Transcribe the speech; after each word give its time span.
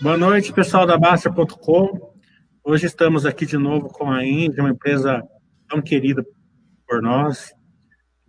Boa 0.00 0.16
noite, 0.16 0.52
pessoal 0.52 0.86
da 0.86 0.96
Basta.com. 0.96 2.14
Hoje 2.62 2.86
estamos 2.86 3.26
aqui 3.26 3.44
de 3.44 3.58
novo 3.58 3.88
com 3.88 4.08
a 4.08 4.24
Indy, 4.24 4.60
uma 4.60 4.70
empresa 4.70 5.24
tão 5.68 5.82
querida 5.82 6.24
por 6.86 7.02
nós, 7.02 7.52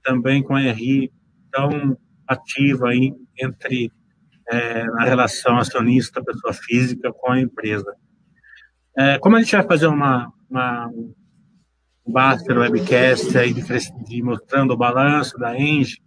também 0.04 0.42
com 0.42 0.56
a 0.56 0.62
RI, 0.62 1.12
tão 1.52 1.96
ativa 2.28 2.90
aí 2.90 3.14
entre 3.40 3.92
é, 4.52 4.84
na 4.84 5.04
relação 5.04 5.60
acionista, 5.60 6.24
pessoa 6.24 6.54
física, 6.54 7.14
com 7.14 7.32
a 7.32 7.40
empresa. 7.40 7.96
É, 8.98 9.20
como 9.20 9.36
a 9.36 9.40
gente 9.40 9.56
vai 9.56 9.68
fazer 9.68 9.86
uma, 9.86 10.34
uma 10.50 10.88
um 10.88 12.12
Baster 12.12 12.58
webcast 12.58 13.38
aí 13.38 13.54
de, 13.54 13.62
de, 13.62 14.24
mostrando 14.24 14.74
o 14.74 14.78
balanço 14.78 15.38
da 15.38 15.56
Engie, 15.56 16.02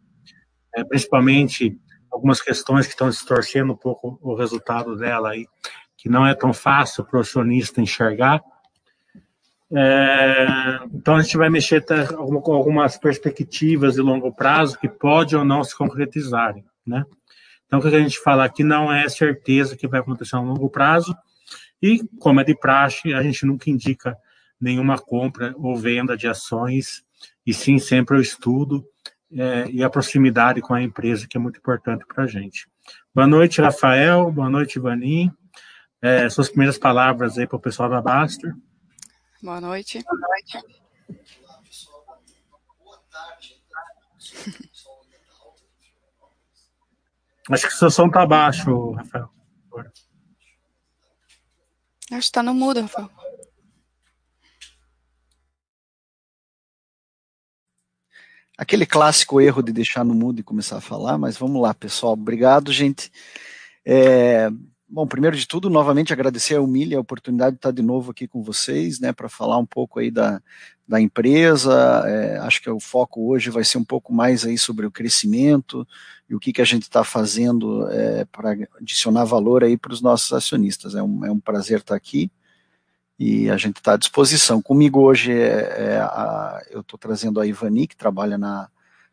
é, 0.75 0.83
principalmente 0.83 1.79
algumas 2.13 2.41
questões 2.43 2.87
que 2.87 2.93
estão 2.93 3.09
distorcendo 3.09 3.73
um 3.73 3.77
pouco 3.77 4.19
o 4.21 4.35
resultado 4.35 4.97
dela 4.97 5.31
aí, 5.31 5.47
que 5.97 6.09
não 6.09 6.27
é 6.27 6.35
tão 6.35 6.53
fácil 6.53 7.05
para 7.05 7.19
o 7.19 7.21
acionista 7.21 7.81
enxergar. 7.81 8.43
É, 9.75 10.47
então 10.93 11.17
a 11.17 11.23
gente 11.23 11.39
vai 11.39 11.49
mexer 11.49 11.83
com 11.83 12.53
algumas 12.53 12.99
perspectivas 12.99 13.95
de 13.95 14.03
longo 14.03 14.31
prazo 14.31 14.79
que 14.79 14.89
pode 14.89 15.35
ou 15.35 15.45
não 15.45 15.65
se 15.65 15.75
concretizarem, 15.75 16.65
né? 16.87 17.07
Então 17.67 17.79
o 17.79 17.83
que 17.83 17.89
a 17.89 18.01
gente 18.01 18.19
fala 18.19 18.45
aqui 18.45 18.63
não 18.63 18.93
é 18.93 19.09
certeza 19.09 19.75
que 19.75 19.89
vai 19.89 20.01
acontecer 20.01 20.37
a 20.37 20.41
longo 20.41 20.69
prazo 20.69 21.17
e 21.81 22.07
como 22.21 22.39
é 22.39 22.45
de 22.45 22.55
praxe 22.55 23.15
a 23.15 23.23
gente 23.23 23.47
nunca 23.47 23.71
indica 23.71 24.15
nenhuma 24.61 24.99
compra 24.99 25.55
ou 25.57 25.75
venda 25.75 26.15
de 26.15 26.29
ações 26.29 27.03
e 27.47 27.55
sim 27.55 27.79
sempre 27.79 28.19
o 28.19 28.21
estudo 28.21 28.85
é, 29.37 29.71
e 29.71 29.83
a 29.83 29.91
proximidade 29.91 30.61
com 30.61 30.75
a 30.75 30.83
empresa 30.83 31.27
que 31.27 31.37
é 31.37 31.41
muito 31.41 31.59
importante 31.59 32.05
para 32.07 32.25
a 32.25 32.27
gente. 32.27 32.69
Boa 33.15 33.27
noite 33.27 33.61
Rafael, 33.61 34.31
boa 34.31 34.51
noite 34.51 34.79
Vanim. 34.79 35.31
É, 36.01 36.29
suas 36.29 36.49
primeiras 36.49 36.79
palavras 36.79 37.39
aí 37.39 37.47
para 37.47 37.57
o 37.57 37.61
pessoal 37.61 37.89
da 37.89 38.01
Baster. 38.01 38.55
Boa 39.43 39.61
noite. 39.61 40.03
Boa 40.03 40.19
noite. 40.19 40.83
Acho 47.51 47.69
que 47.69 47.75
o 47.75 47.77
seu 47.77 47.91
som 47.91 48.07
está 48.07 48.25
baixo, 48.25 48.93
Rafael. 48.93 49.31
Acho 49.77 49.91
que 52.09 52.17
está 52.17 52.43
no 52.43 52.55
mudo, 52.55 52.83
Rafael. 52.83 53.22
Aquele 58.63 58.87
clássico 58.87 59.41
erro 59.41 59.61
de 59.61 59.73
deixar 59.73 60.05
no 60.05 60.15
mudo 60.15 60.39
e 60.39 60.45
começar 60.45 60.77
a 60.77 60.81
falar, 60.81 61.19
mas 61.19 61.37
vamos 61.37 61.61
lá, 61.61 61.75
pessoal. 61.75 62.13
Obrigado, 62.13 62.73
gente. 62.73 63.11
É, 63.85 64.49
Bom, 64.89 65.05
primeiro 65.05 65.37
de 65.37 65.49
tudo, 65.49 65.69
novamente 65.69 66.13
agradecer 66.13 66.55
a 66.55 66.61
Humilha 66.61 66.97
a 66.97 67.01
oportunidade 67.01 67.53
de 67.53 67.59
estar 67.59 67.73
de 67.73 67.83
novo 67.83 68.13
aqui 68.13 68.29
com 68.29 68.41
vocês, 68.41 69.01
né, 69.01 69.13
para 69.13 69.29
falar 69.29 69.59
um 69.59 69.67
pouco 69.67 69.99
aí 69.99 70.13
da, 70.13 70.41
da 70.87 71.01
empresa. 71.01 72.05
É, 72.07 72.39
acho 72.39 72.63
que 72.63 72.71
o 72.71 72.79
foco 72.79 73.33
hoje 73.33 73.51
vai 73.51 73.65
ser 73.65 73.79
um 73.79 73.85
pouco 73.85 74.13
mais 74.13 74.45
aí 74.45 74.57
sobre 74.57 74.87
o 74.87 74.93
crescimento 74.93 75.85
e 76.31 76.35
o 76.37 76.39
que, 76.39 76.53
que 76.53 76.63
a 76.63 76.65
gente 76.65 76.83
está 76.83 77.03
fazendo 77.03 77.89
é, 77.91 78.25
para 78.27 78.55
adicionar 78.81 79.25
valor 79.25 79.65
aí 79.65 79.77
para 79.77 79.93
os 79.93 80.01
nossos 80.01 80.33
acionistas. 80.33 80.95
É 80.95 81.03
um, 81.03 81.25
é 81.25 81.33
um 81.33 81.41
prazer 81.41 81.79
estar 81.79 81.97
aqui 81.97 82.31
e 83.23 83.49
a 83.49 83.57
gente 83.57 83.77
está 83.77 83.95
à 83.95 83.97
disposição. 83.97 84.61
Comigo 84.61 85.01
hoje 85.01 85.33
é, 85.33 85.93
é 85.93 86.01
a, 86.01 86.61
eu 86.73 86.81
estou 86.81 86.99
trazendo 86.99 87.41
a 87.41 87.47
Ivani, 87.47 87.87
que 87.87 87.97
trabalha 87.97 88.37
na, 88.37 88.69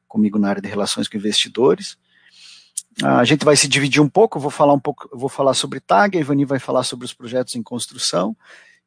comigo 0.07 0.39
na 0.39 0.49
área 0.49 0.61
de 0.61 0.67
relações 0.67 1.07
com 1.07 1.15
investidores. 1.15 1.95
A 3.03 3.23
gente 3.23 3.45
vai 3.45 3.55
se 3.55 3.67
dividir 3.67 4.01
um 4.01 4.09
pouco, 4.09 4.39
vou 4.39 4.49
falar 4.49 4.73
um 4.73 4.79
pouco, 4.79 5.07
vou 5.13 5.29
falar 5.29 5.53
sobre 5.53 5.79
TAG, 5.79 6.17
a 6.17 6.21
Ivani 6.21 6.43
vai 6.43 6.57
falar 6.57 6.83
sobre 6.83 7.05
os 7.05 7.13
projetos 7.13 7.55
em 7.55 7.61
construção, 7.61 8.35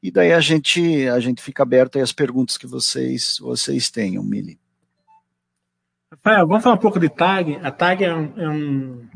e 0.03 0.11
daí 0.11 0.33
a 0.33 0.41
gente, 0.41 1.09
a 1.09 1.21
gente 1.21 1.41
fica 1.41 1.63
aberto 1.63 2.01
às 2.01 2.13
perguntas 2.13 2.59
que 2.59 2.67
vocês, 2.67 3.39
vocês 3.41 3.91
tenham, 3.91 4.25
Mili. 4.25 4.59
Rafael, 6.11 6.47
vamos 6.49 6.65
falar 6.65 6.75
um 6.75 6.81
pouco 6.81 6.99
de 6.99 7.09
TAG. 7.09 7.61
A 7.63 7.71
TAG 7.71 8.05
é 8.05 8.13
um, 8.15 8.33
é 8.37 8.49
um, 8.49 9.09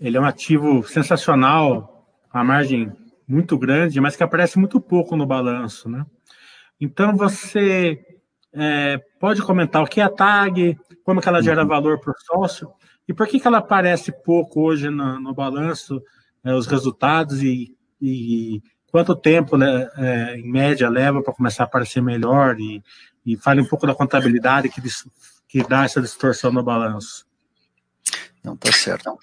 ele 0.00 0.16
é 0.16 0.20
um 0.20 0.26
ativo 0.26 0.82
sensacional, 0.86 2.06
a 2.30 2.42
margem 2.42 2.92
muito 3.30 3.56
grande, 3.56 4.00
mas 4.00 4.16
que 4.16 4.22
aparece 4.22 4.58
muito 4.58 4.80
pouco 4.80 5.16
no 5.16 5.24
balanço, 5.24 5.88
né? 5.88 6.04
Então 6.80 7.16
você 7.16 8.04
é, 8.52 8.98
pode 9.20 9.40
comentar 9.42 9.82
o 9.82 9.86
que 9.86 10.00
é 10.00 10.04
a 10.04 10.10
TAG, 10.10 10.76
como 11.04 11.20
que 11.20 11.28
ela 11.28 11.42
gera 11.42 11.62
uhum. 11.62 11.68
valor 11.68 12.00
para 12.00 12.12
o 12.12 12.18
sócio, 12.18 12.72
e 13.06 13.14
por 13.14 13.26
que, 13.28 13.38
que 13.38 13.46
ela 13.46 13.58
aparece 13.58 14.10
pouco 14.10 14.62
hoje 14.62 14.90
no, 14.90 15.20
no 15.20 15.32
balanço, 15.32 16.02
né, 16.42 16.54
os 16.54 16.66
resultados, 16.66 17.42
e, 17.42 17.76
e 18.00 18.62
quanto 18.90 19.14
tempo, 19.14 19.56
né, 19.56 19.88
é, 19.96 20.36
em 20.36 20.50
média, 20.50 20.88
leva 20.88 21.22
para 21.22 21.34
começar 21.34 21.64
a 21.64 21.66
aparecer 21.66 22.02
melhor? 22.02 22.58
E, 22.58 22.82
e 23.24 23.36
fale 23.36 23.60
um 23.60 23.66
pouco 23.66 23.86
da 23.86 23.94
contabilidade 23.94 24.68
que, 24.68 24.80
que 25.48 25.62
dá 25.68 25.84
essa 25.84 26.00
distorção 26.00 26.50
no 26.50 26.62
balanço. 26.62 27.26
Não, 28.42 28.56
tá 28.56 28.72
certo. 28.72 29.16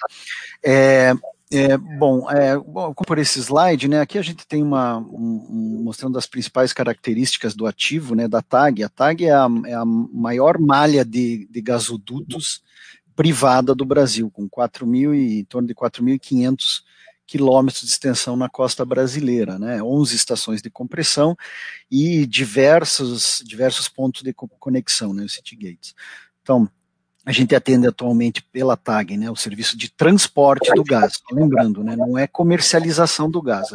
É, 0.64 1.14
é, 1.52 1.78
bom, 1.78 2.30
é, 2.30 2.58
bom, 2.58 2.94
por 2.94 3.18
esse 3.18 3.40
slide, 3.40 3.88
né, 3.88 4.02
aqui 4.02 4.18
a 4.18 4.22
gente 4.22 4.46
tem 4.46 4.62
uma, 4.62 4.98
um, 4.98 5.82
mostrando 5.84 6.18
as 6.18 6.28
principais 6.28 6.74
características 6.74 7.56
do 7.56 7.66
ativo, 7.66 8.16
né, 8.16 8.28
da 8.28 8.42
TAG. 8.42 8.84
A 8.84 8.90
TAG 8.90 9.26
é 9.26 9.32
a, 9.32 9.48
é 9.66 9.74
a 9.74 9.86
maior 9.86 10.60
malha 10.60 11.06
de, 11.06 11.48
de 11.50 11.62
gasodutos 11.62 12.62
privada 13.16 13.74
do 13.74 13.86
Brasil, 13.86 14.30
com 14.30 14.48
4 14.50 14.86
mil 14.86 15.16
e, 15.16 15.40
em 15.40 15.46
torno 15.46 15.68
de 15.68 15.74
4.500 15.74 16.84
quilômetros 17.26 17.82
de 17.82 17.92
extensão 17.92 18.36
na 18.36 18.50
costa 18.50 18.86
brasileira, 18.86 19.58
né, 19.58 19.82
11 19.82 20.16
estações 20.16 20.62
de 20.62 20.70
compressão 20.70 21.36
e 21.90 22.26
diversos, 22.26 23.42
diversos 23.46 23.88
pontos 23.88 24.22
de 24.22 24.34
conexão, 24.34 25.14
né, 25.14 25.24
os 25.24 25.34
city 25.34 25.56
gates. 25.56 25.96
Então, 26.42 26.70
a 27.28 27.32
gente 27.34 27.54
atende 27.54 27.86
atualmente 27.86 28.42
pela 28.42 28.78
TAG, 28.78 29.18
né, 29.18 29.30
o 29.30 29.36
serviço 29.36 29.78
de 29.78 29.92
transporte 29.92 30.74
do 30.74 30.82
gás. 30.82 31.22
Lembrando, 31.30 31.84
né, 31.84 31.94
não 31.94 32.18
é 32.18 32.26
comercialização 32.26 33.30
do 33.30 33.42
gás. 33.42 33.68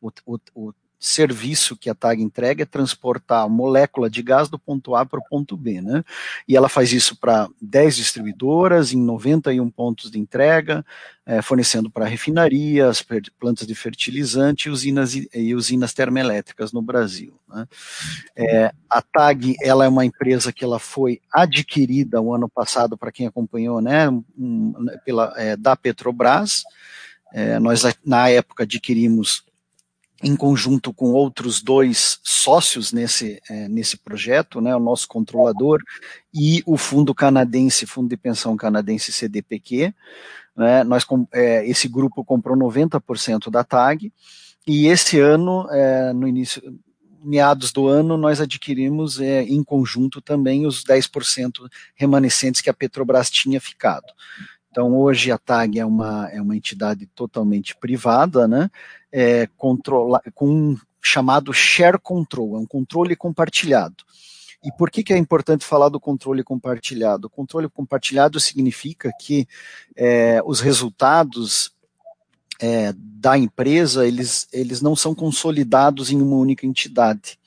O, 0.00 0.12
o, 0.24 0.38
o 0.54 0.72
serviço 1.00 1.78
que 1.78 1.88
a 1.88 1.94
TAG 1.94 2.22
entrega 2.22 2.62
é 2.62 2.66
transportar 2.66 3.44
a 3.44 3.48
molécula 3.48 4.10
de 4.10 4.22
gás 4.22 4.50
do 4.50 4.58
ponto 4.58 4.94
A 4.94 5.06
para 5.06 5.18
o 5.18 5.24
ponto 5.24 5.56
B, 5.56 5.80
né? 5.80 6.04
E 6.46 6.54
ela 6.54 6.68
faz 6.68 6.92
isso 6.92 7.16
para 7.16 7.48
10 7.60 7.96
distribuidoras, 7.96 8.92
em 8.92 9.02
91 9.02 9.70
pontos 9.70 10.10
de 10.10 10.18
entrega, 10.18 10.84
é, 11.24 11.40
fornecendo 11.40 11.90
para 11.90 12.04
refinarias, 12.04 13.02
plantas 13.38 13.66
de 13.66 13.74
fertilizante 13.74 14.68
e 14.68 14.70
usinas, 14.70 15.14
e 15.14 15.54
usinas 15.54 15.94
termoelétricas 15.94 16.70
no 16.70 16.82
Brasil. 16.82 17.32
Né? 17.48 17.66
É, 18.36 18.72
a 18.90 19.00
TAG 19.00 19.56
ela 19.62 19.86
é 19.86 19.88
uma 19.88 20.04
empresa 20.04 20.52
que 20.52 20.64
ela 20.64 20.78
foi 20.78 21.18
adquirida 21.32 22.20
o 22.20 22.34
ano 22.34 22.48
passado, 22.48 22.98
para 22.98 23.10
quem 23.10 23.26
acompanhou, 23.26 23.80
né, 23.80 24.10
um, 24.38 24.74
pela, 25.02 25.32
é, 25.36 25.56
da 25.56 25.74
Petrobras, 25.74 26.62
é, 27.32 27.58
nós 27.58 27.84
na 28.04 28.28
época 28.28 28.64
adquirimos 28.64 29.44
em 30.22 30.36
conjunto 30.36 30.92
com 30.92 31.12
outros 31.12 31.62
dois 31.62 32.18
sócios 32.22 32.92
nesse, 32.92 33.40
é, 33.48 33.68
nesse 33.68 33.96
projeto, 33.96 34.60
né, 34.60 34.74
o 34.76 34.80
nosso 34.80 35.08
controlador 35.08 35.80
e 36.32 36.62
o 36.66 36.76
fundo 36.76 37.14
canadense, 37.14 37.86
fundo 37.86 38.08
de 38.08 38.16
pensão 38.16 38.56
canadense 38.56 39.12
CDPQ, 39.12 39.94
né, 40.56 40.84
nós, 40.84 41.06
é, 41.32 41.66
esse 41.66 41.88
grupo 41.88 42.24
comprou 42.24 42.56
90% 42.56 43.50
da 43.50 43.64
TAG, 43.64 44.12
e 44.66 44.86
esse 44.88 45.18
ano, 45.18 45.66
é, 45.70 46.12
no 46.12 46.28
início, 46.28 46.62
meados 47.22 47.72
do 47.72 47.86
ano, 47.86 48.16
nós 48.16 48.40
adquirimos 48.40 49.20
é, 49.20 49.42
em 49.42 49.62
conjunto 49.62 50.20
também 50.20 50.66
os 50.66 50.84
10% 50.84 51.68
remanescentes 51.94 52.60
que 52.60 52.70
a 52.70 52.74
Petrobras 52.74 53.30
tinha 53.30 53.60
ficado. 53.60 54.06
Então, 54.70 54.96
hoje 54.96 55.32
a 55.32 55.38
TAG 55.38 55.78
é 55.78 55.84
uma, 55.84 56.28
é 56.30 56.40
uma 56.40 56.56
entidade 56.56 57.06
totalmente 57.06 57.76
privada, 57.76 58.46
né, 58.46 58.70
é, 59.10 59.48
controla, 59.56 60.22
com 60.34 60.48
um 60.48 60.76
chamado 61.02 61.52
share 61.52 61.98
control, 61.98 62.56
é 62.56 62.58
um 62.58 62.66
controle 62.66 63.16
compartilhado. 63.16 64.04
E 64.62 64.70
por 64.70 64.90
que, 64.90 65.02
que 65.02 65.12
é 65.12 65.16
importante 65.16 65.64
falar 65.64 65.88
do 65.88 65.98
controle 65.98 66.44
compartilhado? 66.44 67.26
O 67.26 67.30
controle 67.30 67.68
compartilhado 67.68 68.38
significa 68.38 69.10
que 69.18 69.48
é, 69.96 70.40
os 70.44 70.60
resultados 70.60 71.72
é, 72.60 72.92
da 72.94 73.38
empresa, 73.38 74.06
eles, 74.06 74.46
eles 74.52 74.82
não 74.82 74.94
são 74.94 75.14
consolidados 75.14 76.12
em 76.12 76.20
uma 76.20 76.36
única 76.36 76.66
entidade. 76.66 77.39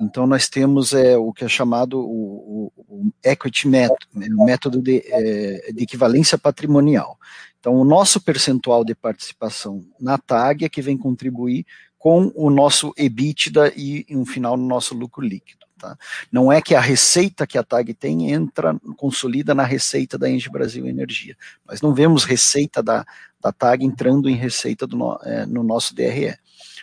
Então, 0.00 0.26
nós 0.26 0.48
temos 0.48 0.92
é, 0.92 1.16
o 1.16 1.32
que 1.32 1.44
é 1.44 1.48
chamado 1.48 2.00
o, 2.00 2.72
o, 2.76 2.84
o 2.88 3.12
equity 3.22 3.68
method, 3.68 4.06
né, 4.14 4.28
o 4.30 4.44
método 4.44 4.80
de, 4.80 5.02
é, 5.06 5.72
de, 5.72 5.82
equivalência 5.82 6.38
patrimonial. 6.38 7.18
Então, 7.58 7.74
o 7.74 7.84
nosso 7.84 8.20
percentual 8.20 8.84
de 8.84 8.94
participação 8.94 9.84
na 10.00 10.16
TAG 10.16 10.64
é 10.64 10.68
que 10.68 10.80
vem 10.80 10.96
contribuir 10.96 11.66
com 11.98 12.32
o 12.34 12.48
nosso 12.48 12.94
EBITDA 12.96 13.74
e, 13.76 14.06
no 14.08 14.24
final, 14.24 14.56
no 14.56 14.66
nosso 14.66 14.94
lucro 14.94 15.22
líquido. 15.22 15.60
Tá? 15.80 15.96
Não 16.30 16.52
é 16.52 16.60
que 16.60 16.74
a 16.74 16.80
receita 16.80 17.46
que 17.46 17.56
a 17.56 17.62
TAG 17.62 17.94
tem 17.94 18.30
entra, 18.30 18.74
consolida 18.96 19.54
na 19.54 19.64
receita 19.64 20.18
da 20.18 20.28
Engie 20.28 20.50
Brasil 20.50 20.86
Energia. 20.86 21.36
Nós 21.66 21.80
não 21.80 21.94
vemos 21.94 22.24
receita 22.24 22.82
da, 22.82 23.04
da 23.40 23.50
TAG 23.50 23.84
entrando 23.84 24.28
em 24.28 24.34
receita 24.34 24.86
no, 24.86 25.18
é, 25.24 25.46
no, 25.46 25.62
nosso 25.62 25.94
DRE. 25.94 26.36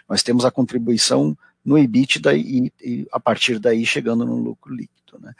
Nós 0.09 0.23
temos 0.23 0.45
a 0.45 0.51
contribuição 0.51 1.37
no 1.67 1.77
EBITDA 1.77 2.33
e, 2.33 2.71
e 2.81 3.05
a 3.11 3.19
partir 3.19 3.59
daí 3.59 3.85
chegando 3.85 4.25
no 4.25 4.37
lucro 4.37 4.73
líquido. 4.73 5.19
Né? 5.19 5.33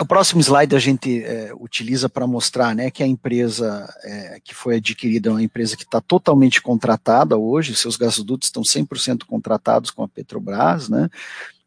O 0.00 0.06
próximo 0.06 0.40
slide 0.40 0.74
a 0.74 0.78
gente 0.78 1.22
é, 1.22 1.52
utiliza 1.54 2.08
para 2.08 2.26
mostrar 2.26 2.74
né, 2.74 2.90
que 2.90 3.02
a 3.02 3.06
empresa 3.06 3.86
é, 4.02 4.40
que 4.42 4.54
foi 4.54 4.76
adquirida 4.76 5.28
é 5.28 5.32
uma 5.32 5.42
empresa 5.42 5.76
que 5.76 5.84
está 5.84 6.00
totalmente 6.00 6.62
contratada 6.62 7.36
hoje, 7.36 7.76
seus 7.76 7.96
gasodutos 7.96 8.48
estão 8.48 8.62
100% 8.62 9.24
contratados 9.26 9.90
com 9.90 10.02
a 10.02 10.08
Petrobras, 10.08 10.88
né, 10.88 11.10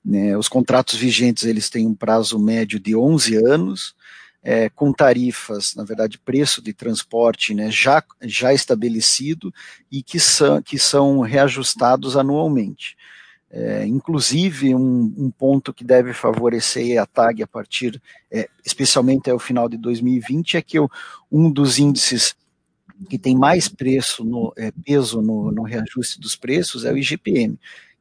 né, 0.03 0.35
os 0.35 0.47
contratos 0.47 0.95
vigentes 0.95 1.43
eles 1.43 1.69
têm 1.69 1.85
um 1.85 1.93
prazo 1.93 2.39
médio 2.39 2.79
de 2.79 2.95
11 2.95 3.35
anos, 3.45 3.93
é, 4.43 4.69
com 4.69 4.93
tarifas, 4.93 5.75
na 5.75 5.83
verdade, 5.83 6.17
preço 6.17 6.61
de 6.61 6.73
transporte 6.73 7.53
né, 7.53 7.69
já, 7.69 8.03
já 8.21 8.53
estabelecido 8.53 9.53
e 9.91 10.01
que 10.01 10.19
são, 10.19 10.61
que 10.61 10.79
são 10.79 11.19
reajustados 11.19 12.15
anualmente. 12.15 12.95
É, 13.51 13.83
inclusive, 13.85 14.75
um, 14.75 15.13
um, 15.17 15.31
ponto 15.31 15.73
que 15.73 15.83
deve 15.83 16.13
favorecer 16.13 17.01
a 17.01 17.05
TAG 17.05 17.41
a 17.41 17.47
partir, 17.47 17.99
é, 18.31 18.47
especialmente 18.63 19.21
até 19.21 19.33
o 19.33 19.39
final 19.39 19.67
de 19.67 19.75
2020, 19.75 20.55
é 20.55 20.61
que 20.61 20.77
um 21.31 21.51
dos 21.51 21.79
índices 21.79 22.35
que 23.09 23.17
tem 23.17 23.35
mais 23.35 23.67
preço 23.67 24.23
no, 24.23 24.53
é, 24.55 24.71
peso 24.71 25.21
no, 25.21 25.51
no, 25.51 25.63
reajuste 25.63 26.19
dos 26.19 26.35
preços 26.35 26.85
é 26.85 26.91
o 26.91 26.97
IGPM. 26.97 27.57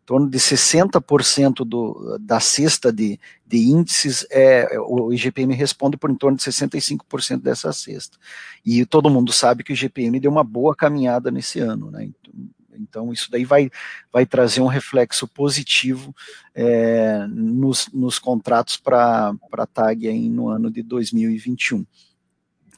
Torno 0.09 0.27
de 0.31 0.39
60% 0.39 1.67
do, 1.67 2.17
da 2.19 2.41
cesta 2.41 2.91
de, 2.91 3.21
de 3.47 3.59
índices, 3.59 4.27
é, 4.31 4.67
o 4.81 5.13
IGPM 5.13 5.55
responde 5.55 5.99
por 5.99 6.11
em 6.11 6.15
torno 6.15 6.39
de 6.39 6.43
65% 6.45 7.43
dessa 7.43 7.71
cesta. 7.75 8.17
E 8.65 8.87
todo 8.87 9.11
mundo 9.11 9.35
sabe 9.35 9.63
que 9.63 9.71
o 9.71 9.75
IGPM 9.75 10.19
deu 10.19 10.31
uma 10.31 10.43
boa 10.43 10.75
caminhada 10.75 11.31
nesse 11.31 11.61
ano. 11.61 11.91
Né? 11.91 12.05
Então, 12.07 12.33
então, 12.73 13.13
isso 13.13 13.31
daí 13.31 13.45
vai, 13.45 13.71
vai 14.11 14.25
trazer 14.25 14.63
um 14.63 14.67
reflexo 14.67 15.29
positivo 15.29 16.17
é, 16.55 17.27
nos, 17.29 17.91
nos 17.93 18.19
contratos 18.19 18.79
para 18.79 19.35
a 19.53 19.67
TAG 19.67 20.09
aí 20.09 20.31
no 20.31 20.49
ano 20.49 20.71
de 20.71 20.83
2021. 20.83 21.85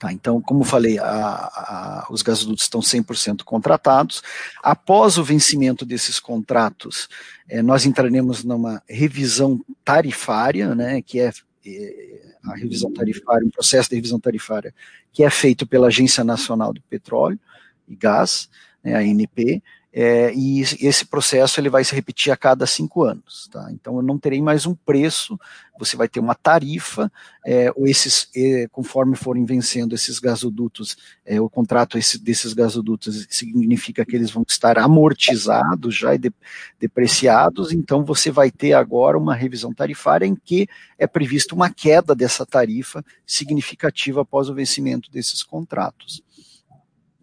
Tá, 0.01 0.11
então, 0.15 0.41
como 0.41 0.65
falei, 0.65 0.99
a, 0.99 1.05
a, 1.05 2.07
os 2.09 2.23
gasodutos 2.23 2.65
estão 2.65 2.81
100% 2.81 3.45
contratados. 3.45 4.23
Após 4.63 5.19
o 5.19 5.23
vencimento 5.23 5.85
desses 5.85 6.19
contratos, 6.19 7.07
é, 7.47 7.61
nós 7.61 7.85
entraremos 7.85 8.43
numa 8.43 8.83
revisão 8.89 9.63
tarifária, 9.85 10.75
né, 10.75 11.03
que 11.03 11.21
é, 11.21 11.31
é 11.67 12.21
a 12.43 12.57
revisão 12.57 12.91
tarifária, 12.91 13.47
um 13.47 13.51
processo 13.51 13.91
de 13.91 13.97
revisão 13.97 14.19
tarifária 14.19 14.75
que 15.13 15.23
é 15.23 15.29
feito 15.29 15.67
pela 15.67 15.89
Agência 15.89 16.25
Nacional 16.25 16.73
do 16.73 16.81
Petróleo 16.81 17.39
e 17.87 17.95
Gás, 17.95 18.49
né, 18.83 18.95
a 18.95 19.01
ANP, 19.01 19.63
é, 19.93 20.33
e 20.35 20.61
esse 20.61 21.05
processo 21.05 21.61
ele 21.61 21.69
vai 21.69 21.83
se 21.83 21.95
repetir 21.95 22.33
a 22.33 22.37
cada 22.37 22.67
cinco 22.67 23.03
anos. 23.03 23.49
Tá? 23.51 23.69
Então 23.73 23.97
eu 23.97 24.03
não 24.03 24.19
terei 24.19 24.41
mais 24.41 24.65
um 24.67 24.75
preço, 24.75 25.39
você 25.79 25.97
vai 25.97 26.09
ter 26.09 26.21
uma 26.21 26.35
tarifa, 26.35 27.11
é, 27.45 27.73
ou 27.75 27.87
esses, 27.87 28.29
é, 28.37 28.69
conforme 28.71 29.17
forem 29.17 29.45
vencendo 29.45 29.95
esses 29.95 30.19
gasodutos, 30.19 30.97
é, 31.25 31.41
o 31.41 31.49
contrato 31.49 31.99
esse, 31.99 32.19
desses 32.19 32.53
gasodutos 32.53 33.27
significa 33.31 34.05
que 34.05 34.15
eles 34.15 34.31
vão 34.31 34.45
estar 34.47 34.79
amortizados 34.79 35.95
já 35.97 36.15
e 36.15 36.19
de, 36.19 36.33
depreciados, 36.79 37.73
então 37.73 38.05
você 38.05 38.31
vai 38.31 38.51
ter 38.51 38.75
agora 38.75 39.19
uma 39.19 39.35
revisão 39.35 39.73
tarifária 39.73 40.27
em 40.27 40.37
que 40.37 40.69
é 40.99 41.07
prevista 41.07 41.55
uma 41.55 41.71
queda 41.71 42.15
dessa 42.15 42.45
tarifa 42.45 43.05
significativa 43.27 44.21
após 44.21 44.49
o 44.49 44.55
vencimento 44.55 45.11
desses 45.11 45.43
contratos. 45.43 46.23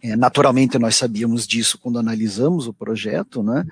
É, 0.08 0.16
naturalmente, 0.16 0.80
nós 0.80 0.96
sabíamos 0.96 1.46
disso 1.46 1.78
quando 1.78 2.00
analisamos 2.00 2.66
o 2.66 2.74
projeto, 2.74 3.44
né? 3.44 3.66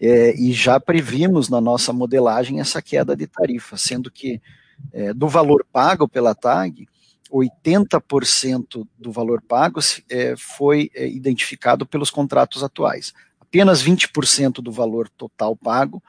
É, 0.00 0.34
e 0.40 0.52
já 0.52 0.80
previmos 0.80 1.50
na 1.50 1.60
nossa 1.60 1.92
modelagem 1.92 2.60
essa 2.60 2.80
queda 2.80 3.14
de 3.14 3.26
tarifa, 3.26 3.76
sendo 3.76 4.10
que 4.10 4.40
é, 4.92 5.12
do 5.12 5.28
valor 5.28 5.66
pago 5.70 6.08
pela 6.08 6.34
TAG, 6.34 6.88
80% 7.30 8.86
do 8.98 9.12
valor 9.12 9.42
pago 9.42 9.80
é, 10.08 10.34
foi 10.36 10.90
é, 10.94 11.06
identificado 11.06 11.84
pelos 11.84 12.10
contratos 12.10 12.62
atuais. 12.62 13.12
Apenas 13.38 13.82
20% 13.82 14.62
do 14.62 14.72
valor 14.72 15.10
total 15.10 15.54
pago 15.54 16.02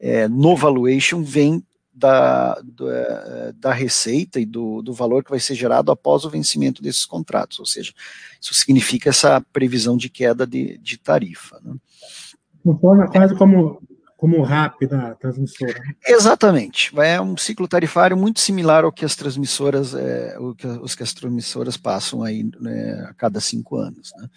é, 0.00 0.26
no 0.26 0.56
valuation 0.56 1.22
vem 1.22 1.62
da, 1.98 2.60
do, 2.62 2.90
eh, 2.90 3.52
da 3.56 3.72
receita 3.72 4.38
e 4.38 4.46
do, 4.46 4.80
do 4.82 4.92
valor 4.92 5.24
que 5.24 5.30
vai 5.30 5.40
ser 5.40 5.54
gerado 5.54 5.90
após 5.90 6.24
o 6.24 6.30
vencimento 6.30 6.80
desses 6.80 7.04
contratos, 7.04 7.58
ou 7.58 7.66
seja, 7.66 7.92
isso 8.40 8.54
significa 8.54 9.10
essa 9.10 9.40
previsão 9.52 9.96
de 9.96 10.08
queda 10.08 10.46
de, 10.46 10.78
de 10.78 10.96
tarifa. 10.96 11.60
Né? 11.62 11.74
Quase 13.12 13.34
como 13.36 13.82
como 14.18 14.42
rápida 14.42 15.16
transmissora. 15.20 15.80
Exatamente. 16.04 16.90
É 16.98 17.20
um 17.20 17.36
ciclo 17.36 17.68
tarifário 17.68 18.16
muito 18.16 18.40
similar 18.40 18.82
ao 18.82 18.90
que 18.90 19.04
as 19.04 19.14
transmissoras, 19.14 19.94
é, 19.94 20.36
o 20.40 20.56
que, 20.56 20.66
os 20.66 20.96
que 20.96 21.04
as 21.04 21.12
transmissoras 21.14 21.76
passam 21.76 22.24
aí 22.24 22.50
né, 22.60 23.06
a 23.08 23.14
cada 23.14 23.38
cinco 23.38 23.76
anos. 23.76 24.12
Né. 24.18 24.28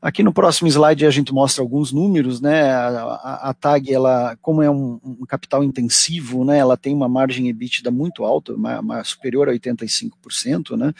Aqui 0.00 0.22
no 0.22 0.32
próximo 0.32 0.68
slide 0.68 1.04
a 1.04 1.10
gente 1.10 1.34
mostra 1.34 1.60
alguns 1.60 1.90
números, 1.92 2.40
né? 2.40 2.70
A, 2.70 2.86
a, 2.86 3.50
a 3.50 3.54
TAG, 3.54 3.92
ela, 3.92 4.38
como 4.40 4.62
é 4.62 4.70
um, 4.70 5.00
um, 5.02 5.26
capital 5.26 5.64
intensivo, 5.64 6.44
né? 6.44 6.58
Ela 6.58 6.76
tem 6.76 6.94
uma 6.94 7.08
margem 7.08 7.48
EBITDA 7.48 7.90
muito 7.90 8.24
alta, 8.24 8.54
uma, 8.54 8.78
uma 8.78 9.02
superior 9.02 9.48
a 9.48 9.52
85%, 9.52 10.76
né? 10.76 10.94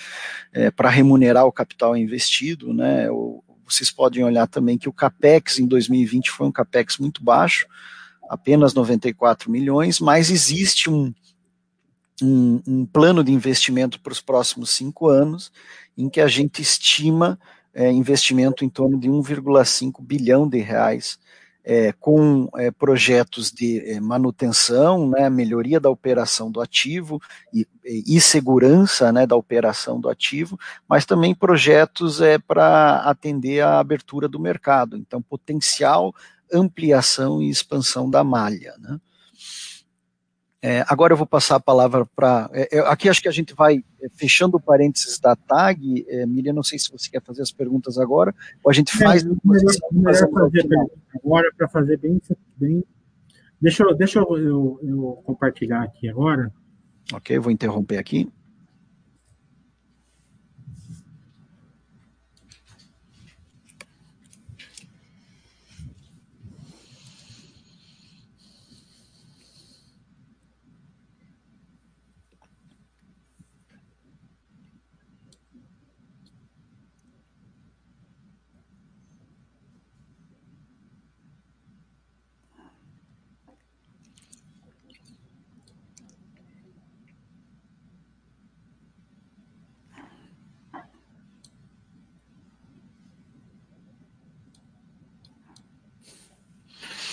É, 0.53 0.73
Para 0.73 0.91
remunerar 0.91 1.47
o 1.47 1.53
capital 1.53 1.97
investido, 1.97 2.75
né? 2.75 3.09
O, 3.13 3.45
vocês 3.65 3.93
podem 3.93 4.25
olhar 4.25 4.49
também 4.49 4.77
que 4.77 4.89
o 4.89 4.93
capex 4.93 5.61
em 5.61 5.69
2020 5.69 6.33
foi 6.33 6.49
um 6.49 6.53
capex 6.53 6.99
muito 6.99 7.23
baixo 7.23 7.69
apenas 8.29 8.75
94 8.75 9.51
milhões, 9.51 10.01
mas 10.01 10.31
existe 10.31 10.91
um, 10.91 11.13
um, 12.23 12.61
um 12.67 12.87
plano 12.87 13.25
de 13.25 13.33
investimento 13.33 14.01
para 14.01 14.13
os 14.13 14.21
próximos 14.21 14.71
cinco 14.71 15.09
anos, 15.09 15.53
em 15.97 16.09
que 16.09 16.21
a 16.21 16.29
gente 16.29 16.63
estima 16.63 17.39
é, 17.75 17.91
investimento 17.91 18.65
em 18.65 18.69
torno 18.69 18.99
de 18.99 19.09
1,5 19.09 20.03
bilhão 20.03 20.49
de 20.49 20.59
reais, 20.59 21.19
é, 21.65 21.93
com 21.93 22.49
é, 22.57 22.71
projetos 22.71 23.53
de 23.53 23.81
é, 23.81 24.01
manutenção, 24.01 25.07
né, 25.11 25.29
melhoria 25.29 25.79
da 25.79 25.91
operação 25.91 26.51
do 26.51 26.63
ativo 26.63 27.21
e, 27.53 27.67
e 27.85 28.21
segurança 28.21 29.13
né, 29.13 29.27
da 29.27 29.37
operação 29.37 30.01
do 30.01 30.09
ativo, 30.09 30.59
mas 30.89 31.05
também 31.05 31.35
projetos 31.35 32.23
é, 32.23 32.39
para 32.39 33.01
atender 33.01 33.61
a 33.61 33.79
abertura 33.79 34.27
do 34.27 34.41
mercado. 34.41 34.97
Então, 34.97 35.21
potencial 35.21 36.15
ampliação 36.53 37.43
e 37.43 37.49
expansão 37.49 38.09
da 38.09 38.23
malha. 38.25 38.75
Né? 38.79 38.99
É, 40.61 40.85
agora 40.89 41.13
eu 41.13 41.17
vou 41.17 41.27
passar 41.27 41.57
a 41.57 41.61
palavra 41.61 42.05
para. 42.05 42.51
É, 42.53 42.79
é, 42.79 42.81
aqui 42.81 43.09
acho 43.09 43.23
que 43.23 43.29
a 43.29 43.33
gente 43.33 43.55
vai 43.55 43.85
é, 44.03 44.09
fechando 44.11 44.57
o 44.57 44.61
parênteses 44.61 45.19
da 45.21 45.37
tag. 45.37 46.05
É, 46.09 46.27
Miriam, 46.27 46.53
não 46.53 46.65
sei 46.65 46.79
se 46.79 46.91
você 46.91 47.09
quer 47.09 47.23
fazer 47.23 47.43
as 47.43 47.53
perguntas 47.53 47.97
agora, 47.97 48.35
ou 48.65 48.71
a 48.71 48.75
gente 48.75 48.93
é, 48.97 49.05
faz. 49.05 49.23
Melhor, 49.23 49.39
melhor 49.93 50.15
fazer 50.15 50.69
agora 51.15 51.53
para 51.57 51.69
fazer 51.69 51.97
bem, 51.99 52.21
bem. 52.57 52.85
Deixa, 53.61 53.85
eu, 53.85 53.95
deixa 53.95 54.19
eu, 54.19 54.37
eu, 54.37 54.81
eu 54.83 55.23
compartilhar 55.25 55.83
aqui 55.83 56.09
agora. 56.09 56.53
Ok, 57.13 57.37
eu 57.37 57.43
vou 57.43 57.53
interromper 57.53 57.99
aqui. 57.99 58.29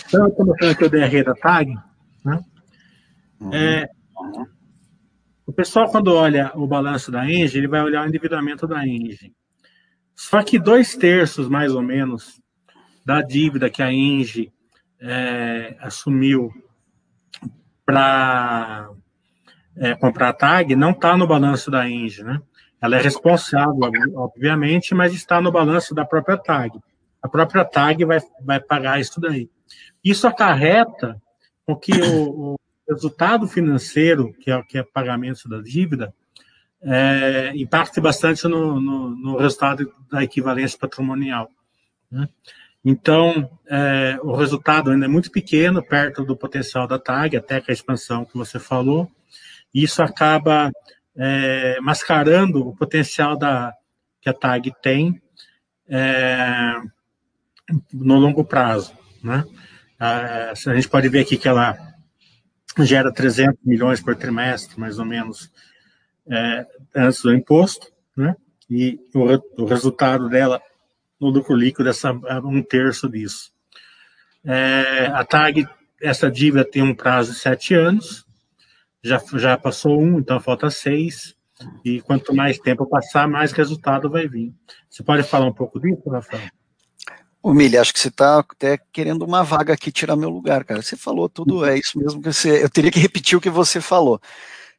Então, 0.08 0.46
mostrando 0.46 0.72
aqui 0.72 0.84
o 0.84 0.90
DRE 0.90 1.24
da 1.24 1.34
TAG. 1.34 1.76
Né? 2.24 2.40
Uhum. 3.40 3.54
É, 3.54 3.90
o 5.46 5.54
pessoal, 5.54 5.90
quando 5.90 6.14
olha 6.14 6.52
o 6.56 6.68
balanço 6.68 7.12
da 7.12 7.26
Engie, 7.30 7.58
ele 7.58 7.68
vai 7.68 7.82
olhar 7.82 8.04
o 8.04 8.08
endividamento 8.08 8.68
da 8.68 8.86
Engie. 8.86 9.34
Só 10.16 10.42
que 10.42 10.58
dois 10.58 10.96
terços, 10.96 11.50
mais 11.50 11.74
ou 11.74 11.82
menos, 11.82 12.42
da 13.06 13.22
dívida 13.22 13.70
que 13.70 13.84
a 13.84 13.92
Engie 13.92 14.52
é, 15.00 15.76
assumiu 15.80 16.52
para 17.86 18.90
é, 19.78 19.94
comprar 19.96 20.30
a 20.30 20.34
TAG 20.34 20.76
não 20.76 20.92
está 20.92 21.16
no 21.16 21.28
balanço 21.28 21.70
da 21.70 21.88
Engie, 21.88 22.24
né? 22.24 22.42
ela 22.82 22.98
é 22.98 23.02
responsável, 23.02 23.80
obviamente, 24.16 24.94
mas 24.94 25.14
está 25.14 25.42
no 25.42 25.52
balanço 25.52 25.94
da 25.94 26.06
própria 26.06 26.38
TAG. 26.38 26.80
A 27.22 27.28
própria 27.28 27.66
TAG 27.66 28.06
vai, 28.06 28.20
vai 28.42 28.60
pagar 28.60 29.00
isso 29.00 29.20
daí. 29.20 29.50
Isso 30.03 30.27
acarreta 30.27 31.22
com 31.65 31.75
que 31.75 31.91
o, 31.91 32.53
o 32.53 32.60
resultado 32.88 33.48
financeiro, 33.48 34.34
que 34.34 34.51
é, 34.51 34.62
que 34.63 34.77
é 34.77 34.84
pagamento 34.84 35.50
da 35.50 35.62
dívida, 35.62 36.13
é, 36.81 37.51
impacte 37.55 38.00
bastante 38.00 38.48
no, 38.48 38.79
no, 38.79 39.10
no, 39.10 39.38
resultado 39.38 39.91
da 40.12 40.24
equivalência 40.24 40.77
patrimonial. 40.77 41.50
Né? 42.12 42.29
Então, 42.84 43.50
é, 43.67 44.19
o 44.22 44.36
resultado 44.36 44.91
ainda 44.91 45.05
é 45.05 45.10
muito 45.10 45.31
pequeno, 45.31 45.84
perto 45.84 46.24
do 46.24 46.38
potencial 46.38 46.88
da 46.88 47.00
TAG, 47.00 47.36
até 47.36 47.60
com 47.60 47.72
a 47.72 47.74
expansão 47.74 48.24
que 48.24 48.38
você 48.38 48.60
falou, 48.60 49.10
isso 49.74 50.03
acaba 50.03 50.72
é, 51.17 51.79
mascarando 51.81 52.67
o 52.67 52.75
potencial 52.75 53.36
da, 53.36 53.74
que 54.22 54.29
a 54.29 54.34
TAG 54.34 54.72
tem 54.81 55.19
é, 55.89 56.75
no 57.91 58.17
longo 58.17 58.45
prazo. 58.45 58.93
Né? 59.25 59.44
A, 60.00 60.51
a 60.51 60.75
gente 60.75 60.88
pode 60.88 61.10
ver 61.10 61.22
aqui 61.22 61.36
que 61.36 61.48
ela 61.48 61.75
gera 62.79 63.12
300 63.12 63.58
milhões 63.65 64.00
por 64.00 64.15
trimestre, 64.15 64.79
mais 64.79 65.00
ou 65.00 65.05
menos, 65.05 65.51
é, 66.29 66.65
antes 66.96 67.24
do 67.24 67.34
imposto, 67.34 67.91
né? 68.15 68.36
e 68.70 69.00
o, 69.15 69.63
o, 69.63 69.65
resultado 69.65 70.29
dela 70.29 70.62
no 71.20 71.29
lucro 71.29 71.55
líquido 71.55 71.89
é 71.89 72.39
um 72.44 72.62
terço 72.62 73.10
disso. 73.10 73.51
É, 74.44 75.08
a 75.08 75.25
TAG, 75.25 75.67
essa 76.00 76.29
dívida 76.29 76.63
tem 76.63 76.84
um 76.84 76.94
prazo 76.94 77.32
de 77.32 77.39
sete 77.39 77.74
anos, 77.74 78.25
já, 79.03 79.20
já 79.34 79.58
passou 79.58 80.00
um, 80.00 80.20
então 80.20 80.39
falta 80.39 80.70
seis, 80.70 81.36
e 81.84 82.00
quanto 82.01 82.36
mais 82.36 82.60
tempo 82.60 82.86
passar, 82.86 83.27
mais 83.27 83.53
resultado 83.53 84.08
vai 84.10 84.27
vir. 84.27 84.53
Você 84.88 85.01
pode 85.01 85.24
falar 85.24 85.48
um 85.48 85.53
pouco 85.53 85.79
disso, 85.79 86.08
Rafael? 86.10 86.50
Ô, 87.46 87.54
Mili, 87.54 87.78
acho 87.78 87.94
que 87.94 88.00
você 88.00 88.08
está 88.08 88.40
até 88.40 88.75
querendo 88.92 89.24
uma 89.24 89.44
vaga 89.44 89.72
aqui 89.72 89.92
tirar 89.92 90.16
meu 90.16 90.32
lugar, 90.32 90.64
cara. 90.66 90.82
Você 90.82 90.98
falou 90.98 91.30
tudo, 91.30 91.64
é 91.64 91.78
isso 91.78 92.00
mesmo 92.00 92.20
que 92.20 92.34
você. 92.34 92.64
Eu 92.64 92.70
teria 92.72 92.90
que 92.90 92.98
repetir 92.98 93.38
o 93.38 93.42
que 93.42 93.52
você 93.52 93.80
falou. 93.80 94.20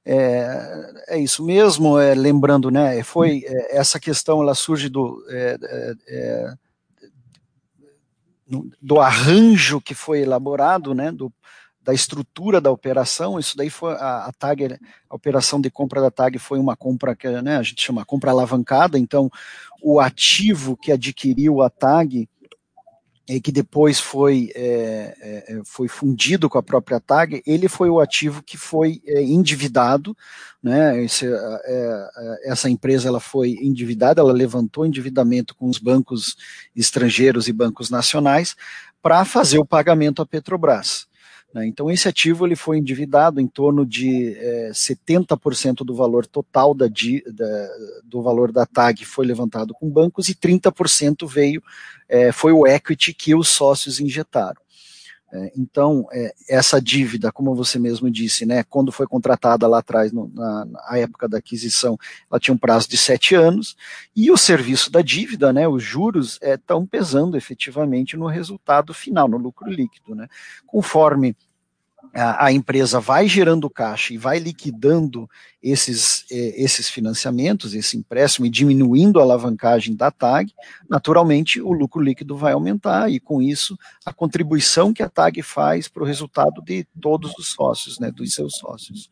É, 0.04 1.04
é 1.10 1.18
isso 1.20 1.44
mesmo, 1.44 1.96
é, 1.96 2.12
lembrando, 2.12 2.68
né? 2.68 3.00
Foi 3.04 3.44
é, 3.46 3.78
essa 3.78 4.00
questão, 4.00 4.42
ela 4.42 4.52
surge 4.52 4.88
do 4.88 5.24
é, 5.30 5.56
é, 5.62 5.94
é, 6.08 6.54
do 8.82 8.98
arranjo 9.00 9.80
que 9.80 9.94
foi 9.94 10.22
elaborado, 10.22 10.92
né? 10.92 11.12
Do, 11.12 11.32
da 11.80 11.94
estrutura 11.94 12.60
da 12.60 12.72
operação, 12.72 13.38
isso 13.38 13.56
daí 13.56 13.70
foi 13.70 13.92
a, 13.92 14.26
a, 14.26 14.32
TAG, 14.32 14.76
a 15.08 15.14
operação 15.14 15.60
de 15.60 15.70
compra 15.70 16.00
da 16.00 16.10
TAG 16.10 16.36
foi 16.36 16.58
uma 16.58 16.74
compra 16.74 17.14
que 17.14 17.28
né, 17.28 17.58
a 17.58 17.62
gente 17.62 17.80
chama 17.80 18.04
compra 18.04 18.32
alavancada, 18.32 18.98
então 18.98 19.30
o 19.80 20.00
ativo 20.00 20.76
que 20.76 20.90
adquiriu 20.90 21.62
a 21.62 21.70
TAG 21.70 22.28
e 23.28 23.40
que 23.40 23.50
depois 23.50 23.98
foi, 23.98 24.50
é, 24.54 25.16
é, 25.20 25.54
é, 25.54 25.62
foi 25.64 25.88
fundido 25.88 26.48
com 26.48 26.58
a 26.58 26.62
própria 26.62 27.00
TAG, 27.00 27.42
ele 27.44 27.68
foi 27.68 27.90
o 27.90 27.98
ativo 27.98 28.42
que 28.42 28.56
foi 28.56 29.02
é, 29.04 29.20
endividado, 29.22 30.16
né, 30.62 31.02
esse, 31.02 31.26
é, 31.26 31.30
é, 31.34 32.50
essa 32.52 32.70
empresa 32.70 33.08
ela 33.08 33.20
foi 33.20 33.58
endividada, 33.60 34.20
ela 34.20 34.32
levantou 34.32 34.86
endividamento 34.86 35.54
com 35.56 35.68
os 35.68 35.78
bancos 35.78 36.36
estrangeiros 36.74 37.48
e 37.48 37.52
bancos 37.52 37.90
nacionais 37.90 38.54
para 39.02 39.24
fazer 39.24 39.58
o 39.58 39.66
pagamento 39.66 40.22
à 40.22 40.26
Petrobras. 40.26 41.05
Né? 41.56 41.66
Então, 41.66 41.90
esse 41.90 42.06
ativo 42.06 42.46
ele 42.46 42.54
foi 42.54 42.76
endividado 42.76 43.40
em 43.40 43.46
torno 43.46 43.86
de 43.86 44.36
é, 44.36 44.70
70% 44.74 45.76
do 45.76 45.94
valor 45.94 46.26
total 46.26 46.74
da, 46.74 46.84
da, 46.86 47.68
do 48.04 48.22
valor 48.22 48.52
da 48.52 48.66
TAG 48.66 49.06
foi 49.06 49.24
levantado 49.24 49.72
com 49.72 49.88
bancos 49.88 50.28
e 50.28 50.34
30% 50.34 51.26
veio, 51.26 51.62
é, 52.06 52.30
foi 52.30 52.52
o 52.52 52.66
equity 52.66 53.14
que 53.14 53.34
os 53.34 53.48
sócios 53.48 53.98
injetaram. 54.00 54.60
É, 55.32 55.52
então, 55.56 56.06
é, 56.12 56.32
essa 56.48 56.80
dívida, 56.80 57.32
como 57.32 57.54
você 57.54 57.78
mesmo 57.78 58.10
disse, 58.10 58.44
né, 58.44 58.62
quando 58.62 58.92
foi 58.92 59.06
contratada 59.06 59.66
lá 59.66 59.78
atrás, 59.78 60.12
no, 60.12 60.30
na, 60.32 60.64
na, 60.66 60.98
época 60.98 61.26
da 61.26 61.38
aquisição, 61.38 61.98
ela 62.30 62.38
tinha 62.38 62.54
um 62.54 62.58
prazo 62.58 62.88
de 62.88 62.96
sete 62.96 63.34
anos, 63.34 63.76
e 64.14 64.30
o 64.30 64.36
serviço 64.36 64.90
da 64.90 65.02
dívida, 65.02 65.52
né, 65.52 65.66
os 65.66 65.82
juros, 65.82 66.38
estão 66.40 66.82
é, 66.82 66.86
pesando 66.86 67.36
efetivamente 67.36 68.16
no 68.16 68.26
resultado 68.26 68.94
final, 68.94 69.26
no 69.26 69.36
lucro 69.36 69.68
líquido. 69.68 70.14
Né. 70.14 70.28
Conforme 70.64 71.34
a, 72.16 72.50
empresa 72.50 72.98
vai 72.98 73.28
gerando 73.28 73.68
caixa 73.68 74.14
e 74.14 74.18
vai 74.18 74.38
liquidando 74.38 75.28
esses, 75.62 76.24
eh, 76.30 76.54
esses 76.56 76.88
financiamentos, 76.88 77.74
esse 77.74 77.96
empréstimo 77.96 78.46
e 78.46 78.50
diminuindo 78.50 79.20
a 79.20 79.22
alavancagem 79.22 79.94
da 79.94 80.10
TAG, 80.10 80.52
naturalmente 80.88 81.60
o 81.60 81.72
lucro 81.72 82.00
líquido 82.00 82.34
vai 82.34 82.54
aumentar 82.54 83.10
e 83.10 83.20
com 83.20 83.42
isso 83.42 83.76
a 84.04 84.12
contribuição 84.12 84.94
que 84.94 85.02
a 85.02 85.10
TAG 85.10 85.42
faz 85.42 85.88
para 85.88 86.02
o 86.02 86.06
resultado 86.06 86.62
de 86.62 86.84
todos 87.00 87.36
os 87.38 87.52
sócios, 87.52 87.98
né, 87.98 88.10
dos 88.10 88.32
seus 88.32 88.56
sócios. 88.56 89.10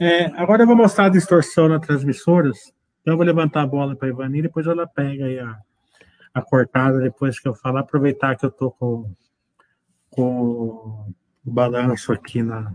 É, 0.00 0.26
agora 0.40 0.62
eu 0.64 0.66
vou 0.66 0.76
mostrar 0.76 1.06
a 1.06 1.10
distorção 1.10 1.68
nas 1.68 1.84
transmissoras. 1.86 2.72
Então 3.02 3.14
eu 3.14 3.16
vou 3.16 3.26
levantar 3.26 3.62
a 3.62 3.66
bola 3.66 3.94
para 3.94 4.08
a 4.08 4.10
Ivani, 4.10 4.42
depois 4.42 4.66
ela 4.66 4.86
pega 4.86 5.26
a, 5.44 6.40
a 6.40 6.42
cortada 6.42 6.98
depois 6.98 7.38
que 7.38 7.48
eu 7.48 7.54
falar, 7.54 7.80
aproveitar 7.80 8.36
que 8.36 8.44
eu 8.44 8.50
estou 8.50 8.72
com 8.72 9.08
com 10.10 11.14
o 11.44 11.50
balanço 11.50 12.12
aqui 12.12 12.42
na. 12.42 12.74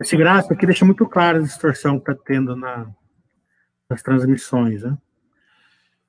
Esse 0.00 0.16
gráfico 0.16 0.54
aqui 0.54 0.66
deixa 0.66 0.84
muito 0.84 1.06
claro 1.06 1.38
a 1.38 1.42
distorção 1.42 1.98
que 1.98 2.10
está 2.10 2.22
tendo 2.26 2.56
na, 2.56 2.92
nas 3.88 4.02
transmissões. 4.02 4.82
Né? 4.82 4.98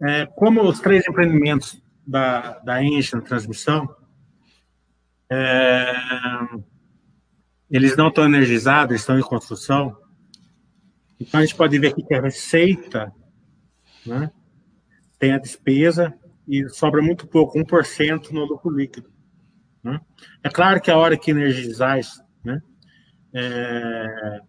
É, 0.01 0.25
como 0.25 0.61
os 0.63 0.79
três 0.79 1.07
empreendimentos 1.07 1.81
da, 2.05 2.59
da 2.59 2.83
Engie 2.83 3.15
na 3.15 3.21
transmissão, 3.21 3.95
é, 5.29 5.93
eles 7.69 7.95
não 7.95 8.09
estão 8.09 8.25
energizados, 8.25 8.95
estão 8.95 9.17
em 9.17 9.23
construção, 9.23 9.97
então 11.19 11.39
a 11.39 11.45
gente 11.45 11.55
pode 11.55 11.77
ver 11.79 11.87
aqui 11.87 12.03
que 12.03 12.13
a 12.13 12.21
receita 12.21 13.13
né, 14.05 14.31
tem 15.19 15.33
a 15.33 15.39
despesa 15.39 16.13
e 16.47 16.67
sobra 16.69 17.01
muito 17.01 17.27
pouco, 17.27 17.57
1% 17.57 18.31
no 18.31 18.45
lucro 18.45 18.69
líquido. 18.69 19.09
Né? 19.83 19.99
É 20.43 20.49
claro 20.49 20.81
que 20.81 20.91
a 20.91 20.97
hora 20.97 21.17
que 21.17 21.31
energizar 21.31 21.99
isso, 21.99 22.23
né, 22.43 22.59
é, 23.33 24.39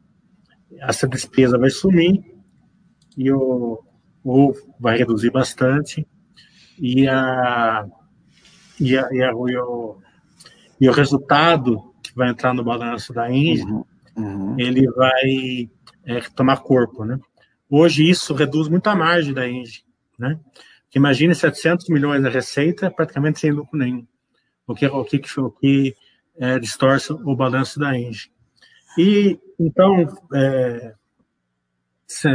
essa 0.81 1.07
despesa 1.07 1.59
vai 1.59 1.71
sumir 1.71 2.23
e 3.17 3.31
o, 3.33 3.83
o 4.25 4.53
vai 4.79 4.97
reduzir 4.97 5.31
bastante 5.31 6.07
e, 6.79 7.09
a, 7.09 7.87
e, 8.79 8.97
a, 8.97 9.09
e, 9.13 9.23
a, 9.23 9.31
e, 9.31 9.57
o, 9.59 9.99
e 10.81 10.89
o 10.89 10.93
resultado 10.93 11.95
que 12.03 12.15
vai 12.15 12.29
entrar 12.31 12.53
no 12.53 12.65
balanço 12.65 13.13
da 13.13 13.31
Engie, 13.31 13.65
uhum, 13.65 13.85
uhum. 14.17 14.57
ele 14.59 14.87
vai 14.91 15.71
é, 16.05 16.21
tomar 16.35 16.59
corpo, 16.59 17.05
né? 17.05 17.19
Hoje 17.69 18.09
isso 18.09 18.33
reduz 18.35 18.69
muito 18.69 18.87
a 18.87 18.95
margem 18.95 19.35
da 19.35 19.49
Engie, 19.49 19.83
né? 20.19 20.39
Imagine 20.95 21.35
700 21.35 21.89
milhões 21.89 22.23
de 22.23 22.29
receita 22.31 22.91
praticamente 22.91 23.39
sem 23.39 23.51
lucro 23.51 23.79
nenhum, 23.79 24.07
o 24.67 24.75
que, 24.75 24.87
o 24.87 25.05
que, 25.05 25.21
o 25.39 25.51
que 25.51 25.95
é, 26.39 26.59
distorce 26.59 27.13
o 27.13 27.37
balanço 27.37 27.79
da 27.79 27.97
Engie. 27.99 28.31
E, 28.99 29.39
então, 29.61 30.07
é, 30.35 30.95
se, 32.07 32.29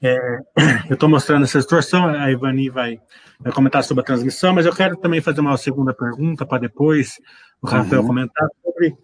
é, 0.00 0.38
eu 0.88 0.94
estou 0.94 1.08
mostrando 1.08 1.44
essa 1.44 1.58
distorção, 1.58 2.08
a 2.08 2.30
Ivani 2.30 2.70
vai, 2.70 2.98
vai, 3.38 3.52
comentar 3.52 3.84
sobre 3.84 4.00
a 4.00 4.06
transmissão, 4.06 4.54
mas 4.54 4.64
eu 4.64 4.74
quero 4.74 4.96
também 4.96 5.20
fazer 5.20 5.42
uma 5.42 5.56
segunda 5.58 5.92
pergunta 5.92 6.46
para 6.46 6.62
depois 6.62 7.20
o 7.60 7.66
Rafael 7.66 8.00
uhum. 8.00 8.06
comentar 8.06 8.48
sobre 8.64 8.96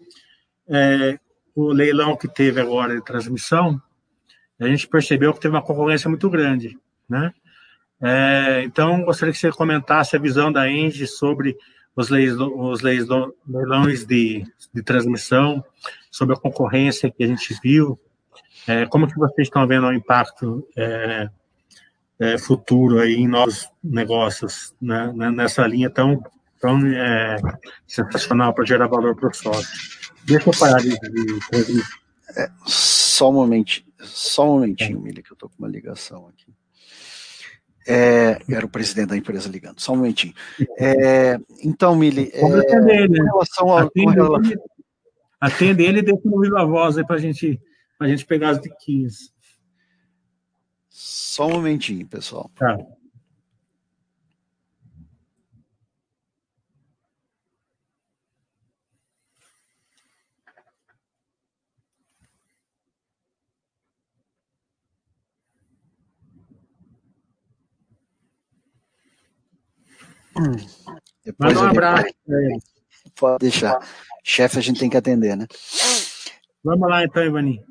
é, 0.68 1.18
o 1.54 1.72
leilão 1.72 2.16
que 2.16 2.26
teve 2.26 2.58
agora 2.58 2.94
de 2.94 3.04
transmissão. 3.04 3.78
A 4.58 4.66
gente 4.66 4.88
percebeu 4.88 5.34
que 5.34 5.40
teve 5.40 5.54
uma 5.54 5.62
concorrência 5.62 6.08
muito 6.08 6.28
grande 6.30 6.76
né? 7.08 7.32
É, 8.00 8.62
então, 8.64 9.02
gostaria 9.02 9.32
que 9.32 9.38
você 9.38 9.50
comentasse 9.50 10.14
a 10.14 10.20
visão 10.20 10.52
da 10.52 10.70
Engie 10.70 11.06
sobre 11.06 11.56
os, 11.96 12.08
leis, 12.10 12.34
os 12.38 12.80
leis, 12.80 13.06
leilões 13.46 14.04
de, 14.04 14.44
de 14.72 14.82
transmissão, 14.82 15.64
sobre 16.10 16.34
a 16.34 16.38
concorrência 16.38 17.10
que 17.10 17.24
a 17.24 17.26
gente 17.26 17.58
viu, 17.62 17.98
é, 18.66 18.86
como 18.86 19.08
que 19.08 19.16
vocês 19.16 19.48
estão 19.48 19.66
vendo 19.66 19.86
o 19.86 19.92
impacto 19.92 20.66
é, 20.76 21.28
é 22.20 22.38
futuro 22.38 23.00
aí 23.00 23.14
em 23.14 23.26
novos 23.26 23.68
negócios, 23.82 24.74
né, 24.80 25.12
né 25.14 25.30
nessa 25.30 25.66
linha 25.66 25.88
tão, 25.88 26.22
tão 26.60 26.86
é, 26.86 27.36
sensacional 27.86 28.52
para 28.52 28.64
gerar 28.64 28.86
valor 28.86 29.16
para 29.16 29.28
o 29.28 29.34
sócio. 29.34 29.98
Deixa 30.24 30.50
eu 30.50 30.58
parar 30.58 30.80
de, 30.80 30.90
de. 30.90 31.82
É, 32.36 32.50
só 32.66 33.30
um 33.30 33.34
momentinho, 33.34 33.86
só 34.00 34.44
um 34.44 34.54
momentinho, 34.54 35.00
Mili, 35.00 35.22
que 35.22 35.32
eu 35.32 35.34
estou 35.34 35.48
com 35.48 35.56
uma 35.58 35.68
ligação 35.68 36.28
aqui. 36.28 36.52
É, 37.90 38.38
era 38.50 38.66
o 38.66 38.68
presidente 38.68 39.08
da 39.08 39.16
empresa 39.16 39.48
ligando, 39.48 39.80
só 39.80 39.92
um 39.92 39.96
momentinho. 39.96 40.34
É, 40.78 41.38
então, 41.64 41.96
Mili, 41.96 42.30
é, 42.34 42.46
né? 42.46 43.06
relação 43.06 43.70
ao, 43.70 43.78
atende, 43.78 44.12
relação... 44.12 44.50
ele, 44.52 44.60
atende 45.40 45.82
ele 45.82 45.98
e 46.00 46.02
deixa 46.02 46.20
no 46.24 46.40
viva 46.40 46.66
voz 46.66 46.98
aí 46.98 47.06
para 47.06 47.16
gente, 47.16 47.58
a 47.98 48.06
gente 48.06 48.26
pegar 48.26 48.50
as 48.50 48.60
diquinhas. 48.60 49.32
Só 50.90 51.46
um 51.46 51.52
momentinho, 51.52 52.06
pessoal. 52.06 52.50
Tá. 52.56 52.76
Depois 71.24 71.54
Manda 71.54 71.66
um 71.66 71.70
abraço. 71.70 72.06
Pode 73.16 73.38
deixar. 73.40 73.78
Chefe 74.22 74.58
a 74.58 74.62
gente 74.62 74.80
tem 74.80 74.90
que 74.90 74.96
atender, 74.96 75.36
né? 75.36 75.46
Vamos 76.62 76.88
lá 76.88 77.04
então, 77.04 77.24
Ivani. 77.24 77.64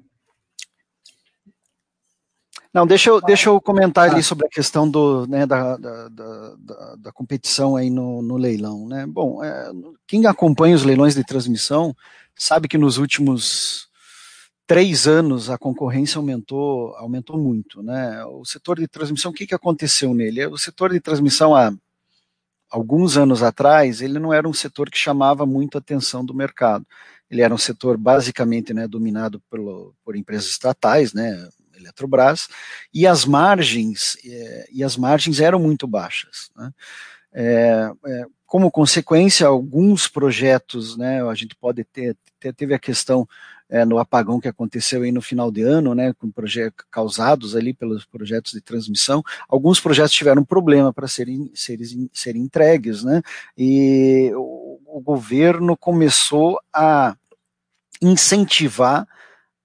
Não, 2.74 2.86
deixa 2.86 3.10
eu, 3.10 3.20
deixa 3.22 3.50
eu 3.50 3.60
comentar 3.60 4.10
ali 4.10 4.22
sobre 4.22 4.46
a 4.46 4.50
questão 4.50 4.88
do, 4.88 5.26
né, 5.26 5.48
da, 5.48 5.78
da, 5.78 6.10
da, 6.10 6.96
da 6.98 7.12
competição 7.12 7.76
aí 7.76 7.90
no, 7.90 8.22
no 8.22 8.38
leilão. 8.38 8.88
Né? 8.88 9.06
Bom, 9.08 9.44
é, 9.44 9.72
quem 10.06 10.26
acompanha 10.28 10.76
os 10.76 10.84
leilões 10.84 11.16
de 11.16 11.24
transmissão 11.24 11.96
sabe 12.36 12.68
que 12.68 12.78
nos 12.78 13.00
últimos 13.00 13.88
três 14.68 15.08
anos 15.08 15.50
a 15.50 15.58
concorrência 15.58 16.20
aumentou, 16.20 16.94
aumentou 16.98 17.38
muito. 17.38 17.82
Né? 17.82 18.24
O 18.26 18.46
setor 18.46 18.80
de 18.80 18.88
transmissão, 18.88 19.32
o 19.32 19.34
que, 19.34 19.48
que 19.48 19.56
aconteceu 19.56 20.14
nele? 20.14 20.46
O 20.46 20.58
setor 20.58 20.92
de 20.92 21.00
transmissão 21.00 21.56
há 21.56 21.74
alguns 22.70 23.18
anos 23.18 23.44
atrás, 23.44 24.02
ele 24.02 24.20
não 24.20 24.34
era 24.34 24.48
um 24.48 24.54
setor 24.54 24.90
que 24.90 24.98
chamava 24.98 25.46
muito 25.46 25.78
a 25.78 25.80
atenção 25.80 26.24
do 26.24 26.34
mercado. 26.34 26.86
Ele 27.30 27.42
era 27.42 27.54
um 27.54 27.58
setor 27.58 27.98
basicamente 27.98 28.74
né, 28.74 28.88
dominado 28.88 29.42
pelo, 29.50 29.94
por 30.04 30.16
empresas 30.16 30.50
estatais, 30.50 31.14
né, 31.14 31.48
Eletrobras, 31.76 32.48
e 32.94 33.06
as 33.06 33.24
margens 33.26 34.18
é, 34.26 34.68
e 34.72 34.84
as 34.84 34.98
margens 34.98 35.40
eram 35.40 35.60
muito 35.60 35.86
baixas. 35.86 36.50
Né. 36.56 36.72
É, 37.34 37.92
é, 38.06 38.26
como 38.46 38.72
consequência, 38.72 39.46
alguns 39.46 40.08
projetos, 40.08 40.98
né, 40.98 41.22
a 41.22 41.34
gente 41.36 41.56
pode 41.56 41.84
ter, 41.84 42.18
ter 42.40 42.54
teve 42.54 42.74
a 42.74 42.80
questão 42.80 43.28
é, 43.70 43.84
no 43.84 43.98
apagão 44.00 44.40
que 44.40 44.48
aconteceu 44.48 45.04
aí 45.04 45.12
no 45.12 45.22
final 45.22 45.52
de 45.52 45.62
ano, 45.62 45.94
né, 45.94 46.14
com 46.14 46.32
projetos 46.32 46.86
causados 46.90 47.56
ali 47.56 47.74
pelos 47.74 48.06
projetos 48.06 48.54
de 48.54 48.62
transmissão, 48.62 49.24
alguns 49.50 49.80
projetos 49.80 50.14
tiveram 50.14 50.44
problema 50.44 50.94
para 50.94 51.08
serem, 51.08 51.52
serem, 51.54 52.10
serem 52.14 52.42
entregues, 52.42 53.04
né, 53.04 53.22
e 53.58 54.32
o, 54.36 54.80
o 54.86 55.02
governo 55.02 55.76
começou 55.76 56.60
a 56.74 57.16
incentivar 58.02 59.08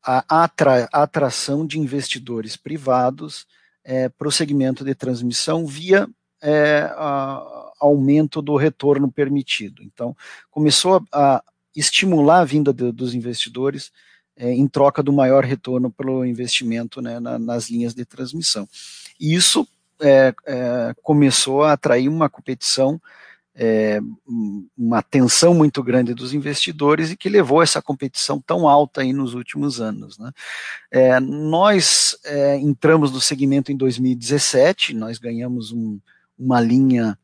a, 0.04 0.44
atra, 0.44 0.88
a 0.92 1.02
atração 1.02 1.66
de 1.66 1.78
investidores 1.78 2.56
privados 2.56 3.46
é, 3.84 4.08
para 4.08 4.28
o 4.28 4.32
segmento 4.32 4.84
de 4.84 4.94
transmissão 4.94 5.66
via 5.66 6.08
é, 6.42 6.90
a, 6.96 7.70
aumento 7.80 8.40
do 8.40 8.56
retorno 8.56 9.10
permitido. 9.10 9.82
Então, 9.82 10.16
começou 10.50 11.04
a, 11.12 11.42
estimular 11.74 12.40
a 12.40 12.44
vinda 12.44 12.72
de, 12.72 12.92
dos 12.92 13.14
investidores 13.14 13.90
é, 14.36 14.52
em 14.52 14.66
troca 14.66 15.02
do 15.02 15.12
maior 15.12 15.44
retorno 15.44 15.90
pelo 15.90 16.24
investimento 16.24 17.00
né, 17.00 17.20
na, 17.20 17.38
nas 17.38 17.68
linhas 17.68 17.94
de 17.94 18.04
transmissão. 18.04 18.68
E 19.20 19.34
isso 19.34 19.66
é, 20.00 20.34
é, 20.46 20.94
começou 21.02 21.62
a 21.62 21.72
atrair 21.72 22.08
uma 22.08 22.28
competição, 22.28 23.00
é, 23.54 24.00
uma 24.76 25.02
tensão 25.02 25.54
muito 25.54 25.82
grande 25.82 26.14
dos 26.14 26.32
investidores 26.32 27.10
e 27.10 27.16
que 27.16 27.28
levou 27.28 27.62
essa 27.62 27.82
competição 27.82 28.40
tão 28.40 28.68
alta 28.68 29.02
aí 29.02 29.12
nos 29.12 29.34
últimos 29.34 29.80
anos. 29.80 30.18
Né. 30.18 30.32
É, 30.90 31.20
nós 31.20 32.16
é, 32.24 32.56
entramos 32.56 33.12
no 33.12 33.20
segmento 33.20 33.70
em 33.70 33.76
2017, 33.76 34.94
nós 34.94 35.18
ganhamos 35.18 35.72
um, 35.72 36.00
uma 36.38 36.60
linha 36.60 37.18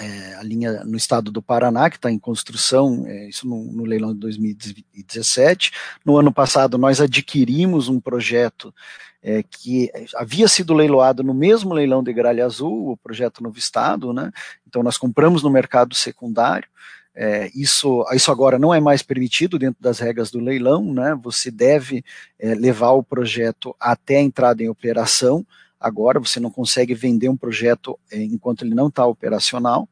é, 0.00 0.34
a 0.34 0.42
linha 0.42 0.84
no 0.84 0.96
estado 0.96 1.30
do 1.30 1.40
Paraná, 1.40 1.88
que 1.88 1.96
está 1.96 2.10
em 2.10 2.18
construção, 2.18 3.04
é, 3.06 3.28
isso 3.28 3.46
no, 3.46 3.72
no, 3.72 3.84
leilão 3.84 4.12
de 4.12 4.18
2017. 4.20 5.70
No 6.04 6.16
ano 6.16 6.32
passado, 6.32 6.76
nós 6.76 7.00
adquirimos 7.00 7.88
um 7.88 8.00
projeto 8.00 8.74
é, 9.22 9.42
que 9.42 9.90
havia 10.16 10.48
sido 10.48 10.74
leiloado 10.74 11.22
no 11.22 11.32
mesmo 11.32 11.72
leilão 11.72 12.02
de 12.02 12.12
Gralha 12.12 12.44
Azul, 12.44 12.90
o 12.90 12.96
projeto 12.96 13.42
Novo 13.42 13.58
Estado, 13.58 14.12
né? 14.12 14.32
Então, 14.66 14.82
nós 14.82 14.98
compramos 14.98 15.42
no 15.42 15.50
mercado 15.50 15.94
secundário. 15.94 16.68
É, 17.14 17.48
isso, 17.54 18.04
isso 18.12 18.32
agora 18.32 18.58
não 18.58 18.74
é 18.74 18.80
mais 18.80 19.00
permitido 19.00 19.56
dentro 19.56 19.80
das 19.80 20.00
regras 20.00 20.32
do 20.32 20.40
leilão, 20.40 20.92
né? 20.92 21.16
Você 21.22 21.50
deve 21.52 22.04
é, 22.38 22.54
levar 22.54 22.90
o 22.90 23.02
projeto 23.04 23.74
até 23.78 24.16
a 24.16 24.22
entrada 24.22 24.62
em 24.62 24.68
operação 24.68 25.46
agora, 25.78 26.18
você 26.18 26.40
não 26.40 26.50
consegue 26.50 26.94
vender 26.94 27.28
um 27.28 27.36
projeto 27.36 27.98
é, 28.10 28.22
enquanto 28.22 28.64
ele 28.64 28.74
não 28.74 28.88
está 28.88 29.06
operacional. 29.06 29.88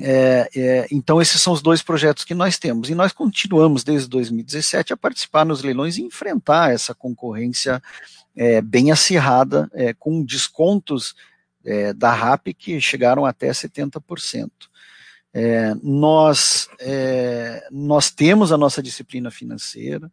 É, 0.00 0.48
é, 0.56 0.86
então, 0.90 1.20
esses 1.20 1.40
são 1.40 1.52
os 1.52 1.62
dois 1.62 1.82
projetos 1.82 2.24
que 2.24 2.34
nós 2.34 2.58
temos. 2.58 2.88
E 2.88 2.94
nós 2.94 3.12
continuamos 3.12 3.84
desde 3.84 4.08
2017 4.08 4.92
a 4.92 4.96
participar 4.96 5.44
nos 5.44 5.62
leilões 5.62 5.96
e 5.96 6.02
enfrentar 6.02 6.72
essa 6.72 6.94
concorrência 6.94 7.82
é, 8.34 8.60
bem 8.60 8.90
acirrada, 8.90 9.70
é, 9.74 9.92
com 9.92 10.24
descontos 10.24 11.14
é, 11.64 11.92
da 11.92 12.12
RAP 12.12 12.48
que 12.58 12.80
chegaram 12.80 13.24
até 13.24 13.50
70%. 13.50 14.50
nós, 15.82 16.68
nós 17.70 18.10
temos 18.10 18.52
a 18.52 18.58
nossa 18.58 18.82
disciplina 18.82 19.30
financeira, 19.30 20.10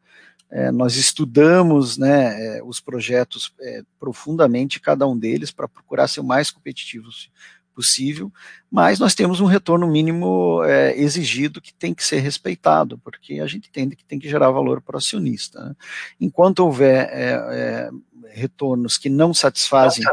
é, 0.52 0.72
nós 0.72 0.96
estudamos 0.96 1.98
né, 1.98 2.58
é, 2.58 2.64
os 2.64 2.80
projetos 2.80 3.54
é, 3.60 3.84
profundamente, 4.00 4.80
cada 4.80 5.08
um 5.08 5.18
deles, 5.18 5.52
para 5.52 5.68
procurar 5.68 6.08
ser 6.08 6.22
o 6.22 6.24
mais 6.24 6.50
competitivos 6.50 7.30
possível, 7.74 8.30
mas 8.70 9.00
nós 9.00 9.16
temos 9.16 9.40
um 9.40 9.46
retorno 9.46 9.88
mínimo 9.88 10.62
é, 10.66 10.98
exigido 11.00 11.62
que 11.62 11.74
tem 11.74 11.94
que 11.94 12.04
ser 12.04 12.20
respeitado, 12.20 12.98
porque 12.98 13.40
a 13.40 13.48
gente 13.48 13.70
entende 13.70 13.96
que 13.96 14.04
tem 14.04 14.20
que 14.20 14.28
gerar 14.28 14.52
valor 14.52 14.82
para 14.82 14.96
o 14.96 14.98
acionista. 14.98 15.64
Né? 15.64 15.76
Enquanto 16.20 16.60
houver 16.60 17.08
é, 17.10 17.32
é, 17.32 17.90
retornos 18.34 18.98
que 18.98 19.08
não 19.08 19.34
satisfazem 19.34 20.04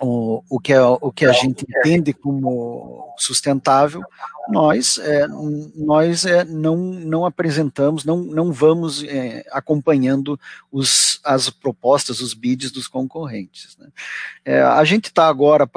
o, 0.00 0.42
o, 0.48 0.60
que, 0.60 0.72
é, 0.72 0.80
o 0.80 1.10
que 1.10 1.24
a 1.24 1.32
gente 1.32 1.66
entende 1.68 2.12
como 2.12 3.14
sustentável, 3.16 4.02
nós, 4.48 4.98
é, 4.98 5.26
nós 5.74 6.24
é, 6.24 6.44
não, 6.44 6.76
não 6.76 7.26
apresentamos, 7.26 8.04
não, 8.04 8.18
não 8.18 8.52
vamos 8.52 9.04
é, 9.04 9.44
acompanhando 9.50 10.38
os, 10.72 11.20
as 11.24 11.50
propostas, 11.50 12.20
os 12.20 12.32
bids 12.32 12.70
dos 12.70 12.88
concorrentes. 12.88 13.76
Né. 13.78 13.88
É, 14.44 14.62
a 14.62 14.84
gente 14.84 15.06
está 15.06 15.28
agora 15.28 15.68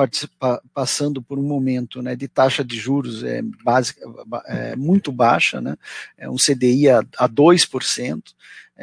passando 0.73 1.21
por 1.21 1.37
um 1.37 1.43
momento 1.43 2.01
né, 2.01 2.15
de 2.15 2.27
taxa 2.27 2.63
de 2.63 2.77
juros 2.77 3.23
é, 3.23 3.41
básica, 3.63 4.01
é, 4.45 4.75
muito 4.75 5.11
baixa, 5.11 5.59
né, 5.59 5.75
é 6.17 6.29
um 6.29 6.37
CDI 6.37 6.89
a, 6.89 6.99
a 7.17 7.27
2%, 7.27 8.21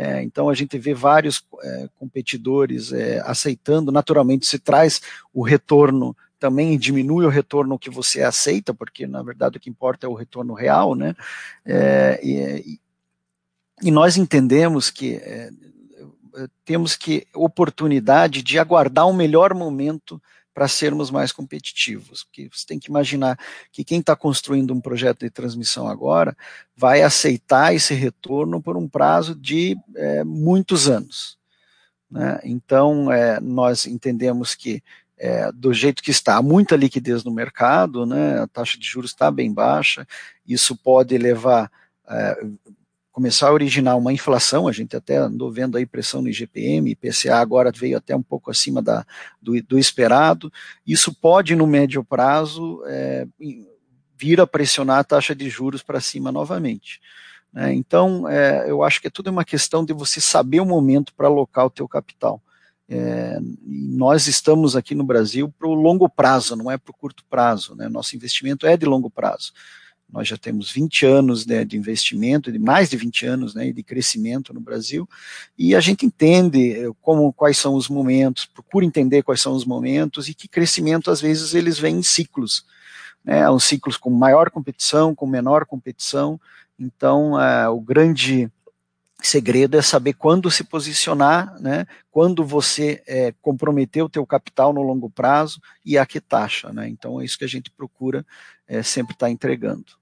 é, 0.01 0.23
então 0.23 0.49
a 0.49 0.55
gente 0.55 0.79
vê 0.79 0.95
vários 0.95 1.43
é, 1.61 1.89
competidores 1.99 2.93
é, 2.93 3.21
aceitando, 3.27 3.91
naturalmente 3.91 4.47
se 4.47 4.57
traz 4.57 5.03
o 5.35 5.43
retorno 5.43 6.17
também 6.39 6.79
diminui 6.79 7.27
o 7.27 7.29
retorno 7.29 7.77
que 7.77 7.91
você 7.91 8.23
aceita, 8.23 8.73
porque 8.73 9.09
na 9.09 9.25
verdade 9.25 9.57
o 9.57 9.61
que 9.61 9.69
importa 9.69 10.07
é 10.07 10.09
o 10.09 10.15
retorno 10.15 10.55
real, 10.55 10.95
né? 10.95 11.17
É, 11.67 12.21
e, 12.23 12.79
e, 13.83 13.91
nós 13.91 14.17
entendemos 14.17 14.89
que 14.89 15.17
é, 15.17 15.51
temos 16.65 16.95
que 16.95 17.27
oportunidade 17.35 18.41
de 18.41 18.57
aguardar 18.57 19.09
um 19.09 19.13
melhor 19.13 19.53
momento 19.53 20.23
para 20.59 20.67
sermos 20.67 21.09
mais 21.09 21.31
competitivos. 21.31 22.25
Porque 22.25 22.49
você 22.53 22.67
tem 22.67 22.81
que 22.81 22.89
imaginar 22.89 23.39
que 23.71 23.85
quem 23.85 24.01
está 24.01 24.17
construindo 24.17 24.75
um 24.75 24.81
projeto 24.81 25.21
de 25.21 25.31
transmissão 25.31 25.87
agora 25.87 26.37
vai 26.77 27.03
aceitar 27.03 27.73
esse 27.73 27.95
retorno 27.95 28.61
por 28.61 28.77
um 28.77 28.89
prazo 28.89 29.37
de 29.37 29.77
é, 29.95 30.25
muitos 30.25 30.89
anos. 30.89 31.39
Né? 32.11 32.41
Então, 32.43 33.13
é, 33.13 33.39
nós 33.39 33.87
entendemos 33.87 34.57
que 34.57 34.83
é, 35.17 35.53
do 35.53 35.73
jeito 35.73 36.03
que 36.03 36.11
está, 36.11 36.35
há 36.35 36.43
muita 36.43 36.75
liquidez 36.75 37.23
no 37.23 37.31
mercado, 37.31 38.05
né, 38.05 38.41
a 38.41 38.49
taxa 38.49 38.77
de 38.77 38.85
juros 38.85 39.13
está 39.13 39.31
bem 39.31 39.53
baixa, 39.53 40.05
isso 40.45 40.77
pode 40.77 41.17
levar, 41.17 41.71
é, 42.09 42.47
começar 43.19 43.49
a 43.49 43.53
originar 43.53 43.97
uma 43.97 44.13
inflação, 44.13 44.69
a 44.69 44.73
gente 44.73 44.95
até 44.95 45.17
andou 45.17 45.51
vendo 45.51 45.77
aí 45.77 45.85
pressão 45.85 46.23
no 46.23 46.29
IGPM, 46.29 46.93
IPCA 46.93 47.35
agora 47.35 47.73
veio 47.75 47.99
até 47.99 48.15
um 48.15 48.23
pouco 48.23 48.49
acima 48.49 48.81
da, 48.81 49.05
do, 49.43 49.61
do 49.61 49.77
esperado, 49.77 50.53
isso 50.87 51.13
pode 51.13 51.57
no 51.57 51.67
médio 51.67 52.05
prazo 52.05 52.81
é, 52.87 53.27
vir 54.17 54.41
a 54.41 54.47
pressionar 54.47 55.01
a 55.01 55.05
taxa 55.05 55.35
de 55.35 55.51
juros 55.51 55.83
para 55.83 56.01
cima 56.01 56.31
novamente. 56.31 57.01
Né? 57.53 57.75
Então, 57.75 58.29
é, 58.29 58.71
eu 58.71 58.85
acho 58.85 59.01
que 59.01 59.09
é 59.09 59.11
tudo 59.11 59.33
uma 59.33 59.45
questão 59.45 59.85
de 59.85 59.93
você 59.93 60.21
saber 60.21 60.61
o 60.61 60.65
momento 60.65 61.13
para 61.13 61.27
alocar 61.27 61.67
o 61.67 61.71
teu 61.71 61.89
capital. 61.89 62.41
É, 62.89 63.41
nós 63.67 64.29
estamos 64.29 64.77
aqui 64.77 64.95
no 64.95 65.03
Brasil 65.03 65.53
para 65.59 65.67
o 65.67 65.75
longo 65.75 66.09
prazo, 66.09 66.55
não 66.55 66.71
é 66.71 66.79
para 66.79 66.93
o 66.93 66.97
curto 66.97 67.25
prazo. 67.29 67.75
Né? 67.75 67.89
Nosso 67.89 68.15
investimento 68.15 68.65
é 68.65 68.77
de 68.77 68.87
longo 68.87 69.11
prazo. 69.11 69.53
Nós 70.11 70.27
já 70.27 70.37
temos 70.39 70.71
20 70.71 71.05
anos 71.05 71.45
né, 71.45 71.65
de 71.65 71.77
investimento, 71.77 72.51
de 72.51 72.59
mais 72.59 72.89
de 72.89 72.97
20 72.97 73.27
anos 73.27 73.55
né, 73.55 73.71
de 73.71 73.83
crescimento 73.83 74.55
no 74.55 74.61
Brasil, 74.61 75.09
e 75.57 75.75
a 75.75 75.81
gente 75.81 76.07
entende 76.07 76.73
eh, 76.73 76.91
como, 77.03 77.33
quais 77.33 77.59
são 77.59 77.75
os 77.75 77.89
momentos, 77.89 78.47
procura 78.47 78.87
entender 78.87 79.23
quais 79.23 79.41
são 79.41 79.53
os 79.53 79.67
momentos 79.67 80.29
e 80.29 80.35
que 80.35 80.49
crescimento, 80.49 81.11
às 81.11 81.21
vezes, 81.21 81.55
eles 81.55 81.79
vêm 81.79 81.99
em 81.99 82.03
ciclos. 82.03 82.65
Né, 83.23 83.49
um 83.51 83.59
ciclos 83.59 83.99
com 83.99 84.09
maior 84.09 84.51
competição, 84.51 85.15
com 85.15 85.27
menor 85.27 85.67
competição. 85.67 86.41
Então, 86.79 87.39
é, 87.41 87.69
o 87.69 87.81
grande 87.81 88.51
segredo 89.21 89.77
é 89.77 89.83
saber 89.83 90.15
quando 90.15 90.51
se 90.51 90.65
posicionar, 90.65 91.61
né, 91.61 91.87
quando 92.11 92.45
você 92.45 93.03
é, 93.07 93.33
comprometer 93.43 94.03
o 94.03 94.09
teu 94.09 94.25
capital 94.25 94.73
no 94.73 94.83
longo 94.83 95.11
prazo 95.11 95.61
e 95.85 95.99
a 95.99 96.07
que 96.07 96.21
taxa. 96.21 96.73
Né, 96.73 96.89
então 96.89 97.21
é 97.21 97.25
isso 97.25 97.39
que 97.39 97.45
a 97.45 97.49
gente 97.49 97.71
procura 97.71 98.25
é, 98.67 98.83
sempre 98.83 99.15
estar 99.15 99.27
tá 99.27 99.31
entregando. 99.31 99.99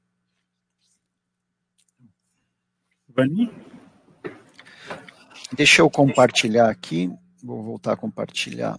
Vani? 3.09 3.51
Deixa 5.53 5.81
eu 5.81 5.89
compartilhar 5.89 6.69
aqui, 6.69 7.11
vou 7.43 7.63
voltar 7.63 7.93
a 7.93 7.97
compartilhar 7.97 8.79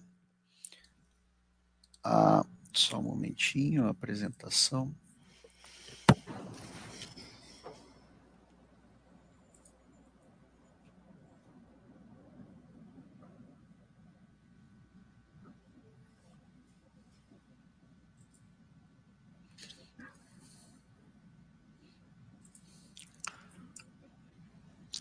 a, 2.04 2.46
só 2.72 3.00
um 3.00 3.04
momentinho 3.04 3.86
a 3.86 3.90
apresentação. 3.90 4.94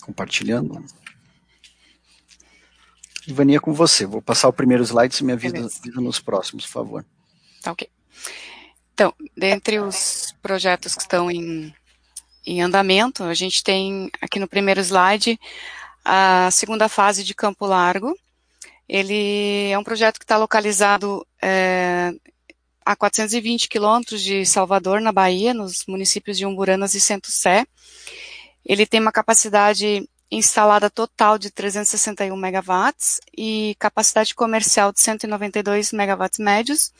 Compartilhando. 0.06 0.84
Ivania, 3.26 3.60
com 3.60 3.74
você. 3.74 4.06
Vou 4.06 4.22
passar 4.22 4.48
o 4.48 4.52
primeiro 4.52 4.84
slide, 4.84 5.14
se 5.14 5.24
me 5.24 5.32
avisa, 5.32 5.56
avisa 5.56 6.00
nos 6.00 6.20
próximos, 6.20 6.64
por 6.64 6.72
favor. 6.72 7.04
Tá 7.60 7.72
ok. 7.72 7.88
Então, 8.94 9.12
dentre 9.36 9.80
os 9.80 10.34
projetos 10.40 10.94
que 10.94 11.02
estão 11.02 11.30
em, 11.30 11.74
em 12.46 12.62
andamento, 12.62 13.24
a 13.24 13.34
gente 13.34 13.62
tem 13.62 14.10
aqui 14.20 14.38
no 14.38 14.48
primeiro 14.48 14.80
slide 14.80 15.38
a 16.04 16.48
segunda 16.52 16.88
fase 16.88 17.24
de 17.24 17.34
Campo 17.34 17.66
Largo. 17.66 18.16
Ele 18.88 19.70
é 19.70 19.78
um 19.78 19.84
projeto 19.84 20.18
que 20.18 20.24
está 20.24 20.36
localizado 20.36 21.26
é, 21.42 22.12
a 22.84 22.94
420 22.94 23.68
quilômetros 23.68 24.22
de 24.22 24.46
Salvador, 24.46 25.00
na 25.00 25.10
Bahia, 25.10 25.52
nos 25.52 25.84
municípios 25.88 26.38
de 26.38 26.46
Umburanas 26.46 26.94
e 26.94 27.00
Centro-Sé. 27.00 27.66
Ele 28.66 28.84
tem 28.84 29.00
uma 29.00 29.12
capacidade 29.12 30.08
instalada 30.30 30.90
total 30.90 31.38
de 31.38 31.50
361 31.50 32.36
megawatts 32.36 33.20
e 33.36 33.76
capacidade 33.78 34.34
comercial 34.34 34.92
de 34.92 35.00
192 35.00 35.92
megawatts 35.92 36.40
médios. 36.40 36.92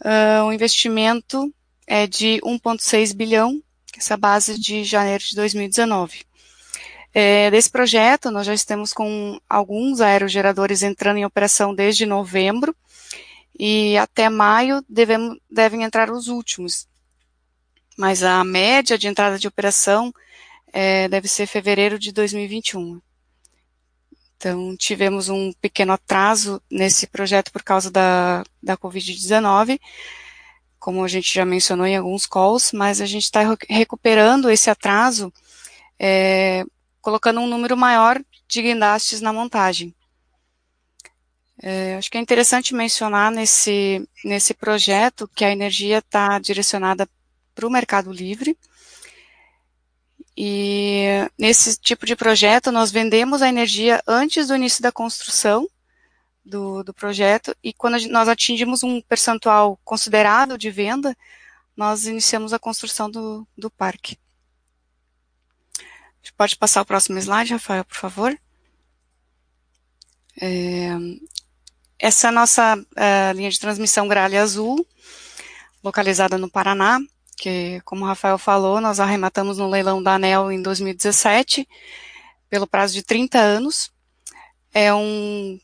Uh, 0.00 0.44
o 0.46 0.52
investimento 0.52 1.52
é 1.86 2.06
de 2.06 2.38
1,6 2.44 3.14
bilhão, 3.14 3.62
essa 3.96 4.16
base 4.16 4.58
de 4.58 4.84
janeiro 4.84 5.24
de 5.24 5.34
2019. 5.34 6.24
É, 7.14 7.50
desse 7.50 7.70
projeto, 7.70 8.30
nós 8.30 8.46
já 8.46 8.54
estamos 8.54 8.92
com 8.92 9.38
alguns 9.48 10.00
aerogeradores 10.00 10.82
entrando 10.82 11.18
em 11.18 11.24
operação 11.24 11.74
desde 11.74 12.06
novembro, 12.06 12.74
e 13.58 13.96
até 13.98 14.28
maio 14.30 14.82
devemos, 14.88 15.38
devem 15.50 15.82
entrar 15.82 16.10
os 16.10 16.28
últimos. 16.28 16.88
Mas 17.98 18.22
a 18.22 18.42
média 18.42 18.96
de 18.96 19.08
entrada 19.08 19.38
de 19.38 19.46
operação 19.46 20.12
é, 20.72 21.08
deve 21.08 21.28
ser 21.28 21.46
fevereiro 21.46 21.98
de 21.98 22.12
2021. 22.12 23.00
Então, 24.36 24.76
tivemos 24.76 25.28
um 25.28 25.52
pequeno 25.52 25.92
atraso 25.92 26.60
nesse 26.68 27.06
projeto 27.06 27.52
por 27.52 27.62
causa 27.62 27.90
da, 27.90 28.42
da 28.60 28.76
Covid-19, 28.76 29.78
como 30.80 31.04
a 31.04 31.08
gente 31.08 31.32
já 31.32 31.44
mencionou 31.44 31.86
em 31.86 31.96
alguns 31.96 32.26
calls, 32.26 32.72
mas 32.72 33.00
a 33.00 33.06
gente 33.06 33.22
está 33.22 33.40
recuperando 33.68 34.50
esse 34.50 34.68
atraso, 34.68 35.32
é, 35.96 36.64
colocando 37.00 37.40
um 37.40 37.46
número 37.46 37.76
maior 37.76 38.20
de 38.48 38.62
guindastes 38.62 39.20
na 39.20 39.32
montagem. 39.32 39.94
É, 41.62 41.94
acho 41.94 42.10
que 42.10 42.18
é 42.18 42.20
interessante 42.20 42.74
mencionar 42.74 43.30
nesse, 43.30 44.04
nesse 44.24 44.52
projeto 44.52 45.30
que 45.32 45.44
a 45.44 45.52
energia 45.52 45.98
está 45.98 46.40
direcionada 46.40 47.08
para 47.54 47.66
o 47.66 47.70
mercado 47.70 48.12
livre, 48.12 48.58
e 50.36 51.06
nesse 51.38 51.76
tipo 51.78 52.06
de 52.06 52.16
projeto, 52.16 52.72
nós 52.72 52.90
vendemos 52.90 53.42
a 53.42 53.48
energia 53.48 54.02
antes 54.06 54.48
do 54.48 54.56
início 54.56 54.82
da 54.82 54.90
construção 54.90 55.68
do, 56.44 56.82
do 56.82 56.94
projeto, 56.94 57.54
e 57.62 57.72
quando 57.72 57.98
nós 58.08 58.28
atingimos 58.28 58.82
um 58.82 59.00
percentual 59.00 59.78
considerável 59.84 60.56
de 60.56 60.70
venda, 60.70 61.16
nós 61.76 62.06
iniciamos 62.06 62.52
a 62.52 62.58
construção 62.58 63.10
do, 63.10 63.46
do 63.56 63.70
parque. 63.70 64.18
Pode 66.36 66.56
passar 66.56 66.82
o 66.82 66.86
próximo 66.86 67.18
slide, 67.18 67.52
Rafael, 67.52 67.84
por 67.84 67.96
favor. 67.96 68.36
É, 70.40 70.88
essa 71.98 72.28
é 72.28 72.30
a 72.30 72.32
nossa 72.32 72.76
uh, 72.76 73.36
linha 73.36 73.50
de 73.50 73.60
transmissão 73.60 74.08
Gralha 74.08 74.42
Azul, 74.42 74.86
localizada 75.84 76.38
no 76.38 76.50
Paraná 76.50 76.98
que, 77.36 77.80
como 77.84 78.04
o 78.04 78.06
Rafael 78.06 78.38
falou, 78.38 78.80
nós 78.80 79.00
arrematamos 79.00 79.58
no 79.58 79.68
leilão 79.68 80.02
da 80.02 80.14
ANEL 80.14 80.52
em 80.52 80.62
2017, 80.62 81.68
pelo 82.48 82.66
prazo 82.66 82.94
de 82.94 83.02
30 83.02 83.38
anos. 83.38 83.90
É 84.72 84.92
um, 84.94 85.58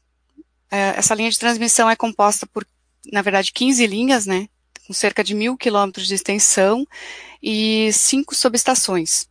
é, 0.71 0.95
essa 0.97 1.15
linha 1.15 1.31
de 1.31 1.39
transmissão 1.39 1.89
é 1.89 1.97
composta 1.97 2.47
por, 2.47 2.67
na 3.13 3.23
verdade, 3.23 3.53
15 3.53 3.87
linhas, 3.87 4.27
né, 4.27 4.49
com 4.87 4.93
cerca 4.93 5.23
de 5.25 5.35
mil 5.35 5.57
quilômetros 5.57 6.07
de 6.07 6.15
extensão 6.15 6.87
e 7.43 7.91
cinco 7.93 8.35
subestações. 8.35 9.29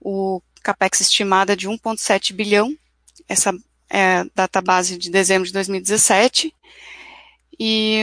O 0.00 0.40
capex 0.62 1.00
estimado 1.00 1.52
é 1.52 1.56
de 1.56 1.68
1,7 1.68 2.32
bilhão, 2.32 2.76
essa 3.28 3.52
é 3.88 4.18
a 4.18 4.26
data 4.34 4.60
base 4.60 4.96
de 4.96 5.10
dezembro 5.10 5.46
de 5.46 5.52
2017, 5.52 6.54
e 7.58 8.02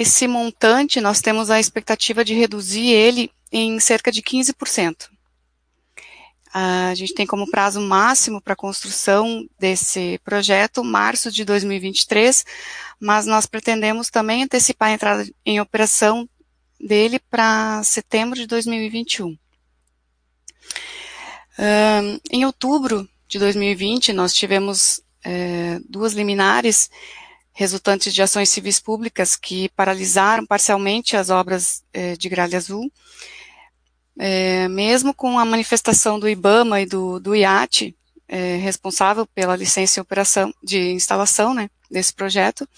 esse 0.00 0.26
montante, 0.26 0.98
nós 0.98 1.20
temos 1.20 1.50
a 1.50 1.60
expectativa 1.60 2.24
de 2.24 2.32
reduzir 2.32 2.88
ele 2.88 3.30
em 3.52 3.78
cerca 3.78 4.10
de 4.10 4.22
15%. 4.22 5.10
A 6.54 6.94
gente 6.94 7.12
tem 7.12 7.26
como 7.26 7.50
prazo 7.50 7.82
máximo 7.82 8.40
para 8.40 8.54
a 8.54 8.56
construção 8.56 9.46
desse 9.58 10.18
projeto 10.24 10.82
março 10.82 11.30
de 11.30 11.44
2023, 11.44 12.46
mas 12.98 13.26
nós 13.26 13.44
pretendemos 13.44 14.08
também 14.08 14.42
antecipar 14.42 14.88
a 14.88 14.92
entrada 14.92 15.30
em 15.44 15.60
operação 15.60 16.26
dele 16.80 17.18
para 17.18 17.82
setembro 17.84 18.36
de 18.36 18.46
2021. 18.46 19.36
Um, 21.58 22.20
em 22.30 22.46
outubro 22.46 23.06
de 23.28 23.38
2020, 23.38 24.14
nós 24.14 24.32
tivemos 24.32 25.02
é, 25.22 25.78
duas 25.86 26.14
liminares 26.14 26.88
resultantes 27.52 28.14
de 28.14 28.22
ações 28.22 28.48
civis 28.48 28.78
públicas 28.80 29.36
que 29.36 29.68
paralisaram 29.70 30.46
parcialmente 30.46 31.16
as 31.16 31.30
obras 31.30 31.82
eh, 31.92 32.16
de 32.16 32.28
Gralha 32.28 32.56
Azul. 32.56 32.90
Eh, 34.18 34.68
mesmo 34.68 35.14
com 35.14 35.38
a 35.38 35.44
manifestação 35.44 36.18
do 36.18 36.28
IBAMA 36.28 36.80
e 36.82 36.86
do, 36.86 37.18
do 37.18 37.34
IAT, 37.34 37.96
eh, 38.28 38.56
responsável 38.56 39.26
pela 39.26 39.56
licença 39.56 39.98
e 39.98 40.02
operação 40.02 40.52
de 40.62 40.92
instalação 40.92 41.54
né, 41.54 41.70
desse 41.90 42.12
projeto, 42.12 42.68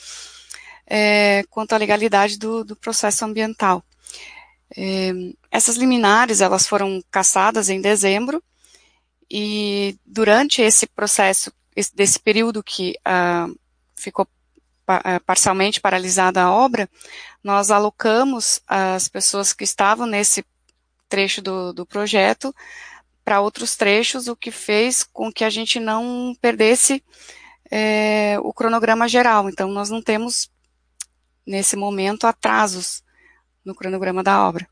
quanto 1.49 1.73
à 1.73 1.79
legalidade 1.79 2.37
do, 2.37 2.65
do 2.65 2.77
processo 2.77 3.25
ambiental. 3.25 3.83
essas 5.51 5.77
liminares 5.77 6.43
elas 6.43 6.67
foram 6.67 7.03
cassadas 7.11 7.71
em 7.71 7.81
dezembro 7.81 8.43
e 9.35 9.97
durante 10.05 10.61
esse 10.61 10.87
processo, 10.87 11.51
esse, 11.75 11.97
desse 11.97 12.21
período 12.21 12.63
que 12.63 12.95
ah, 13.03 13.49
ficou 13.97 14.29
parcialmente 15.27 15.81
paralisada 15.81 16.43
a 16.43 16.53
obra, 16.53 16.89
nós 17.43 17.71
alocamos 17.71 18.61
as 18.67 19.09
pessoas 19.09 19.53
que 19.53 19.65
estavam 19.65 20.07
nesse 20.07 20.45
trecho 21.09 21.43
do, 21.43 21.73
do 21.73 21.87
projeto 21.87 22.55
para 23.25 23.41
outros 23.41 23.77
trechos, 23.77 24.29
o 24.29 24.37
que 24.37 24.51
fez 24.51 25.05
com 25.05 25.33
que 25.33 25.45
a 25.45 25.51
gente 25.51 25.79
não 25.79 26.35
perdesse 26.41 27.03
é, 27.71 28.37
o 28.41 28.53
cronograma 28.53 29.09
geral. 29.09 29.49
Então, 29.49 29.71
nós 29.71 29.91
não 29.91 30.03
temos, 30.03 30.51
nesse 31.47 31.77
momento, 31.77 32.27
atrasos 32.27 33.03
no 33.65 33.75
cronograma 33.75 34.23
da 34.23 34.47
obra. 34.47 34.69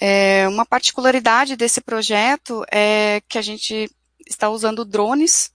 É, 0.00 0.48
uma 0.48 0.66
particularidade 0.66 1.56
desse 1.56 1.80
projeto 1.80 2.64
é 2.70 3.22
que 3.28 3.38
a 3.38 3.42
gente 3.42 3.90
está 4.26 4.48
usando 4.48 4.84
drones 4.84 5.52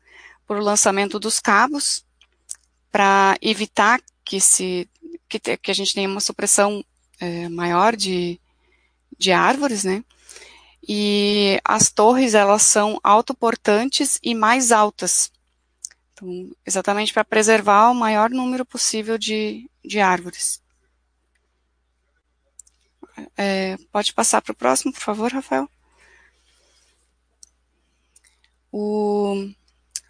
por 0.48 0.58
o 0.58 0.63
lançamento 0.63 1.20
dos 1.20 1.39
cabos, 1.39 2.06
para 2.91 3.38
evitar 3.41 4.02
que, 4.23 4.39
se, 4.39 4.89
que, 5.28 5.39
te, 5.39 5.58
que, 5.58 5.71
a 5.71 5.73
gente 5.73 5.93
tenha 5.93 6.10
uma 6.10 6.19
supressão 6.19 6.84
é, 7.19 7.49
maior 7.49 7.95
de, 7.95 8.39
de 9.17 9.32
árvores, 9.32 9.84
né? 9.84 10.04
E 10.88 11.60
as 11.63 11.91
torres, 11.91 12.34
elas 12.34 12.63
são 12.63 12.99
autoportantes 13.04 14.19
e 14.23 14.34
mais 14.34 14.71
altas. 14.71 15.32
Então, 16.13 16.52
exatamente 16.65 17.13
para 17.13 17.23
preservar 17.23 17.91
o 17.91 17.95
maior 17.95 18.30
número 18.30 18.65
possível 18.65 19.17
de, 19.17 19.69
de 19.84 19.99
árvores. 19.99 20.62
É, 23.38 23.78
pode 23.91 24.13
passar 24.13 24.41
para 24.41 24.52
o 24.52 24.56
próximo, 24.56 24.93
por 24.93 25.02
favor, 25.02 25.32
Rafael? 25.32 25.69
O 28.71 29.49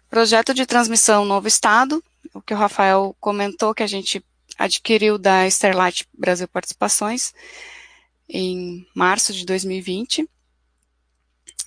projeto 0.08 0.52
de 0.52 0.66
transmissão 0.66 1.24
Novo 1.24 1.48
Estado, 1.48 2.02
o 2.34 2.40
que 2.40 2.54
o 2.54 2.56
Rafael 2.56 3.16
comentou, 3.20 3.74
que 3.74 3.82
a 3.82 3.86
gente 3.86 4.24
adquiriu 4.58 5.18
da 5.18 5.46
Starlight 5.46 6.06
Brasil 6.16 6.46
Participações 6.48 7.32
em 8.28 8.86
março 8.94 9.32
de 9.32 9.44
2020. 9.44 10.28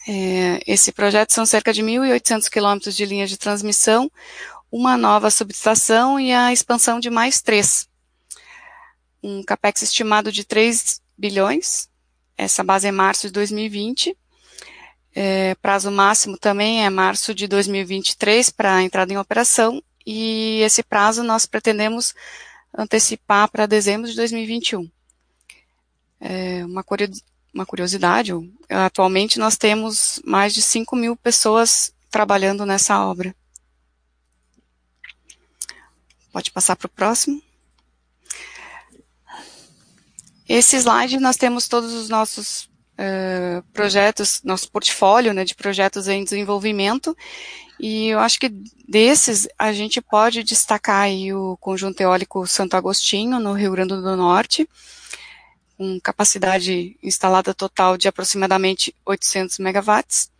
É, 0.07 0.59
esse 0.67 0.91
projeto 0.91 1.31
são 1.31 1.45
cerca 1.45 1.73
de 1.73 1.81
1.800 1.81 2.49
quilômetros 2.49 2.95
de 2.95 3.05
linha 3.05 3.25
de 3.25 3.37
transmissão, 3.37 4.11
uma 4.71 4.97
nova 4.97 5.29
subestação 5.29 6.19
e 6.19 6.33
a 6.33 6.51
expansão 6.51 6.99
de 6.99 7.09
mais 7.09 7.41
três. 7.41 7.87
Um 9.21 9.43
capex 9.43 9.81
estimado 9.81 10.31
de 10.31 10.43
3 10.43 11.01
bilhões, 11.17 11.89
essa 12.37 12.63
base 12.63 12.87
é 12.87 12.91
março 12.91 13.27
de 13.27 13.33
2020, 13.33 14.17
é, 15.15 15.55
prazo 15.55 15.91
máximo 15.91 16.37
também 16.37 16.83
é 16.83 16.89
março 16.89 17.33
de 17.33 17.47
2023 17.47 18.49
para 18.49 18.75
a 18.75 18.81
entrada 18.81 19.13
em 19.13 19.17
operação, 19.17 19.81
e 20.05 20.61
esse 20.61 20.83
prazo 20.83 21.23
nós 21.23 21.45
pretendemos 21.45 22.13
antecipar 22.75 23.49
para 23.49 23.65
dezembro 23.65 24.09
de 24.09 24.15
2021. 24.15 24.89
É, 26.19 26.65
uma, 26.65 26.83
uma 27.53 27.65
curiosidade, 27.65 28.31
atualmente 28.69 29.37
nós 29.37 29.57
temos 29.57 30.21
mais 30.25 30.53
de 30.53 30.61
5 30.61 30.95
mil 30.95 31.15
pessoas 31.15 31.93
trabalhando 32.09 32.65
nessa 32.65 33.05
obra. 33.05 33.35
Pode 36.31 36.51
passar 36.51 36.75
para 36.75 36.87
o 36.87 36.89
próximo. 36.89 37.41
Esse 40.47 40.77
slide 40.77 41.19
nós 41.19 41.37
temos 41.37 41.67
todos 41.67 41.93
os 41.93 42.09
nossos 42.09 42.69
uh, 42.93 43.63
projetos, 43.71 44.41
nosso 44.43 44.69
portfólio 44.71 45.33
né, 45.33 45.45
de 45.45 45.55
projetos 45.55 46.07
em 46.07 46.23
desenvolvimento, 46.23 47.15
e 47.79 48.07
eu 48.09 48.19
acho 48.19 48.39
que 48.39 48.49
desses 48.87 49.47
a 49.57 49.73
gente 49.73 50.01
pode 50.01 50.43
destacar 50.43 51.01
aí 51.01 51.33
o 51.33 51.57
conjunto 51.57 51.99
eólico 52.01 52.45
Santo 52.47 52.75
Agostinho, 52.75 53.39
no 53.39 53.53
Rio 53.53 53.71
Grande 53.71 53.95
do 53.95 54.15
Norte, 54.15 54.67
com 55.77 55.99
capacidade 55.99 56.95
instalada 57.01 57.53
total 57.53 57.97
de 57.97 58.07
aproximadamente 58.07 58.95
800 59.05 59.59
megawatts, 59.59 60.31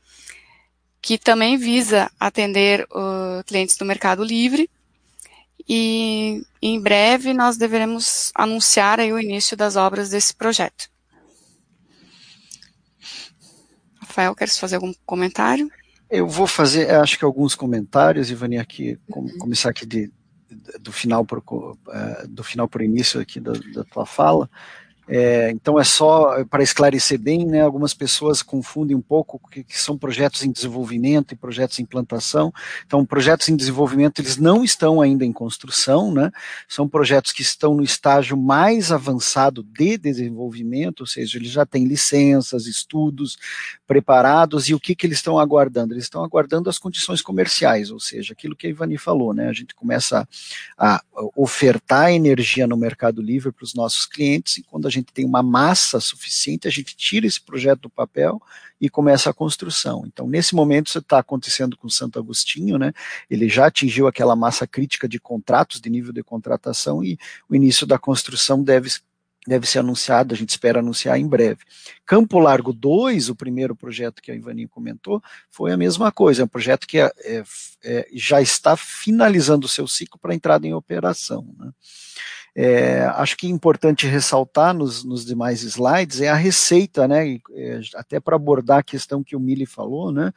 que 1.02 1.18
também 1.18 1.58
visa 1.58 2.10
atender 2.20 2.88
uh, 2.92 3.44
clientes 3.46 3.76
do 3.76 3.86
mercado 3.86 4.24
livre, 4.24 4.70
e 5.68 6.44
em 6.62 6.80
breve 6.80 7.34
nós 7.34 7.58
deveremos 7.58 8.32
anunciar 8.36 9.00
aí 9.00 9.12
o 9.12 9.20
início 9.20 9.56
das 9.56 9.76
obras 9.76 10.10
desse 10.10 10.34
projeto. 10.34 10.90
Rafael, 14.00 14.36
queres 14.36 14.58
fazer 14.60 14.76
algum 14.76 14.94
comentário? 15.06 15.72
Eu 16.10 16.28
vou 16.28 16.46
fazer, 16.46 16.90
acho 16.92 17.18
que 17.18 17.26
alguns 17.26 17.56
comentários, 17.56 18.30
Ivani, 18.30 18.58
aqui, 18.58 19.00
uhum. 19.10 19.38
começar 19.40 19.70
aqui 19.70 19.86
de, 19.86 20.12
do 20.80 20.92
final 20.92 21.26
para 21.26 21.42
do 22.28 22.44
final 22.44 22.68
para 22.68 22.82
o 22.82 22.86
início 22.86 23.20
aqui 23.20 23.40
da, 23.40 23.54
da 23.74 23.84
tua 23.84 24.06
fala. 24.06 24.50
É, 25.08 25.52
então 25.52 25.78
é 25.78 25.84
só 25.84 26.46
para 26.46 26.64
esclarecer 26.64 27.20
bem, 27.20 27.46
né, 27.46 27.62
algumas 27.62 27.94
pessoas 27.94 28.42
confundem 28.42 28.96
um 28.96 29.02
pouco 29.02 29.40
que, 29.50 29.64
que, 29.64 29.78
são 29.78 29.98
projetos 29.98 30.44
em 30.44 30.52
desenvolvimento 30.52 31.34
e 31.34 31.36
projetos 31.38 31.78
em 31.80 31.84
implantação. 31.84 32.54
Então, 32.86 33.06
projetos 33.06 33.50
em 33.50 33.56
desenvolvimento 33.56 34.20
eles 34.22 34.38
não 34.38 34.64
estão 34.64 35.02
ainda 35.02 35.26
em 35.26 35.34
construção, 35.34 36.12
né? 36.14 36.32
São 36.70 36.88
projetos 36.88 37.32
que 37.34 37.42
estão 37.42 37.76
no 37.76 37.84
estágio 37.84 38.38
mais 38.38 38.92
avançado 38.92 39.62
de 39.62 39.98
desenvolvimento, 39.98 41.02
ou 41.02 41.06
seja, 41.06 41.38
eles 41.38 41.50
já 41.50 41.66
têm 41.66 41.86
licenças, 41.86 42.66
estudos 42.66 43.38
preparados 43.86 44.70
e 44.70 44.74
o 44.74 44.80
que, 44.80 44.96
que 44.96 45.06
eles 45.06 45.18
estão 45.18 45.38
aguardando? 45.38 45.94
Eles 45.94 46.06
estão 46.06 46.24
aguardando 46.24 46.70
as 46.70 46.80
condições 46.80 47.22
comerciais, 47.22 47.92
ou 47.92 48.00
seja, 48.00 48.34
aquilo 48.34 48.56
que 48.56 48.68
a 48.68 48.70
Ivani 48.70 48.98
falou, 48.98 49.34
né? 49.34 49.50
A 49.50 49.54
gente 49.54 49.76
começa 49.76 50.28
a 50.78 51.02
ofertar 51.36 52.12
energia 52.12 52.66
no 52.66 52.78
mercado 52.78 53.22
livre 53.22 53.52
para 53.52 53.64
os 53.64 53.74
nossos 53.74 54.06
clientes 54.06 54.58
e 54.58 54.64
quando 54.64 54.88
a 54.88 54.93
gente 54.94 55.12
tem 55.14 55.26
uma 55.26 55.44
massa 55.44 56.00
suficiente, 56.00 56.68
a 56.68 56.72
gente 56.72 56.96
tira 56.96 57.26
esse 57.26 57.42
projeto 57.42 57.82
do 57.82 57.90
papel 57.90 58.42
e 58.80 58.90
começa 58.90 59.30
a 59.30 59.34
construção. 59.34 60.04
Então, 60.06 60.28
nesse 60.28 60.54
momento, 60.56 60.88
isso 60.88 61.00
está 61.00 61.20
acontecendo 61.20 61.78
com 61.78 61.90
Santo 61.90 62.20
Agostinho, 62.20 62.78
né? 62.78 62.94
Ele 63.30 63.48
já 63.48 63.68
atingiu 63.68 64.08
aquela 64.08 64.36
massa 64.36 64.68
crítica 64.68 65.08
de 65.08 65.20
contratos, 65.20 65.80
de 65.80 65.90
nível 65.90 66.12
de 66.12 66.24
contratação, 66.24 67.04
e 67.04 67.18
o 67.50 67.56
início 67.56 67.88
da 67.88 67.98
construção 67.98 68.62
deve 68.62 68.90
deve 69.46 69.68
ser 69.68 69.80
anunciado, 69.80 70.34
a 70.34 70.38
gente 70.38 70.50
espera 70.50 70.80
anunciar 70.80 71.20
em 71.20 71.28
breve. 71.28 71.60
Campo 72.06 72.40
Largo 72.40 72.72
2, 72.72 73.30
o 73.30 73.36
primeiro 73.36 73.76
projeto 73.76 74.22
que 74.22 74.32
a 74.32 74.36
Ivaninho 74.36 74.70
comentou, 74.70 75.22
foi 75.50 75.72
a 75.72 75.78
mesma 75.78 76.12
coisa, 76.12 76.42
é 76.42 76.46
um 76.46 76.48
projeto 76.48 76.88
que 76.88 76.98
é, 76.98 77.12
é, 77.20 77.44
é, 77.84 78.08
já 78.14 78.42
está 78.42 78.78
finalizando 78.78 79.66
o 79.66 79.70
seu 79.70 79.88
ciclo 79.88 80.18
para 80.20 80.34
entrada 80.34 80.66
em 80.66 80.74
operação. 80.74 81.46
Né? 81.58 81.72
É, 82.56 83.06
acho 83.16 83.36
que 83.36 83.48
é 83.48 83.50
importante 83.50 84.06
ressaltar 84.06 84.74
nos, 84.76 85.04
nos, 85.04 85.26
demais 85.26 85.64
slides 85.64 86.22
é 86.22 86.30
a 86.30 86.36
receita, 86.36 87.08
né? 87.08 87.40
É, 87.52 87.82
até 87.96 88.20
para 88.20 88.36
abordar 88.36 88.80
a 88.80 88.84
questão 88.84 89.24
que 89.24 89.36
o 89.36 89.40
Mili 89.40 89.66
falou, 89.66 90.12
né? 90.12 90.32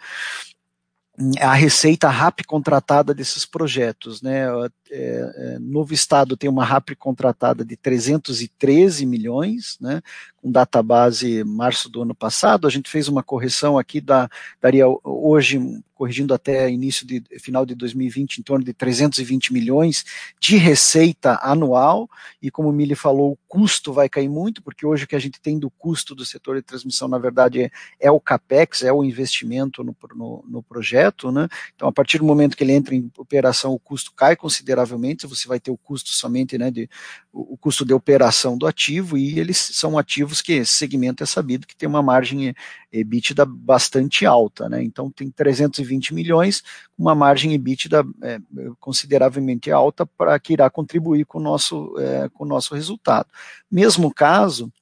a 1.40 1.55
receita 1.55 2.09
RAP 2.09 2.40
contratada 2.46 3.14
desses 3.14 3.46
projetos. 3.46 4.20
Né? 4.20 4.46
É, 4.90 5.33
é, 5.37 5.59
Novo 5.59 5.92
Estado 5.92 6.37
tem 6.37 6.49
uma 6.49 6.64
RAP 6.64 6.90
contratada 6.99 7.64
de 7.64 7.77
313 7.77 9.05
milhões, 9.05 9.77
né? 9.81 10.01
com 10.46 10.51
database 10.51 11.42
março 11.42 11.88
do 11.88 12.03
ano 12.03 12.14
passado. 12.14 12.66
A 12.66 12.70
gente 12.70 12.88
fez 12.88 13.09
uma 13.09 13.22
correção 13.22 13.77
aqui, 13.77 14.01
da, 14.01 14.29
daria 14.61 14.87
hoje 15.03 15.83
corrigindo 15.96 16.35
até 16.35 16.70
início 16.70 17.07
de 17.07 17.22
final 17.40 17.64
de 17.64 17.75
2020, 17.75 18.38
em 18.38 18.42
torno 18.42 18.62
de 18.62 18.75
320 18.75 19.51
milhões 19.51 20.05
de 20.38 20.59
receita 20.59 21.38
anual, 21.42 22.09
e 22.40 22.51
como 22.51 22.68
o 22.68 22.72
Mili 22.72 22.94
falou, 22.94 23.33
o 23.33 23.38
custo 23.49 23.94
vai 23.94 24.07
cair 24.07 24.29
muito, 24.29 24.62
porque 24.62 24.85
hoje 24.85 25.05
o 25.05 25.07
que 25.07 25.16
a 25.16 25.18
gente 25.18 25.40
tem 25.40 25.59
do 25.59 25.70
custo 25.70 26.14
do 26.14 26.25
setor 26.25 26.57
de 26.57 26.62
transmissão, 26.62 27.09
na 27.09 27.16
verdade, 27.16 27.62
é, 27.62 27.70
é 27.99 28.11
o 28.11 28.20
CAPEX, 28.20 28.83
é 28.83 28.92
o 28.92 29.03
investimento 29.03 29.83
no, 29.83 29.96
no, 30.14 30.44
no, 30.46 30.62
projeto, 30.62 31.33
né? 31.33 31.49
Então, 31.75 31.88
a 31.88 31.92
partir 31.92 32.18
do 32.18 32.25
momento 32.25 32.57
que 32.59 32.62
ele 32.62 32.75
entra 32.75 32.94
em 32.94 33.11
operação, 33.16 33.72
o 33.72 33.79
custo 33.79 34.12
cai 34.14 34.37
consideravelmente, 34.37 34.86
você 35.27 35.49
vai 35.49 35.59
ter 35.59 35.70
o 35.70 35.77
custo 35.77 36.11
somente, 36.11 36.57
né, 36.57 36.70
de, 36.70 36.88
o, 37.33 37.57
custo 37.57 37.85
de 37.85 37.92
operação 37.92 38.57
do 38.57 38.66
ativo, 38.66 39.16
e 39.16 39.38
eles 39.38 39.57
são 39.57 39.99
ativos 39.99 40.40
que 40.40 40.53
esse 40.53 40.72
segmento 40.72 41.22
é 41.22 41.27
sabido 41.27 41.66
que 41.66 41.77
tem 41.77 41.88
uma 41.88 42.03
margem 42.03 42.55
EBITDA 42.92 43.44
bastante 43.44 44.25
alta, 44.25 44.68
né? 44.68 44.83
Então 44.83 45.11
tem 45.11 45.31
320 45.31 46.14
milhões, 46.14 46.62
uma 46.99 47.14
margem 47.14 47.53
EBITDA 47.53 48.05
é, 48.22 48.38
consideravelmente 48.81 49.70
alta 49.70 50.07
para 50.07 50.38
que 50.38 50.53
irá 50.53 50.70
contribuir 50.70 51.25
com 51.27 51.38
o 51.38 51.42
nosso, 51.42 51.94
é, 51.99 52.29
com 52.29 52.44
o 52.44 52.49
nosso 52.49 52.75
resultado. 52.75 53.29
Mesmo 53.70 54.12
caso, 54.12 54.72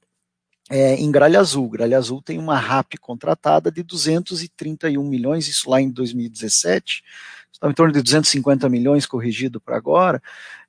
é, 0.69 0.95
em 0.95 1.11
Gralha 1.11 1.39
Azul. 1.39 1.69
Gralha 1.69 1.97
Azul 1.97 2.21
tem 2.21 2.39
uma 2.39 2.57
RAP 2.57 2.93
contratada 2.99 3.71
de 3.71 3.83
231 3.83 5.03
milhões, 5.03 5.47
isso 5.47 5.69
lá 5.69 5.81
em 5.81 5.89
2017, 5.89 7.03
estava 7.44 7.44
em 7.69 7.73
torno 7.73 7.93
de 7.93 8.01
250 8.01 8.67
milhões 8.69 9.05
corrigido 9.05 9.59
para 9.59 9.77
agora, 9.77 10.21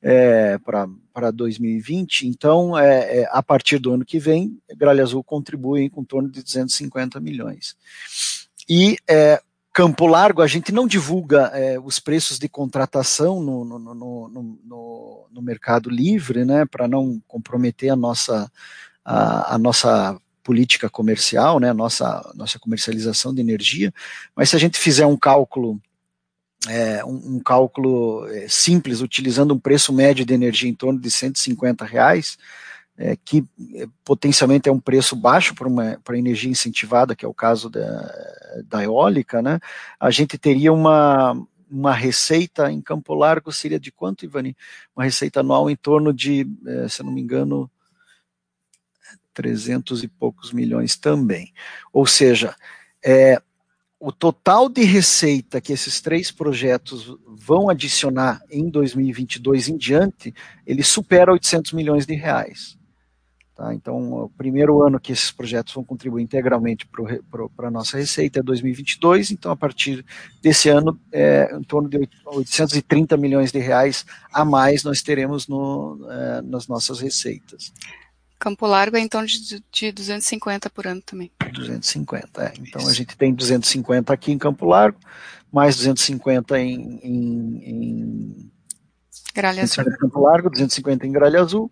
é, 0.02 0.58
para 1.12 1.30
2020. 1.30 2.26
Então, 2.26 2.78
é, 2.78 3.20
é, 3.20 3.28
a 3.30 3.42
partir 3.42 3.78
do 3.78 3.92
ano 3.92 4.04
que 4.04 4.18
vem, 4.18 4.58
Gralha 4.76 5.02
Azul 5.02 5.22
contribui 5.22 5.90
com 5.90 6.04
torno 6.04 6.28
de 6.28 6.42
250 6.42 7.20
milhões. 7.20 7.76
E 8.68 8.96
é, 9.08 9.40
Campo 9.76 10.06
Largo, 10.06 10.40
a 10.40 10.46
gente 10.46 10.72
não 10.72 10.86
divulga 10.86 11.50
é, 11.52 11.78
os 11.78 11.98
preços 12.00 12.38
de 12.38 12.48
contratação 12.48 13.42
no, 13.42 13.62
no, 13.62 13.78
no, 13.78 15.28
no, 15.30 15.42
mercado 15.42 15.90
livre, 15.90 16.46
né, 16.46 16.64
para 16.64 16.88
não 16.88 17.22
comprometer 17.28 17.90
a 17.90 17.94
nossa, 17.94 18.50
a, 19.04 19.54
a 19.54 19.58
nossa 19.58 20.18
política 20.42 20.88
comercial, 20.88 21.60
né, 21.60 21.74
nossa, 21.74 22.32
nossa 22.34 22.58
comercialização 22.58 23.34
de 23.34 23.42
energia, 23.42 23.92
mas 24.34 24.48
se 24.48 24.56
a 24.56 24.58
gente 24.58 24.78
fizer 24.78 25.04
um 25.04 25.16
cálculo 25.16 25.78
é, 26.68 27.04
um, 27.04 27.36
um, 27.36 27.40
cálculo 27.40 28.26
é, 28.28 28.46
simples, 28.48 29.00
utilizando 29.00 29.54
um 29.54 29.58
preço 29.58 29.92
médio 29.92 30.24
de 30.24 30.34
energia 30.34 30.68
em 30.68 30.74
torno 30.74 30.98
de 30.98 31.10
150 31.10 31.84
reais, 31.84 32.36
é, 32.98 33.16
que 33.16 33.44
é, 33.74 33.86
potencialmente 34.04 34.68
é 34.68 34.72
um 34.72 34.80
preço 34.80 35.14
baixo 35.14 35.54
para 36.02 36.18
energia 36.18 36.50
incentivada, 36.50 37.14
que 37.14 37.24
é 37.24 37.28
o 37.28 37.34
caso 37.34 37.68
da, 37.68 38.62
da 38.66 38.82
eólica, 38.82 39.42
né, 39.42 39.60
a 40.00 40.10
gente 40.10 40.38
teria 40.38 40.72
uma, 40.72 41.36
uma 41.70 41.92
receita 41.92 42.70
em 42.70 42.80
Campo 42.80 43.14
Largo 43.14 43.52
seria 43.52 43.78
de 43.78 43.90
quanto, 43.90 44.24
Ivani? 44.24 44.56
Uma 44.94 45.04
receita 45.04 45.40
anual 45.40 45.68
em 45.68 45.76
torno 45.76 46.12
de, 46.12 46.46
eh, 46.66 46.88
se 46.88 47.02
não 47.02 47.12
me 47.12 47.20
engano, 47.20 47.70
300 49.34 50.02
e 50.02 50.08
poucos 50.08 50.52
milhões 50.52 50.96
também. 50.96 51.52
Ou 51.92 52.06
seja, 52.06 52.54
é, 53.04 53.40
o 53.98 54.12
total 54.12 54.68
de 54.68 54.82
receita 54.82 55.60
que 55.60 55.72
esses 55.72 56.00
três 56.00 56.30
projetos 56.30 57.16
vão 57.26 57.70
adicionar 57.70 58.42
em 58.50 58.68
2022 58.68 59.68
em 59.68 59.76
diante, 59.76 60.34
ele 60.66 60.82
supera 60.82 61.32
800 61.32 61.72
milhões 61.72 62.04
de 62.04 62.14
reais. 62.14 62.76
Tá? 63.56 63.72
Então, 63.72 64.24
o 64.24 64.28
primeiro 64.28 64.82
ano 64.82 65.00
que 65.00 65.12
esses 65.12 65.30
projetos 65.30 65.72
vão 65.72 65.82
contribuir 65.82 66.22
integralmente 66.22 66.86
para 66.86 67.68
a 67.68 67.70
nossa 67.70 67.96
receita 67.96 68.40
é 68.40 68.42
2022, 68.42 69.30
então 69.30 69.50
a 69.50 69.56
partir 69.56 70.04
desse 70.42 70.68
ano, 70.68 71.00
é, 71.10 71.56
em 71.56 71.62
torno 71.62 71.88
de 71.88 72.06
830 72.26 73.16
milhões 73.16 73.50
de 73.50 73.58
reais 73.58 74.04
a 74.30 74.44
mais 74.44 74.84
nós 74.84 75.00
teremos 75.00 75.48
no, 75.48 76.06
é, 76.10 76.42
nas 76.42 76.68
nossas 76.68 77.00
receitas. 77.00 77.72
Campo 78.38 78.66
Largo 78.66 78.96
é 78.96 79.00
em 79.00 79.08
torno 79.08 79.26
de, 79.26 79.64
de 79.72 79.92
250 79.92 80.68
por 80.70 80.86
ano 80.86 81.00
também. 81.00 81.30
250, 81.52 82.42
é. 82.42 82.52
Então 82.60 82.82
Isso. 82.82 82.90
a 82.90 82.94
gente 82.94 83.16
tem 83.16 83.34
250 83.34 84.12
aqui 84.12 84.32
em 84.32 84.38
Campo 84.38 84.66
Largo, 84.66 84.98
mais 85.50 85.76
250 85.76 86.58
em, 86.58 87.00
em, 87.02 87.62
em 87.64 88.52
Gralha 89.34 89.62
Azul. 89.62 89.84
Campo 89.98 90.20
Largo, 90.20 90.50
250 90.50 91.06
em 91.06 91.12
Gralha 91.12 91.40
Azul, 91.40 91.70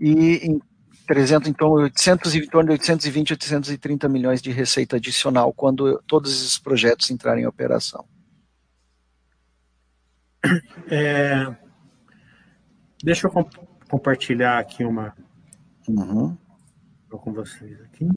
e 0.00 0.36
em 0.36 0.60
300, 1.06 1.48
então 1.48 1.70
800, 1.70 2.34
em 2.34 2.46
torno 2.46 2.68
de 2.68 2.72
820, 2.72 3.32
830 3.32 4.08
milhões 4.08 4.42
de 4.42 4.50
receita 4.50 4.96
adicional 4.96 5.52
quando 5.52 6.02
todos 6.06 6.32
esses 6.32 6.58
projetos 6.58 7.10
entrarem 7.10 7.44
em 7.44 7.46
operação. 7.46 8.04
É, 10.88 11.54
deixa 13.02 13.26
eu 13.26 13.30
comp 13.30 13.52
compartilhar 13.88 14.58
aqui 14.58 14.84
uma, 14.84 15.14
Uhum. 15.88 16.36
Estou 17.04 17.20
com 17.20 17.32
vocês 17.32 17.80
aqui. 17.82 18.08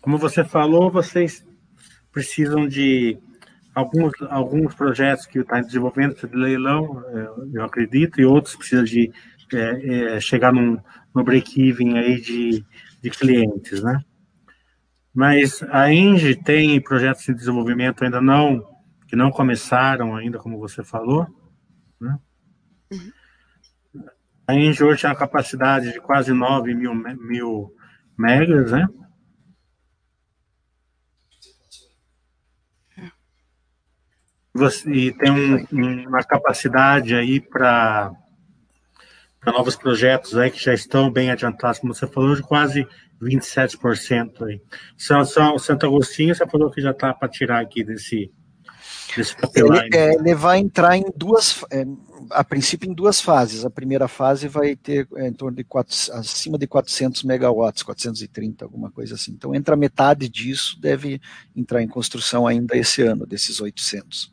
Como 0.00 0.18
você 0.18 0.44
falou, 0.44 0.90
vocês 0.90 1.46
precisam 2.10 2.66
de 2.66 3.18
alguns, 3.74 4.12
alguns 4.30 4.74
projetos 4.74 5.26
que 5.26 5.38
está 5.38 5.58
em 5.58 5.64
desenvolvimento 5.66 6.26
de 6.26 6.36
leilão, 6.36 7.02
é, 7.08 7.58
eu 7.58 7.64
acredito, 7.64 8.20
e 8.20 8.24
outros 8.24 8.56
precisam 8.56 8.84
de 8.84 9.12
é, 9.52 10.14
é, 10.14 10.20
chegar 10.20 10.52
num, 10.52 10.78
no 11.14 11.24
break-even 11.24 11.98
aí 11.98 12.20
de, 12.20 12.64
de 13.02 13.10
clientes, 13.10 13.82
né? 13.82 14.02
Mas 15.12 15.62
a 15.70 15.92
Engie 15.92 16.34
tem 16.34 16.80
projetos 16.80 17.28
em 17.28 17.34
desenvolvimento 17.34 18.02
ainda 18.02 18.20
não 18.20 18.73
que 19.14 19.16
não 19.16 19.30
começaram 19.30 20.16
ainda, 20.16 20.40
como 20.40 20.58
você 20.58 20.82
falou. 20.82 21.24
Né? 22.00 22.18
Uhum. 22.92 23.12
A 24.44 24.52
hoje 24.54 25.02
tem 25.02 25.08
uma 25.10 25.16
capacidade 25.16 25.92
de 25.92 26.00
quase 26.00 26.32
9 26.32 26.74
mil, 26.74 26.92
mil 26.94 27.72
megas, 28.18 28.72
né? 28.72 28.88
Você, 34.52 34.90
e 34.90 35.12
tem 35.16 35.30
um, 35.30 36.08
uma 36.08 36.22
capacidade 36.24 37.14
aí 37.14 37.40
para 37.40 38.12
novos 39.46 39.76
projetos 39.76 40.36
aí 40.36 40.50
que 40.50 40.62
já 40.62 40.74
estão 40.74 41.10
bem 41.10 41.30
adiantados, 41.30 41.78
como 41.78 41.94
você 41.94 42.06
falou, 42.06 42.34
de 42.34 42.42
quase 42.42 42.86
27% 43.22 44.42
aí. 44.42 44.60
São, 44.96 45.24
São 45.24 45.56
Santo 45.58 45.86
Agostinho, 45.86 46.34
você 46.34 46.46
falou 46.46 46.70
que 46.70 46.80
já 46.80 46.90
está 46.90 47.14
para 47.14 47.28
tirar 47.28 47.60
aqui 47.60 47.84
desse, 47.84 48.32
ele, 49.54 49.96
é, 49.96 50.14
ele, 50.14 50.34
vai 50.34 50.58
entrar 50.58 50.96
em 50.96 51.04
duas, 51.16 51.64
é, 51.70 51.86
a 52.30 52.42
princípio 52.42 52.90
em 52.90 52.94
duas 52.94 53.20
fases. 53.20 53.64
A 53.64 53.70
primeira 53.70 54.08
fase 54.08 54.48
vai 54.48 54.76
ter 54.76 55.08
é, 55.16 55.28
em 55.28 55.32
torno 55.32 55.56
de 55.56 55.64
quatro, 55.64 55.94
acima 56.12 56.58
de 56.58 56.66
400 56.66 57.22
megawatts, 57.24 57.82
430, 57.82 58.64
alguma 58.64 58.90
coisa 58.90 59.14
assim. 59.14 59.32
Então 59.32 59.54
entra 59.54 59.76
metade 59.76 60.28
disso, 60.28 60.78
deve 60.80 61.20
entrar 61.54 61.82
em 61.82 61.88
construção 61.88 62.46
ainda 62.46 62.76
esse 62.76 63.02
ano, 63.02 63.26
desses 63.26 63.60
800. 63.60 64.32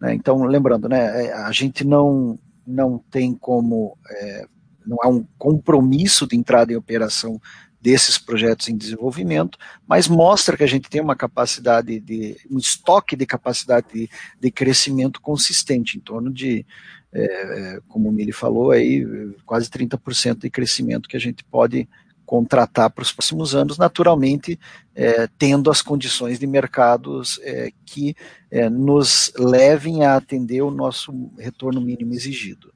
Né? 0.00 0.14
Então, 0.14 0.42
lembrando, 0.44 0.88
né, 0.88 1.26
é, 1.26 1.32
a 1.32 1.52
gente 1.52 1.84
não, 1.84 2.38
não 2.66 2.98
tem 3.10 3.34
como, 3.34 3.96
é, 4.10 4.46
não 4.86 4.98
há 5.02 5.08
um 5.08 5.24
compromisso 5.36 6.26
de 6.26 6.36
entrada 6.36 6.72
em 6.72 6.76
operação 6.76 7.40
desses 7.80 8.18
projetos 8.18 8.68
em 8.68 8.76
desenvolvimento, 8.76 9.58
mas 9.86 10.08
mostra 10.08 10.56
que 10.56 10.64
a 10.64 10.68
gente 10.68 10.90
tem 10.90 11.00
uma 11.00 11.14
capacidade 11.14 12.00
de, 12.00 12.36
um 12.50 12.58
estoque 12.58 13.14
de 13.14 13.24
capacidade 13.24 13.86
de, 13.92 14.10
de 14.40 14.50
crescimento 14.50 15.20
consistente, 15.20 15.96
em 15.96 16.00
torno 16.00 16.32
de, 16.32 16.66
é, 17.12 17.22
é 17.22 17.80
como 17.88 18.08
o 18.08 18.12
Mili 18.12 18.32
falou 18.32 18.72
aí, 18.72 19.06
quase 19.46 19.70
30% 19.70 20.38
de 20.38 20.50
crescimento 20.50 21.08
que 21.08 21.16
a 21.16 21.20
gente 21.20 21.44
pode 21.44 21.88
contratar 22.28 22.90
para 22.90 23.00
os 23.00 23.10
próximos 23.10 23.54
anos, 23.54 23.78
naturalmente 23.78 24.60
é, 24.94 25.26
tendo 25.38 25.70
as 25.70 25.80
condições 25.80 26.38
de 26.38 26.46
mercados 26.46 27.40
é, 27.42 27.70
que 27.86 28.14
é, 28.50 28.68
nos 28.68 29.32
levem 29.38 30.04
a 30.04 30.14
atender 30.14 30.60
o 30.60 30.70
nosso 30.70 31.32
retorno 31.38 31.80
mínimo 31.80 32.12
exigido. 32.12 32.70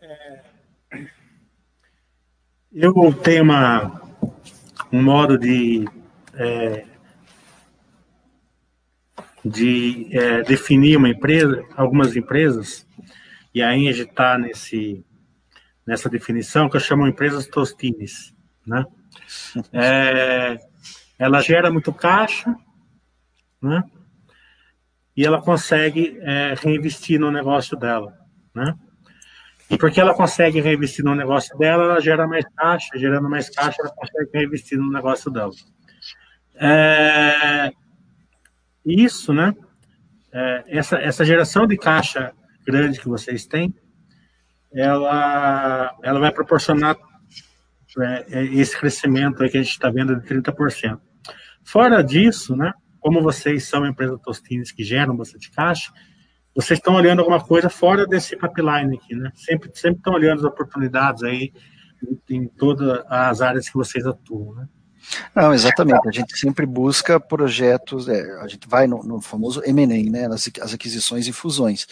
É, 0.00 0.45
eu 2.78 2.92
tenho 3.14 3.42
uma, 3.42 4.02
um 4.92 5.02
modo 5.02 5.38
de, 5.38 5.88
é, 6.34 6.84
de 9.42 10.08
é, 10.12 10.42
definir 10.42 10.98
uma 10.98 11.08
empresa, 11.08 11.64
algumas 11.74 12.14
empresas, 12.14 12.86
e 13.54 13.62
a 13.62 13.74
Engie 13.74 14.02
está 14.02 14.36
nesse, 14.36 15.02
nessa 15.86 16.10
definição, 16.10 16.68
que 16.68 16.76
eu 16.76 16.80
chamo 16.80 17.06
empresas 17.06 17.46
tostines. 17.46 18.34
Né? 18.66 18.84
É, 19.72 20.58
ela 21.18 21.40
gera 21.40 21.70
muito 21.70 21.92
caixa, 21.92 22.54
né? 23.60 23.82
e 25.16 25.24
ela 25.24 25.40
consegue 25.40 26.18
é, 26.20 26.54
reinvestir 26.54 27.18
no 27.18 27.32
negócio 27.32 27.76
dela. 27.76 28.14
Né? 28.54 28.76
Porque 29.78 30.00
ela 30.00 30.14
consegue 30.14 30.60
reinvestir 30.60 31.04
no 31.04 31.14
negócio 31.14 31.56
dela, 31.58 31.84
ela 31.84 32.00
gera 32.00 32.26
mais 32.26 32.44
caixa, 32.56 32.96
gerando 32.96 33.28
mais 33.28 33.50
caixa, 33.50 33.76
ela 33.80 33.90
consegue 33.90 34.30
reinvestir 34.32 34.78
no 34.78 34.90
negócio 34.90 35.30
dela. 35.30 35.50
É, 36.54 37.72
isso, 38.84 39.32
né? 39.34 39.54
É, 40.32 40.64
essa, 40.68 40.98
essa 40.98 41.24
geração 41.24 41.66
de 41.66 41.76
caixa 41.76 42.32
grande 42.64 43.00
que 43.00 43.08
vocês 43.08 43.46
têm, 43.46 43.74
ela, 44.72 45.96
ela 46.02 46.20
vai 46.20 46.30
proporcionar 46.30 46.96
é, 47.98 48.40
é 48.40 48.44
esse 48.44 48.78
crescimento 48.78 49.38
que 49.38 49.44
a 49.44 49.62
gente 49.62 49.70
está 49.70 49.90
vendo 49.90 50.14
de 50.16 50.26
30%. 50.26 51.00
Fora 51.64 52.02
disso, 52.02 52.54
né? 52.54 52.72
Como 53.00 53.22
vocês 53.22 53.64
são 53.64 53.80
uma 53.80 53.88
empresa 53.88 54.18
Tostines 54.18 54.70
que 54.70 54.84
geram 54.84 55.16
bastante 55.16 55.50
caixa, 55.50 55.92
vocês 56.56 56.78
estão 56.78 56.94
olhando 56.94 57.18
alguma 57.18 57.38
coisa 57.38 57.68
fora 57.68 58.06
desse 58.06 58.34
pipeline 58.34 58.96
aqui, 58.96 59.14
né? 59.14 59.30
Sempre, 59.34 59.70
sempre 59.74 59.98
estão 59.98 60.14
olhando 60.14 60.38
as 60.38 60.44
oportunidades 60.44 61.22
aí 61.22 61.52
em, 62.30 62.48
todas 62.48 63.04
as 63.08 63.42
áreas 63.42 63.68
que 63.68 63.76
vocês 63.76 64.06
atuam, 64.06 64.54
né? 64.54 64.68
Não, 65.34 65.54
exatamente. 65.54 66.08
A 66.08 66.10
gente 66.10 66.36
sempre 66.36 66.66
busca 66.66 67.20
projetos, 67.20 68.08
é, 68.08 68.40
a 68.40 68.48
gente 68.48 68.66
vai 68.66 68.86
no, 68.86 69.02
no 69.04 69.20
famoso 69.20 69.62
M&A, 69.64 70.10
né, 70.10 70.26
as, 70.26 70.50
as, 70.60 70.74
aquisições 70.74 71.28
e 71.28 71.32
fusões. 71.32 71.86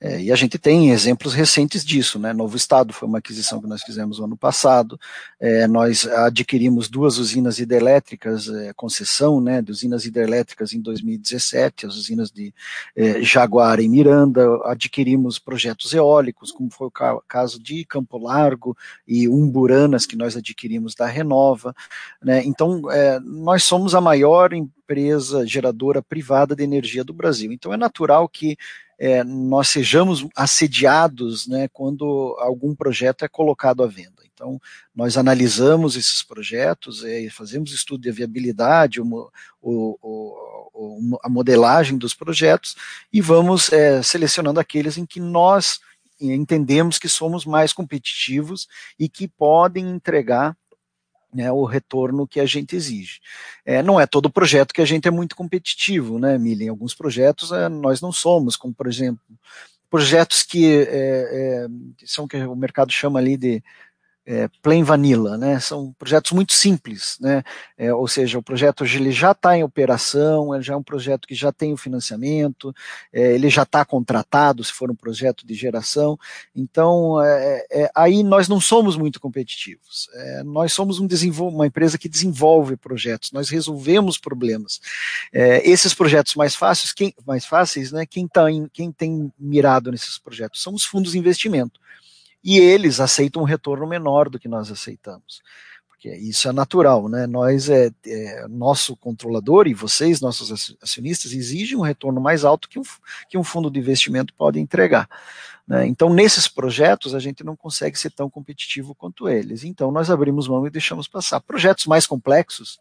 É, 0.00 0.22
e 0.22 0.30
a 0.30 0.36
gente 0.36 0.58
tem 0.58 0.90
exemplos 0.90 1.34
recentes 1.34 1.84
disso, 1.84 2.20
né? 2.20 2.32
Novo 2.32 2.56
Estado 2.56 2.92
foi 2.92 3.08
uma 3.08 3.18
aquisição 3.18 3.60
que 3.60 3.66
nós 3.66 3.82
fizemos 3.82 4.20
no 4.20 4.26
ano 4.26 4.36
passado. 4.36 4.98
É, 5.40 5.66
nós 5.66 6.06
adquirimos 6.06 6.88
duas 6.88 7.18
usinas 7.18 7.58
hidrelétricas, 7.58 8.48
é, 8.48 8.72
concessão, 8.74 9.40
né, 9.40 9.60
de 9.60 9.72
usinas 9.72 10.04
hidrelétricas 10.04 10.72
em 10.72 10.80
2017, 10.80 11.86
as 11.86 11.96
usinas 11.96 12.30
de 12.30 12.54
é, 12.94 13.20
Jaguar 13.22 13.80
e 13.80 13.88
Miranda. 13.88 14.46
Adquirimos 14.66 15.40
projetos 15.40 15.92
eólicos, 15.92 16.52
como 16.52 16.70
foi 16.70 16.86
o 16.86 17.22
caso 17.26 17.60
de 17.60 17.84
Campo 17.84 18.18
Largo 18.18 18.76
e 19.06 19.28
Umburanas, 19.28 20.06
que 20.06 20.16
nós 20.16 20.36
adquirimos 20.36 20.94
da 20.94 21.06
Renova, 21.06 21.74
né? 22.22 22.44
Então, 22.44 22.88
é, 22.92 23.18
nós 23.18 23.64
somos 23.64 23.96
a 23.96 24.00
maior 24.00 24.52
empresa 24.52 25.44
geradora 25.44 26.00
privada 26.00 26.54
de 26.54 26.62
energia 26.62 27.02
do 27.02 27.12
Brasil. 27.12 27.52
Então, 27.52 27.74
é 27.74 27.76
natural 27.76 28.28
que 28.28 28.56
é, 28.98 29.22
nós 29.22 29.68
sejamos 29.68 30.26
assediados 30.34 31.46
né, 31.46 31.68
quando 31.72 32.36
algum 32.40 32.74
projeto 32.74 33.24
é 33.24 33.28
colocado 33.28 33.82
à 33.82 33.86
venda. 33.86 34.18
Então, 34.34 34.60
nós 34.94 35.16
analisamos 35.16 35.96
esses 35.96 36.22
projetos, 36.22 37.04
é, 37.04 37.28
fazemos 37.30 37.72
estudo 37.72 38.02
de 38.02 38.12
viabilidade, 38.12 39.00
o, 39.00 39.30
o, 39.60 39.98
o, 40.02 41.18
a 41.22 41.28
modelagem 41.28 41.98
dos 41.98 42.14
projetos 42.14 42.76
e 43.12 43.20
vamos 43.20 43.72
é, 43.72 44.02
selecionando 44.02 44.60
aqueles 44.60 44.96
em 44.96 45.04
que 45.04 45.18
nós 45.18 45.80
entendemos 46.20 46.98
que 46.98 47.08
somos 47.08 47.44
mais 47.44 47.72
competitivos 47.72 48.68
e 48.98 49.08
que 49.08 49.28
podem 49.28 49.88
entregar 49.88 50.56
né, 51.38 51.52
o 51.52 51.64
retorno 51.64 52.26
que 52.26 52.40
a 52.40 52.46
gente 52.46 52.74
exige. 52.74 53.20
É, 53.64 53.80
não 53.80 54.00
é 54.00 54.06
todo 54.08 54.28
projeto 54.28 54.74
que 54.74 54.80
a 54.80 54.84
gente 54.84 55.06
é 55.06 55.10
muito 55.10 55.36
competitivo, 55.36 56.18
né, 56.18 56.36
Mili? 56.36 56.64
Em 56.64 56.68
alguns 56.68 56.96
projetos 56.96 57.52
é, 57.52 57.68
nós 57.68 58.00
não 58.00 58.10
somos, 58.10 58.56
como 58.56 58.74
por 58.74 58.88
exemplo, 58.88 59.22
projetos 59.88 60.42
que 60.42 60.66
é, 60.66 61.64
é 61.64 61.66
são 62.04 62.26
que 62.26 62.36
o 62.36 62.56
mercado 62.56 62.90
chama 62.90 63.20
ali 63.20 63.36
de 63.36 63.62
é, 64.28 64.46
plain 64.62 64.82
vanilla, 64.82 65.38
né? 65.38 65.58
São 65.58 65.90
projetos 65.98 66.32
muito 66.32 66.52
simples, 66.52 67.16
né? 67.18 67.42
É, 67.78 67.94
ou 67.94 68.06
seja, 68.06 68.38
o 68.38 68.42
projeto 68.42 68.84
ele 68.84 69.10
já 69.10 69.32
está 69.32 69.56
em 69.56 69.64
operação, 69.64 70.54
ele 70.54 70.62
já 70.62 70.74
é 70.74 70.76
um 70.76 70.82
projeto 70.82 71.26
que 71.26 71.34
já 71.34 71.50
tem 71.50 71.72
o 71.72 71.78
financiamento, 71.78 72.74
é, 73.10 73.34
ele 73.34 73.48
já 73.48 73.62
está 73.62 73.86
contratado, 73.86 74.62
se 74.62 74.70
for 74.70 74.90
um 74.90 74.94
projeto 74.94 75.46
de 75.46 75.54
geração. 75.54 76.18
Então, 76.54 77.22
é, 77.24 77.66
é, 77.70 77.90
aí 77.94 78.22
nós 78.22 78.48
não 78.48 78.60
somos 78.60 78.98
muito 78.98 79.18
competitivos. 79.18 80.10
É, 80.12 80.42
nós 80.42 80.74
somos 80.74 81.00
um 81.00 81.08
uma 81.40 81.66
empresa 81.66 81.96
que 81.96 82.08
desenvolve 82.08 82.76
projetos, 82.76 83.32
nós 83.32 83.48
resolvemos 83.48 84.18
problemas. 84.18 84.78
esses 85.32 85.94
projetos 85.94 86.34
mais 86.34 86.54
fáceis, 86.54 86.92
quem, 86.92 87.14
mais 87.26 87.46
fáceis, 87.46 87.90
né? 87.90 88.04
Quem, 88.04 88.28
tá 88.28 88.50
em, 88.50 88.68
quem 88.68 88.92
tem 88.92 89.32
mirado 89.38 89.90
nesses 89.90 90.18
projetos 90.18 90.62
são 90.62 90.74
os 90.74 90.84
fundos 90.84 91.12
de 91.12 91.18
investimento 91.18 91.80
e 92.42 92.58
eles 92.58 93.00
aceitam 93.00 93.42
um 93.42 93.46
retorno 93.46 93.86
menor 93.86 94.28
do 94.28 94.38
que 94.38 94.48
nós 94.48 94.70
aceitamos. 94.70 95.42
Porque 95.88 96.14
isso 96.14 96.48
é 96.48 96.52
natural, 96.52 97.08
né? 97.08 97.26
Nós, 97.26 97.68
é, 97.68 97.90
é 98.06 98.46
nosso 98.48 98.96
controlador 98.96 99.66
e 99.66 99.74
vocês, 99.74 100.20
nossos 100.20 100.76
acionistas, 100.80 101.32
exigem 101.32 101.76
um 101.76 101.80
retorno 101.82 102.20
mais 102.20 102.44
alto 102.44 102.68
que 102.68 102.78
um, 102.78 102.84
que 103.28 103.36
um 103.36 103.42
fundo 103.42 103.68
de 103.68 103.80
investimento 103.80 104.32
pode 104.32 104.60
entregar. 104.60 105.08
Né? 105.66 105.86
Então, 105.88 106.08
nesses 106.08 106.46
projetos, 106.46 107.16
a 107.16 107.18
gente 107.18 107.42
não 107.42 107.56
consegue 107.56 107.98
ser 107.98 108.10
tão 108.10 108.30
competitivo 108.30 108.94
quanto 108.94 109.28
eles. 109.28 109.64
Então, 109.64 109.90
nós 109.90 110.08
abrimos 110.08 110.46
mão 110.46 110.64
e 110.66 110.70
deixamos 110.70 111.08
passar. 111.08 111.40
Projetos 111.40 111.86
mais 111.86 112.06
complexos, 112.06 112.78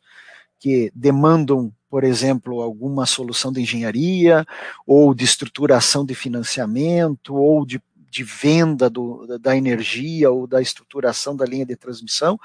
que 0.59 0.91
demandam, 0.95 1.71
por 1.89 2.03
exemplo, 2.03 2.61
alguma 2.61 3.05
solução 3.05 3.51
de 3.51 3.61
engenharia, 3.61 4.45
ou 4.85 5.13
de 5.13 5.25
estruturação 5.25 6.05
de 6.05 6.15
financiamento, 6.15 7.35
ou 7.35 7.65
de 7.65 7.81
de 8.09 8.23
venda 8.23 8.89
do, 8.89 9.37
da 9.39 9.55
energia 9.55 10.31
ou 10.31 10.47
da 10.47 10.61
estruturação 10.61 11.35
da 11.35 11.45
linha 11.45 11.65
de 11.65 11.75
transmissão. 11.75 12.39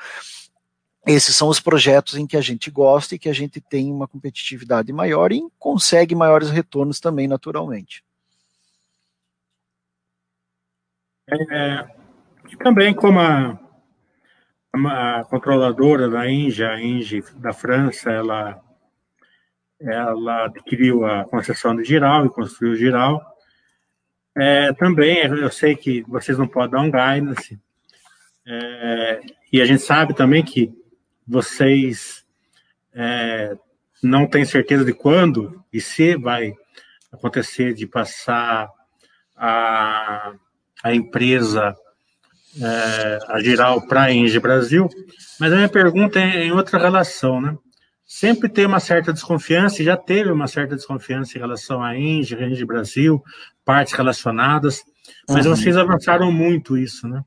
Esses 1.06 1.34
são 1.34 1.48
os 1.48 1.58
projetos 1.58 2.14
em 2.14 2.26
que 2.26 2.36
a 2.36 2.40
gente 2.40 2.70
gosta 2.70 3.14
e 3.14 3.18
que 3.18 3.28
a 3.28 3.32
gente 3.32 3.60
tem 3.60 3.90
uma 3.90 4.06
competitividade 4.06 4.92
maior 4.92 5.32
e 5.32 5.42
consegue 5.58 6.14
maiores 6.14 6.50
retornos 6.50 7.00
também, 7.00 7.26
naturalmente. 7.26 8.04
É, 11.28 11.88
e 12.50 12.56
também 12.56 12.94
como 12.94 13.18
a, 13.18 13.58
a 14.72 15.24
controladora 15.24 16.08
da 16.08 16.30
Engie, 16.30 16.64
a 16.64 16.80
Engie 16.80 17.24
da 17.36 17.52
França, 17.52 18.10
ela, 18.10 18.62
ela 19.80 20.44
adquiriu 20.44 21.04
a 21.04 21.24
concessão 21.24 21.74
de 21.74 21.84
Giral 21.84 22.26
e 22.26 22.30
construiu 22.30 22.74
o 22.74 22.76
Giral, 22.76 23.31
é, 24.36 24.72
também, 24.72 25.18
eu 25.18 25.50
sei 25.50 25.76
que 25.76 26.02
vocês 26.02 26.38
não 26.38 26.48
podem 26.48 26.70
dar 26.70 26.80
um 26.80 26.90
guidance, 26.90 27.58
é, 28.46 29.20
e 29.52 29.60
a 29.60 29.64
gente 29.64 29.82
sabe 29.82 30.14
também 30.14 30.42
que 30.42 30.72
vocês 31.26 32.24
é, 32.94 33.56
não 34.02 34.26
têm 34.26 34.44
certeza 34.44 34.84
de 34.84 34.92
quando 34.92 35.62
e 35.72 35.80
se 35.80 36.16
vai 36.16 36.52
acontecer 37.12 37.74
de 37.74 37.86
passar 37.86 38.68
a, 39.36 40.32
a 40.82 40.94
empresa 40.94 41.76
é, 42.60 43.18
a 43.28 43.40
Giral 43.40 43.86
para 43.86 44.04
a 44.04 44.12
Engie 44.12 44.40
Brasil, 44.40 44.88
mas 45.38 45.52
a 45.52 45.56
minha 45.56 45.68
pergunta 45.68 46.18
é 46.18 46.44
em 46.44 46.52
outra 46.52 46.78
relação, 46.78 47.40
né? 47.40 47.56
Sempre 48.12 48.46
tem 48.46 48.66
uma 48.66 48.78
certa 48.78 49.10
desconfiança, 49.10 49.80
e 49.80 49.86
já 49.86 49.96
teve 49.96 50.30
uma 50.30 50.46
certa 50.46 50.76
desconfiança 50.76 51.36
em 51.36 51.40
relação 51.40 51.82
à 51.82 51.96
Engie, 51.96 52.36
Engie 52.44 52.64
Brasil, 52.66 53.24
partes 53.64 53.94
relacionadas, 53.94 54.82
mas 55.26 55.46
uhum. 55.46 55.56
vocês 55.56 55.78
avançaram 55.78 56.30
muito 56.30 56.76
isso, 56.76 57.08
né? 57.08 57.24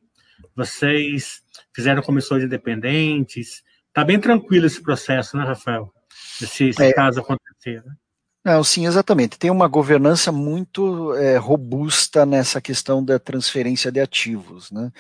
Vocês 0.56 1.42
fizeram 1.74 2.04
comissões 2.04 2.44
independentes, 2.44 3.64
tá 3.92 4.06
bem 4.06 4.20
tranquilo 4.20 4.68
esse 4.68 4.80
processo, 4.80 5.36
né, 5.36 5.44
Rafael? 5.44 5.92
Esse, 6.40 6.66
esse 6.66 6.84
é. 6.84 6.94
caso 6.94 7.20
acontecer, 7.20 7.84
né? 7.84 7.96
Não, 8.44 8.64
sim, 8.64 8.86
exatamente. 8.86 9.40
Tem 9.40 9.50
uma 9.50 9.68
governança 9.68 10.32
muito 10.32 11.16
é, 11.16 11.36
robusta 11.36 12.28
nessa 12.28 12.62
questão 12.62 13.04
da 13.04 13.18
transferência 13.18 13.92
de 13.92 14.00
ativos. 14.00 14.70
Né? 14.70 14.92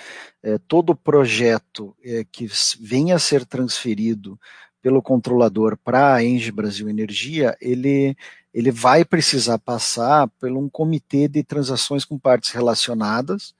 É, 0.41 0.57
todo 0.57 0.95
projeto 0.95 1.95
é, 2.03 2.25
que 2.31 2.47
venha 2.81 3.17
a 3.17 3.19
ser 3.19 3.45
transferido 3.45 4.39
pelo 4.85 5.01
controlador 5.01 5.75
para 5.83 6.13
a 6.13 6.23
Engie 6.23 6.51
Brasil 6.51 6.87
Energia, 6.87 7.57
ele, 7.59 8.15
ele 8.53 8.69
vai 8.69 9.03
precisar 9.03 9.57
passar 9.57 10.27
por 10.39 10.51
um 10.51 10.69
comitê 10.69 11.27
de 11.27 11.41
transações 11.41 12.05
com 12.05 12.19
partes 12.19 12.51
relacionadas, 12.51 13.55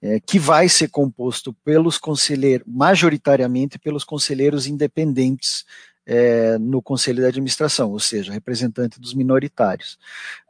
é, 0.00 0.18
que 0.18 0.38
vai 0.38 0.70
ser 0.70 0.88
composto 0.88 1.52
pelos 1.62 1.98
conselheiros, 1.98 2.66
majoritariamente 2.66 3.78
pelos 3.78 4.02
conselheiros 4.02 4.66
independentes 4.66 5.66
é, 6.06 6.56
no 6.56 6.80
conselho 6.80 7.20
de 7.20 7.26
administração, 7.26 7.90
ou 7.90 8.00
seja, 8.00 8.32
representante 8.32 8.98
dos 8.98 9.12
minoritários. 9.12 9.98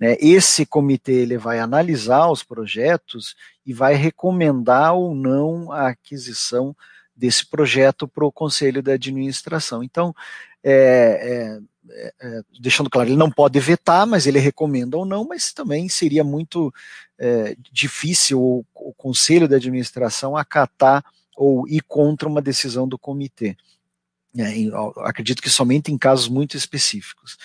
Né? 0.00 0.16
Esse 0.20 0.64
comitê 0.64 1.14
ele 1.14 1.36
vai 1.36 1.58
analisar 1.58 2.30
os 2.30 2.44
projetos 2.44 3.34
e 3.66 3.72
vai 3.72 3.94
recomendar 3.94 4.94
ou 4.94 5.16
não 5.16 5.72
a 5.72 5.88
aquisição 5.88 6.76
desse 7.14 7.46
projeto 7.46 8.08
para 8.08 8.24
o 8.24 8.32
conselho 8.32 8.82
da 8.82 8.92
administração. 8.92 9.82
Então, 9.82 10.14
é, 10.64 11.60
é, 11.90 12.12
é, 12.20 12.42
deixando 12.60 12.88
claro, 12.88 13.08
ele 13.08 13.16
não 13.16 13.30
pode 13.30 13.58
vetar, 13.60 14.06
mas 14.06 14.26
ele 14.26 14.38
recomenda 14.38 14.96
ou 14.96 15.04
não, 15.04 15.24
mas 15.24 15.52
também 15.52 15.88
seria 15.88 16.24
muito 16.24 16.72
é, 17.18 17.56
difícil 17.70 18.40
o, 18.40 18.64
o 18.74 18.92
conselho 18.94 19.48
da 19.48 19.56
administração 19.56 20.36
acatar 20.36 21.04
ou 21.36 21.66
ir 21.68 21.82
contra 21.82 22.28
uma 22.28 22.42
decisão 22.42 22.86
do 22.86 22.98
comitê. 22.98 23.56
É, 24.38 24.50
acredito 25.00 25.42
que 25.42 25.50
somente 25.50 25.92
em 25.92 25.98
casos 25.98 26.26
muito 26.26 26.56
específicos. 26.56 27.36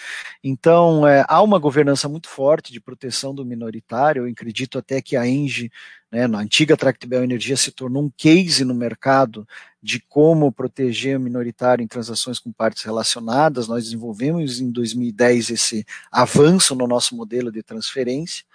Então, 0.41 1.05
é, 1.05 1.25
há 1.27 1.41
uma 1.41 1.59
governança 1.59 2.07
muito 2.07 2.29
forte 2.29 2.71
de 2.71 2.79
proteção 2.79 3.35
do 3.35 3.45
minoritário. 3.45 4.25
Eu 4.25 4.31
acredito 4.31 4.77
até 4.77 5.01
que 5.01 5.17
a 5.17 5.27
Engie, 5.27 5.69
né, 6.09 6.27
na 6.27 6.39
antiga 6.39 6.77
Tractebel 6.77 7.25
Energia, 7.25 7.57
se 7.57 7.71
tornou 7.71 8.03
um 8.03 8.11
case 8.15 8.63
no 8.63 8.73
mercado 8.73 9.45
de 9.83 9.99
como 9.99 10.49
proteger 10.49 11.17
o 11.17 11.21
minoritário 11.21 11.83
em 11.83 11.87
transações 11.87 12.39
com 12.39 12.53
partes 12.53 12.83
relacionadas. 12.83 13.67
Nós 13.67 13.83
desenvolvemos 13.83 14.61
em 14.61 14.71
2010 14.71 15.49
esse 15.49 15.85
avanço 16.09 16.73
no 16.73 16.87
nosso 16.87 17.17
modelo 17.17 17.51
de 17.51 17.61
transferência. 17.61 18.45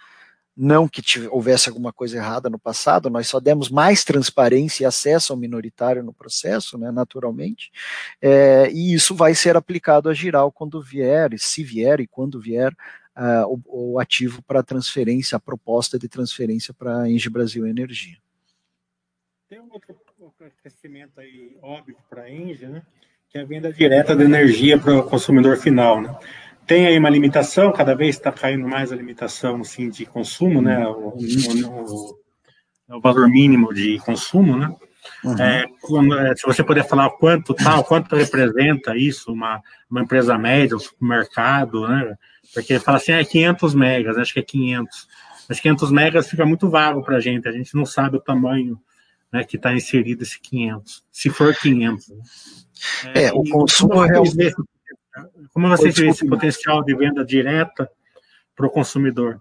Não 0.57 0.87
que 0.87 1.03
houvesse 1.31 1.69
alguma 1.69 1.93
coisa 1.93 2.19
errada 2.19 2.51
no 2.51 2.59
passado, 2.59 3.09
nós 3.09 3.27
só 3.27 3.41
demos 3.41 3.71
mais 3.71 4.05
transparência 4.05 4.83
e 4.83 4.87
acesso 4.87 5.33
ao 5.33 5.39
minoritário 5.39 6.03
no 6.03 6.13
processo, 6.13 6.77
né, 6.77 6.91
naturalmente, 6.91 7.71
é, 8.21 8.71
e 8.71 8.93
isso 8.93 9.15
vai 9.15 9.35
ser 9.35 9.57
aplicado 9.57 10.11
a 10.11 10.15
Giral 10.15 10.53
quando 10.53 10.83
vier, 10.83 11.31
se 11.39 11.65
vier 11.65 12.01
e 12.01 12.07
quando 12.07 12.39
vier 12.39 12.71
uh, 13.17 13.63
o, 13.67 13.95
o, 13.95 13.99
ativo 13.99 14.43
para 14.43 14.63
transferência, 14.63 15.37
a 15.37 15.41
proposta 15.41 15.99
de 15.99 16.09
transferência 16.09 16.75
para 16.75 17.03
a 17.03 17.11
Engie 17.11 17.31
Brasil 17.31 17.67
Energia. 17.67 18.19
Tem 19.49 19.61
um 19.61 19.69
outro 19.73 19.97
crescimento 20.63 21.19
aí 21.19 21.57
óbvio 21.63 21.97
para 22.09 22.23
a 22.23 22.31
Engie, 22.31 22.67
né, 22.67 22.83
que 23.31 23.39
é 23.39 23.41
a 23.41 23.45
venda 23.45 23.73
direta 23.73 24.15
de 24.15 24.25
energia 24.25 24.79
para 24.79 24.95
o 24.99 25.03
consumidor 25.03 25.57
final, 25.57 26.01
né? 26.01 26.15
Tem 26.67 26.87
aí 26.87 26.99
uma 26.99 27.11
limitação, 27.11 27.73
cada 27.73 27.95
vez 27.95 28.17
está 28.17 28.31
caindo 28.31 28.67
mais 28.69 28.93
a 28.93 28.97
limitação 28.97 29.61
assim, 29.61 29.89
de 29.89 30.07
consumo, 30.07 30.61
né? 30.63 30.87
O, 30.87 31.15
o, 31.17 32.19
o 32.97 33.01
valor 33.01 33.29
mínimo 33.29 33.73
de 33.73 33.99
consumo, 33.99 34.57
né? 34.57 34.75
Uhum. 35.25 35.39
É, 35.39 35.65
é 36.31 36.37
se 36.37 36.47
você 36.47 36.63
puder 36.63 36.87
falar 36.87 37.11
quanto 37.11 37.55
tal, 37.55 37.85
quanto 37.85 38.15
representa 38.15 38.97
isso, 38.97 39.33
uma, 39.33 39.61
uma 39.91 40.03
empresa 40.03 40.39
média, 40.39 40.77
um 40.77 40.81
supermercado, 40.81 41.89
né? 41.89 42.17
Porque 42.55 42.79
fala 42.79 42.99
assim, 42.99 43.13
é 43.13 43.25
500 43.25 43.75
megas, 43.75 44.19
acho 44.19 44.33
que 44.33 44.41
é 44.41 44.43
500. 44.43 45.09
Mas 45.49 45.61
500 45.61 45.91
megas 45.91 46.29
fica 46.29 46.47
muito 46.47 46.69
vago 46.69 47.03
para 47.03 47.17
a 47.17 47.21
gente, 47.21 47.49
a 47.49 47.53
gente 47.53 47.75
não 47.75 47.85
sabe 47.85 48.17
o 48.17 48.21
tamanho 48.21 48.79
né, 49.33 49.43
que 49.45 49.57
está 49.57 49.73
inserido 49.73 50.23
esse 50.23 50.39
500, 50.41 51.03
se 51.11 51.31
for 51.31 51.55
500. 51.55 52.09
Né? 52.09 52.17
É, 53.15 53.25
é 53.25 53.33
o 53.33 53.43
consumo 53.45 54.01
realmente 54.01 54.55
como 55.53 55.69
você 55.69 55.91
vê 55.91 56.09
esse 56.09 56.27
potencial 56.27 56.83
de 56.85 56.95
venda 56.95 57.25
direta 57.25 57.91
para 58.55 58.67
o 58.67 58.71
consumidor? 58.71 59.41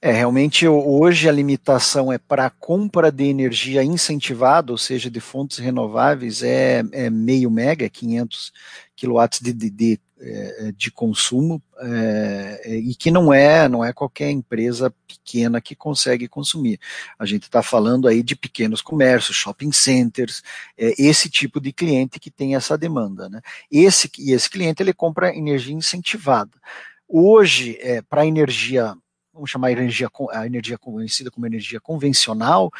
É, 0.00 0.12
realmente 0.12 0.68
hoje 0.68 1.28
a 1.30 1.32
limitação 1.32 2.12
é 2.12 2.18
para 2.18 2.44
a 2.44 2.50
compra 2.50 3.10
de 3.10 3.24
energia 3.24 3.82
incentivada, 3.82 4.70
ou 4.70 4.76
seja, 4.76 5.10
de 5.10 5.18
fontes 5.18 5.58
renováveis, 5.58 6.42
é, 6.42 6.82
é 6.92 7.08
meio 7.08 7.50
mega, 7.50 7.88
500 7.88 8.52
quilowatts 8.94 9.40
de, 9.40 9.52
de, 9.54 9.70
de, 9.70 9.92
é, 9.94 9.98
de 10.76 10.90
consumo 10.90 11.62
é, 11.80 12.76
e 12.76 12.94
que 12.94 13.10
não 13.10 13.32
é 13.32 13.68
não 13.68 13.84
é 13.84 13.92
qualquer 13.92 14.30
empresa 14.30 14.94
pequena 15.06 15.60
que 15.60 15.74
consegue 15.74 16.28
consumir. 16.28 16.78
A 17.18 17.26
gente 17.26 17.44
está 17.44 17.62
falando 17.62 18.06
aí 18.06 18.22
de 18.22 18.36
pequenos 18.36 18.80
comércios, 18.80 19.36
shopping 19.36 19.72
centers, 19.72 20.42
é, 20.78 20.94
esse 20.98 21.28
tipo 21.28 21.60
de 21.60 21.72
cliente 21.72 22.20
que 22.20 22.30
tem 22.30 22.54
essa 22.54 22.78
demanda. 22.78 23.28
Né? 23.28 23.40
Esse, 23.70 24.10
e 24.18 24.32
esse 24.32 24.48
cliente 24.48 24.82
ele 24.82 24.92
compra 24.92 25.36
energia 25.36 25.74
incentivada. 25.74 26.52
Hoje, 27.08 27.76
é, 27.80 28.00
para 28.00 28.26
energia 28.26 28.96
vamos 29.34 29.50
chamar 29.50 29.66
a 29.66 29.72
energia, 29.72 30.08
a 30.30 30.46
energia 30.46 30.78
conhecida 30.78 31.28
como 31.28 31.44
energia 31.44 31.80
convencional, 31.80 32.70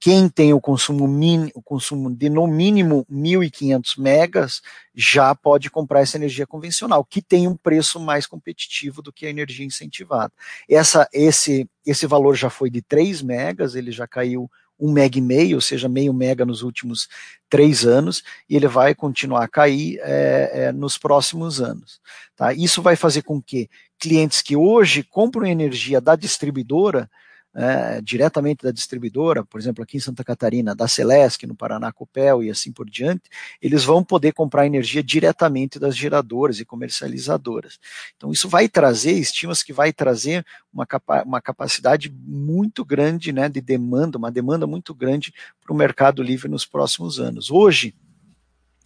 quem 0.00 0.30
tem 0.30 0.54
o 0.54 0.60
consumo, 0.60 1.06
min, 1.06 1.50
o 1.54 1.60
consumo 1.60 2.10
de 2.10 2.30
no 2.30 2.46
mínimo 2.46 3.06
1.500 3.12 4.00
megas 4.00 4.62
já 4.94 5.34
pode 5.34 5.70
comprar 5.70 6.00
essa 6.00 6.16
energia 6.16 6.46
convencional, 6.46 7.04
que 7.04 7.20
tem 7.20 7.46
um 7.46 7.54
preço 7.54 8.00
mais 8.00 8.26
competitivo 8.26 9.02
do 9.02 9.12
que 9.12 9.26
a 9.26 9.30
energia 9.30 9.66
incentivada. 9.66 10.32
Essa, 10.66 11.06
esse, 11.12 11.68
esse 11.84 12.06
valor 12.06 12.34
já 12.34 12.48
foi 12.48 12.70
de 12.70 12.80
3 12.80 13.20
megas, 13.20 13.74
ele 13.74 13.92
já 13.92 14.06
caiu 14.06 14.50
um 14.80 14.90
mega 14.90 15.18
e 15.18 15.20
meio, 15.20 15.56
ou 15.56 15.60
seja, 15.60 15.86
meio 15.86 16.14
mega 16.14 16.46
nos 16.46 16.62
últimos 16.62 17.06
três 17.50 17.84
anos, 17.84 18.22
e 18.48 18.56
ele 18.56 18.66
vai 18.66 18.94
continuar 18.94 19.44
a 19.44 19.48
cair 19.48 20.00
é, 20.02 20.50
é, 20.54 20.72
nos 20.72 20.96
próximos 20.96 21.60
anos. 21.60 22.00
Tá? 22.34 22.54
Isso 22.54 22.80
vai 22.80 22.96
fazer 22.96 23.20
com 23.20 23.42
que 23.42 23.68
clientes 23.98 24.40
que 24.40 24.56
hoje 24.56 25.02
compram 25.02 25.44
energia 25.44 26.00
da 26.00 26.16
distribuidora 26.16 27.10
é, 27.54 28.00
diretamente 28.00 28.62
da 28.62 28.70
distribuidora, 28.70 29.44
por 29.44 29.60
exemplo, 29.60 29.82
aqui 29.82 29.96
em 29.96 30.00
Santa 30.00 30.22
Catarina, 30.22 30.74
da 30.74 30.86
Celesc, 30.86 31.46
no 31.46 31.54
Paraná 31.54 31.92
Copel 31.92 32.44
e 32.44 32.50
assim 32.50 32.72
por 32.72 32.88
diante, 32.88 33.24
eles 33.60 33.84
vão 33.84 34.04
poder 34.04 34.32
comprar 34.32 34.66
energia 34.66 35.02
diretamente 35.02 35.78
das 35.78 35.96
geradoras 35.96 36.60
e 36.60 36.64
comercializadoras. 36.64 37.78
Então, 38.16 38.30
isso 38.30 38.48
vai 38.48 38.68
trazer, 38.68 39.12
estima-se 39.12 39.64
que 39.64 39.72
vai 39.72 39.92
trazer 39.92 40.44
uma, 40.72 40.86
capa 40.86 41.22
uma 41.24 41.40
capacidade 41.40 42.08
muito 42.08 42.84
grande 42.84 43.32
né, 43.32 43.48
de 43.48 43.60
demanda, 43.60 44.16
uma 44.16 44.30
demanda 44.30 44.66
muito 44.66 44.94
grande 44.94 45.34
para 45.60 45.72
o 45.72 45.76
mercado 45.76 46.22
livre 46.22 46.48
nos 46.48 46.64
próximos 46.64 47.18
anos. 47.18 47.50
Hoje, 47.50 47.94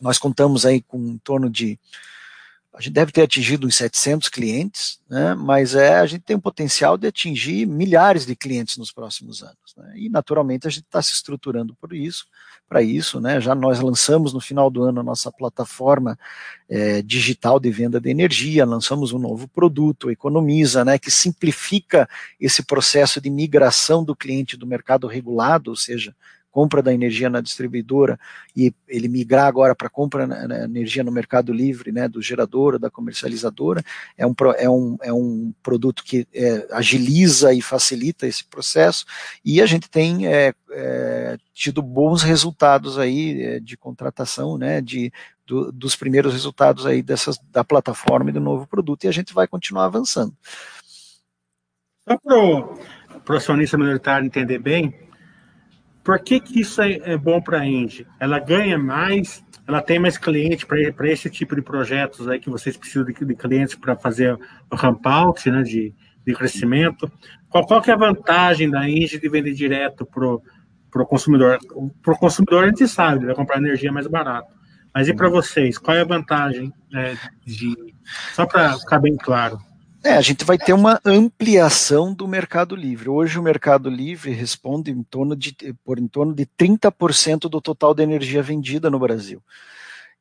nós 0.01 0.19
contamos 0.19 0.67
aí 0.67 0.83
com 0.83 0.99
em 0.99 1.19
torno 1.19 1.49
de 1.51 1.79
a 2.77 2.81
gente 2.81 2.93
deve 2.93 3.13
ter 3.13 3.23
atingido 3.23 3.69
uns 3.69 3.77
700 3.77 4.29
clientes, 4.29 4.99
né, 5.09 5.33
mas 5.35 5.77
é, 5.77 5.99
a 5.99 6.07
gente 6.07 6.23
tem 6.23 6.35
um 6.35 6.41
potencial 6.41 6.99
de 6.99 7.07
atingir 7.07 7.67
milhares 7.67 8.27
de 8.27 8.35
clientes 8.35 8.77
nos 8.77 8.91
próximos 8.91 9.45
anos. 9.45 9.75
Né, 9.77 9.93
e, 9.95 10.09
naturalmente, 10.09 10.67
a 10.67 10.71
gente 10.71 10.85
está 10.85 11.01
se 11.01 11.13
estruturando 11.13 11.73
por 11.77 11.95
isso, 11.95 12.27
para 12.69 12.83
isso. 12.83 13.21
Né, 13.21 13.41
já 13.41 13.55
nós 13.55 13.79
lançamos 13.79 14.33
no 14.33 14.41
final 14.41 14.69
do 14.71 14.83
ano 14.83 15.01
a 15.01 15.05
nossa 15.05 15.31
plataforma 15.31 16.19
é, 16.69 17.01
digital 17.01 17.61
de 17.61 17.71
venda 17.71 18.01
de 18.01 18.11
energia, 18.11 18.67
lançamos 18.67 19.13
um 19.13 19.19
novo 19.21 19.47
produto, 19.47 20.11
Economiza, 20.11 20.85
né, 20.85 20.99
que 20.99 21.13
simplifica 21.13 22.09
esse 22.41 22.65
processo 22.65 23.21
de 23.21 23.31
migração 23.31 24.03
do 24.03 24.17
cliente 24.17 24.57
do 24.57 24.67
mercado 24.67 25.07
regulado, 25.07 25.71
ou 25.71 25.77
seja, 25.77 26.13
compra 26.55 26.81
da 26.81 26.95
energia 26.95 27.29
na 27.29 27.41
distribuidora 27.41 28.17
e 28.57 28.73
ele 28.87 29.09
migrar 29.09 29.47
agora 29.47 29.75
para 29.75 29.91
compra 29.91 30.25
na, 30.25 30.47
na, 30.47 30.65
energia 30.67 31.03
no 31.03 31.11
mercado 31.11 31.53
livre, 31.53 31.91
né, 31.91 32.07
do 32.07 32.23
gerador, 32.23 32.79
da 32.79 32.89
comercializadora, 32.89 33.83
é 34.17 34.25
um, 34.25 34.33
é 34.57 34.71
um, 34.71 34.97
é 35.03 35.13
um 35.13 35.53
produto 35.65 36.05
que 36.05 36.29
é, 36.33 36.65
agiliza 36.71 37.53
e 37.53 37.61
facilita 37.61 38.25
esse 38.25 38.45
processo 38.45 39.05
e 39.45 39.61
a 39.61 39.67
gente 39.67 39.91
tem 39.91 40.29
é, 40.29 40.55
é, 40.71 41.37
tido 41.53 41.83
bons 41.83 42.23
resultados 42.23 43.01
aí 43.01 43.43
é, 43.43 43.59
de 43.59 43.77
contratação, 43.77 44.57
né, 44.57 44.81
de, 44.81 45.13
do, 45.45 45.73
dos 45.73 45.97
primeiros 45.97 46.33
resultados 46.33 46.87
aí 46.87 47.03
dessas, 47.03 47.37
da 47.51 47.65
plataforma 47.65 48.31
e 48.31 48.33
do 48.33 48.41
novo 48.41 48.65
produto 48.65 49.03
e 49.03 49.09
a 49.09 49.13
gente 49.13 49.35
vai 49.35 49.49
continuar 49.49 49.87
avançando. 49.87 50.33
Só 52.09 52.17
para 53.25 53.35
o 53.35 53.37
acionista 53.37 53.77
minoritário 53.77 54.25
entender 54.25 54.61
bem, 54.61 54.95
por 56.05 56.21
que, 56.21 56.39
que 56.39 56.61
isso 56.61 56.83
é, 56.83 56.93
é 57.03 57.17
bom 57.17 57.41
para 57.41 57.61
a 57.61 57.67
Indy? 57.67 58.07
Ela 58.21 58.39
ganha 58.39 58.79
mais, 58.79 59.43
ela 59.67 59.81
tem 59.81 59.99
mais 59.99 60.19
cliente 60.19 60.67
para 60.67 61.09
esse 61.09 61.31
tipo 61.31 61.57
de 61.57 61.63
projetos 61.63 62.29
aí 62.29 62.39
que 62.39 62.51
vocês 62.51 62.77
precisam 62.77 63.05
de, 63.05 63.15
de 63.15 63.35
clientes 63.35 63.75
para 63.75 63.97
fazer 63.97 64.39
o 64.71 64.77
ramp 64.77 65.05
out, 65.07 65.51
né, 65.51 65.63
de, 65.63 65.95
de 66.25 66.35
crescimento. 66.35 67.11
Qual, 67.49 67.67
qual 67.67 67.81
que 67.81 67.91
é 67.91 67.95
a 67.95 67.97
vantagem 67.97 68.69
da 68.69 68.87
Indy 68.87 69.19
de 69.19 69.29
vender 69.31 69.55
direto 69.55 70.05
para 70.05 71.03
o 71.03 71.07
consumidor? 71.07 71.59
Para 72.03 72.13
o 72.13 72.19
consumidor 72.19 72.65
a 72.65 72.69
gente 72.69 72.87
sabe, 72.87 73.21
ele 73.21 73.27
vai 73.27 73.35
comprar 73.35 73.57
energia 73.57 73.91
mais 73.91 74.07
barato. 74.07 74.53
Mas 74.95 75.09
e 75.09 75.15
para 75.15 75.31
vocês, 75.31 75.79
qual 75.79 75.97
é 75.97 76.03
a 76.03 76.05
vantagem 76.05 76.73
né, 76.93 77.19
de. 77.45 77.75
Só 78.35 78.47
para 78.47 78.79
ficar 78.79 79.01
bem 79.01 79.17
claro. 79.17 79.59
É, 80.05 80.13
a 80.13 80.21
gente 80.21 80.45
vai 80.45 80.59
ter 80.59 80.75
uma 80.75 81.01
ampliação 81.03 82.13
do 82.13 82.29
mercado 82.29 82.77
livre. 82.77 83.09
Hoje 83.09 83.39
o 83.39 83.43
mercado 83.43 83.89
livre 83.89 84.33
responde 84.33 84.91
em 84.91 85.03
torno 85.03 85.35
de, 85.35 85.57
por 85.83 85.99
em 85.99 86.07
torno 86.07 86.35
de 86.35 86.45
30% 86.45 87.49
do 87.49 87.59
total 87.59 87.95
da 87.95 88.03
energia 88.03 88.43
vendida 88.43 88.91
no 88.91 88.99
Brasil. 88.99 89.43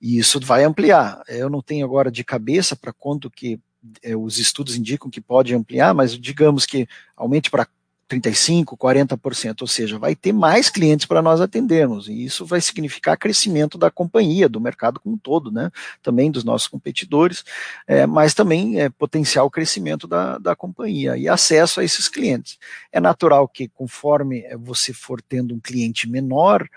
E 0.02 0.18
isso 0.18 0.40
vai 0.40 0.64
ampliar. 0.64 1.22
Eu 1.28 1.50
não 1.50 1.62
tenho 1.62 1.86
agora 1.86 2.10
de 2.10 2.24
cabeça 2.24 2.78
para 2.78 2.94
quanto 2.94 3.30
que 3.30 3.60
é, 4.02 4.16
os 4.16 4.40
estudos 4.40 4.78
indicam 4.78 5.12
que 5.12 5.20
pode 5.20 5.54
ampliar, 5.54 5.94
mas 5.94 6.18
digamos 6.18 6.66
que 6.66 6.88
aumente 7.14 7.52
para 7.52 7.68
35%, 8.10 8.78
40%, 8.78 9.62
ou 9.62 9.68
seja, 9.68 9.98
vai 9.98 10.16
ter 10.16 10.32
mais 10.32 10.70
clientes 10.70 11.06
para 11.06 11.22
nós 11.22 11.42
atendermos, 11.42 12.08
e 12.08 12.24
isso 12.26 12.46
vai 12.46 12.62
significar 12.62 13.18
crescimento 13.18 13.78
da 13.78 13.90
companhia, 13.90 14.50
do 14.50 14.60
mercado 14.60 15.00
como 15.00 15.16
um 15.16 15.18
todo, 15.18 15.52
né? 15.52 15.72
também 16.02 16.30
dos 16.30 16.44
nossos 16.44 16.68
competidores, 16.68 17.44
é, 17.88 18.06
mas 18.06 18.34
também 18.34 18.80
é, 18.80 18.90
potencial 18.90 19.50
crescimento 19.50 20.08
da, 20.08 20.38
da 20.38 20.56
companhia 20.56 21.18
e 21.18 21.28
acesso 21.28 21.80
a 21.80 21.84
esses 21.84 22.08
clientes. 22.08 22.58
É 22.92 23.00
natural 23.00 23.48
que 23.48 23.68
conforme 23.68 24.44
você 24.58 24.94
for 24.94 25.22
tendo 25.22 25.54
um 25.54 25.60
cliente 25.60 26.10
menor, 26.10 26.68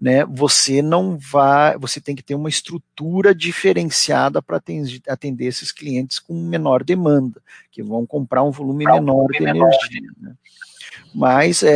né, 0.00 0.24
você 0.26 0.82
não 0.82 1.16
vai, 1.16 1.78
você 1.78 2.00
tem 2.00 2.14
que 2.14 2.22
ter 2.22 2.34
uma 2.34 2.48
estrutura 2.48 3.34
diferenciada 3.34 4.42
para 4.42 4.60
atender, 5.08 5.46
esses 5.46 5.72
clientes 5.72 6.18
com 6.18 6.34
menor 6.34 6.84
demanda, 6.84 7.40
que 7.70 7.82
vão 7.82 8.06
comprar 8.06 8.42
um 8.42 8.50
volume 8.50 8.84
menor 8.84 9.28
de 9.28 9.42
energia. 9.42 10.10
Né? 10.20 10.34
Mas 11.14 11.62
é, 11.62 11.70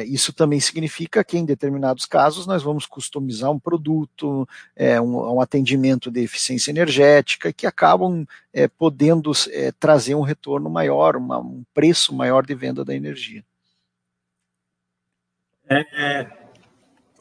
é, 0.00 0.04
isso 0.04 0.34
também 0.34 0.60
significa 0.60 1.24
que, 1.24 1.38
em 1.38 1.46
determinados 1.46 2.04
casos, 2.04 2.46
nós 2.46 2.62
vamos 2.62 2.84
customizar 2.84 3.50
um 3.50 3.58
produto, 3.58 4.46
é, 4.76 5.00
um, 5.00 5.34
um, 5.34 5.40
atendimento 5.40 6.10
de 6.10 6.20
eficiência 6.20 6.70
energética, 6.70 7.54
que 7.54 7.66
acabam 7.66 8.26
é, 8.52 8.68
podendo 8.68 9.32
é, 9.50 9.72
trazer 9.72 10.14
um 10.14 10.20
retorno 10.20 10.68
maior, 10.68 11.16
uma, 11.16 11.38
um 11.38 11.64
preço 11.72 12.14
maior 12.14 12.44
de 12.44 12.54
venda 12.54 12.84
da 12.84 12.94
energia. 12.94 13.42
É, 15.68 16.20
é, 16.20 16.35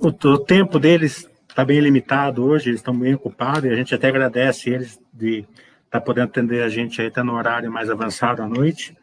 o, 0.07 0.29
o, 0.29 0.39
tempo 0.39 0.79
deles 0.79 1.29
está 1.47 1.63
bem 1.63 1.79
limitado 1.79 2.43
hoje, 2.43 2.69
eles 2.69 2.79
estão 2.79 2.97
bem 2.97 3.13
ocupados, 3.13 3.65
e 3.65 3.69
a 3.69 3.75
gente 3.75 3.93
até 3.93 4.07
agradece 4.07 4.69
eles 4.69 4.99
de 5.13 5.39
estar 5.39 5.99
tá 5.99 6.01
podendo 6.01 6.25
atender 6.25 6.63
a 6.63 6.69
gente 6.69 7.01
aí, 7.01 7.09
tá 7.09 7.23
no 7.23 7.33
horário 7.33 7.71
mais 7.71 7.89
avançado 7.89 8.41
à 8.41 8.47
noite. 8.47 8.95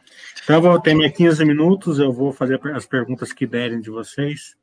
Então, 0.42 0.56
eu 0.56 0.62
vou 0.62 0.80
ter 0.80 0.94
minha 0.94 1.10
15 1.10 1.44
minutos, 1.44 1.98
eu 1.98 2.12
vou 2.12 2.32
fazer 2.32 2.60
as 2.74 2.86
perguntas 2.86 3.32
que 3.32 3.46
derem 3.46 3.80
de 3.80 3.90
vocês. 3.90 4.54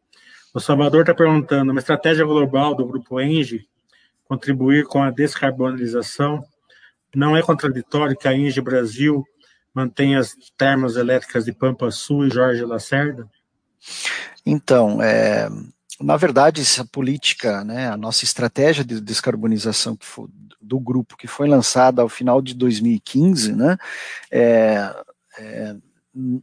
O 0.54 0.60
Salvador 0.60 1.02
está 1.02 1.14
perguntando, 1.14 1.72
uma 1.72 1.80
estratégia 1.80 2.26
global 2.26 2.76
do 2.76 2.86
Grupo 2.86 3.20
Engie 3.20 3.68
contribuir 4.26 4.86
com 4.86 5.02
a 5.02 5.10
descarbonização 5.10 6.44
não 7.16 7.36
é 7.36 7.42
contraditório 7.42 8.16
que 8.16 8.28
a 8.28 8.34
Engie 8.34 8.62
Brasil 8.62 9.26
mantenha 9.74 10.20
as 10.20 10.36
termas 10.58 10.96
elétricas 10.96 11.46
de 11.46 11.54
Pampa 11.54 11.90
Sul 11.90 12.28
e 12.28 12.30
Jorge 12.30 12.64
Lacerda? 12.64 13.28
Então, 14.46 15.02
é, 15.02 15.50
na 16.02 16.16
verdade, 16.16 16.62
essa 16.62 16.86
política, 16.86 17.64
né, 17.64 17.90
a 17.90 17.98
nossa 17.98 18.24
estratégia 18.24 18.84
de 18.84 19.02
descarbonização 19.02 19.98
foi, 20.00 20.28
do 20.62 20.80
grupo 20.80 21.18
que 21.18 21.28
foi 21.28 21.48
lançada 21.48 22.02
ao 22.02 22.10
final 22.10 22.42
de 22.42 22.54
2015, 22.54 23.54
né, 23.54 23.78
é, 24.32 24.96
é, 25.38 25.76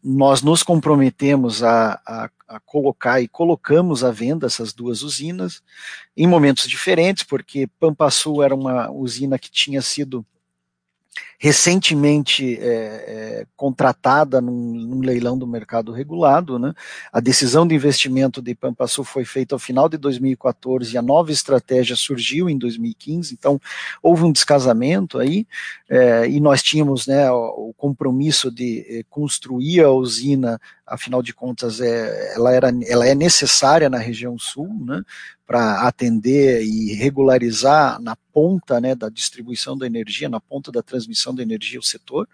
nós 0.02 0.42
nos 0.42 0.62
comprometemos 0.62 1.62
a, 1.62 2.00
a, 2.06 2.30
a, 2.48 2.60
colocar 2.60 3.20
e 3.20 3.28
colocamos 3.28 4.04
à 4.04 4.10
venda 4.10 4.46
essas 4.46 4.72
duas 4.72 5.02
usinas 5.02 5.62
em 6.16 6.26
momentos 6.26 6.68
diferentes, 6.68 7.24
porque 7.24 7.66
Pampa 7.78 8.10
Sul 8.10 8.42
era 8.42 8.54
uma 8.54 8.90
usina 8.90 9.38
que 9.38 9.50
tinha 9.50 9.82
sido 9.82 10.24
recentemente 11.38 12.58
é, 12.60 12.64
é, 12.66 13.46
contratada 13.56 14.40
num, 14.40 14.52
num, 14.52 15.00
leilão 15.00 15.38
do 15.38 15.46
mercado 15.46 15.92
regulado. 15.92 16.58
Né? 16.58 16.72
A 17.12 17.20
decisão 17.20 17.66
de 17.66 17.74
investimento 17.74 18.40
de 18.40 18.54
Pampa 18.54 18.86
Sul 18.86 19.04
foi 19.04 19.24
feita 19.24 19.54
ao 19.54 19.58
final 19.58 19.88
de 19.88 19.96
2014 19.98 20.94
e 20.94 20.98
a 20.98 21.02
nova 21.02 21.30
estratégia 21.30 21.94
surgiu 21.94 22.48
em 22.48 22.58
2015, 22.58 23.34
então 23.34 23.60
houve 24.02 24.24
um 24.24 24.32
descasamento 24.32 25.18
aí, 25.18 25.46
é, 25.88 26.28
e 26.28 26.40
nós 26.40 26.62
tínhamos 26.62 27.06
né, 27.06 27.30
o, 27.30 27.68
o 27.68 27.74
compromisso 27.76 28.50
de 28.50 28.84
é, 28.88 29.02
construir 29.08 29.82
a 29.82 29.90
usina 29.90 30.60
afinal 30.86 31.22
de 31.22 31.34
contas 31.34 31.80
é, 31.80 32.34
ela, 32.34 32.52
era, 32.52 32.72
ela 32.86 33.06
é 33.06 33.14
necessária 33.14 33.90
na 33.90 33.98
região 33.98 34.38
sul, 34.38 34.68
né, 34.84 35.02
para 35.46 35.82
atender 35.82 36.62
e 36.62 36.94
regularizar 36.94 38.00
na 38.00 38.16
ponta 38.32 38.80
né, 38.80 38.94
da 38.94 39.08
distribuição 39.08 39.76
da 39.76 39.86
energia, 39.86 40.28
na 40.28 40.40
ponta 40.40 40.70
da 40.70 40.82
transmissão 40.82 41.34
da 41.34 41.42
energia 41.42 41.80
o 41.80 41.82
setor. 41.82 42.28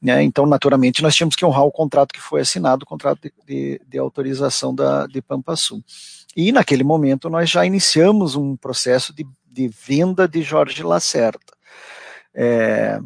Né, 0.00 0.22
então, 0.22 0.46
naturalmente, 0.46 1.02
nós 1.02 1.14
tínhamos 1.14 1.36
que 1.36 1.44
honrar 1.44 1.64
o 1.64 1.72
contrato 1.72 2.12
que 2.12 2.20
foi 2.20 2.42
assinado, 2.42 2.84
o 2.84 2.86
contrato 2.86 3.20
de, 3.22 3.32
de, 3.46 3.80
de 3.86 3.98
autorização 3.98 4.74
da, 4.74 5.06
de 5.06 5.22
Pampa 5.22 5.56
Sul. 5.56 5.82
E 6.36 6.52
naquele 6.52 6.84
momento 6.84 7.28
nós 7.28 7.50
já 7.50 7.64
iniciamos 7.64 8.36
um 8.36 8.56
processo 8.56 9.14
de, 9.14 9.26
de 9.50 9.68
venda 9.68 10.28
de 10.28 10.42
Jorge 10.42 10.82
Lacerda. 10.82 11.40
É, 12.34 13.00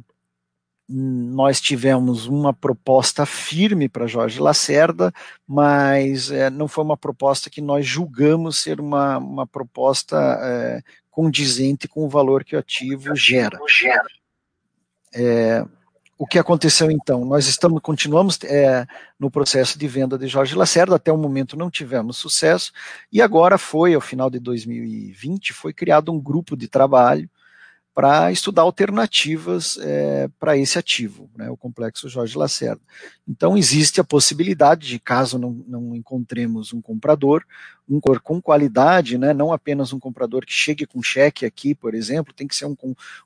nós 0.89 1.61
tivemos 1.61 2.27
uma 2.27 2.53
proposta 2.53 3.25
firme 3.25 3.89
para 3.89 4.07
Jorge 4.07 4.41
Lacerda, 4.41 5.13
mas 5.47 6.31
é, 6.31 6.51
não 6.51 6.69
foi 6.69 6.85
uma 6.85 6.97
proposta 6.97 7.49
que 7.49 7.61
nós 7.61 7.87
julgamos 7.87 8.59
ser 8.59 8.81
uma, 8.81 9.19
uma 9.19 9.47
proposta 9.47 10.17
é, 10.43 10.81
condizente 11.11 11.89
com 11.89 12.05
o 12.05 12.09
valor 12.09 12.45
que 12.45 12.57
o 12.57 12.59
ativo 12.59 13.15
gera. 13.15 13.59
É, 15.15 15.65
o 16.19 16.27
que 16.27 16.39
aconteceu 16.39 16.91
então? 16.91 17.25
Nós 17.25 17.47
estamos, 17.47 17.81
continuamos 17.83 18.39
no 19.19 19.31
processo 19.31 19.79
de 19.79 19.89
venda 19.89 20.17
de 20.17 20.29
Jorge 20.29 20.55
Lacerda, 20.55 20.97
até 20.97 21.13
o 21.13 21.17
momento 21.17 21.57
não 21.57 21.71
tivemos 21.71 22.17
sucesso, 22.17 22.71
e 23.11 23.21
agora 23.21 23.59
foi, 23.59 23.95
ao 23.95 24.01
final 24.01 24.31
de 24.31 24.39
2020, 24.39 25.53
foi 25.53 25.73
criado 25.73 26.13
um 26.13 26.21
grupo 26.21 26.57
de 26.57 26.69
trabalho 26.69 27.29
para 27.95 28.33
estudar 28.33 28.63
alternativas 28.63 29.79
é, 29.81 30.29
para 30.41 30.57
esse 30.57 30.79
ativo, 30.79 31.29
né, 31.37 31.51
o 31.51 31.57
complexo 31.57 32.09
Jorge 32.09 32.39
Lacerda. 32.39 32.81
Então, 33.29 33.57
existe 33.57 34.01
a 34.01 34.05
possibilidade 34.05 34.89
de, 34.89 34.99
caso 34.99 35.39
não, 35.39 35.63
não 35.69 35.95
encontremos 35.95 36.73
um 36.73 36.81
comprador, 36.81 37.45
um 37.89 38.01
com 38.01 38.41
qualidade, 38.41 39.19
né, 39.19 39.33
não 39.33 39.53
apenas 39.53 39.93
um 39.93 39.99
comprador 39.99 40.45
que 40.47 40.53
chegue 40.53 40.87
com 40.87 41.03
cheque 41.03 41.45
aqui, 41.45 41.75
por 41.75 41.95
exemplo, 41.95 42.33
tem 42.33 42.47
que 42.47 42.55
ser 42.55 42.67
um, 42.67 42.77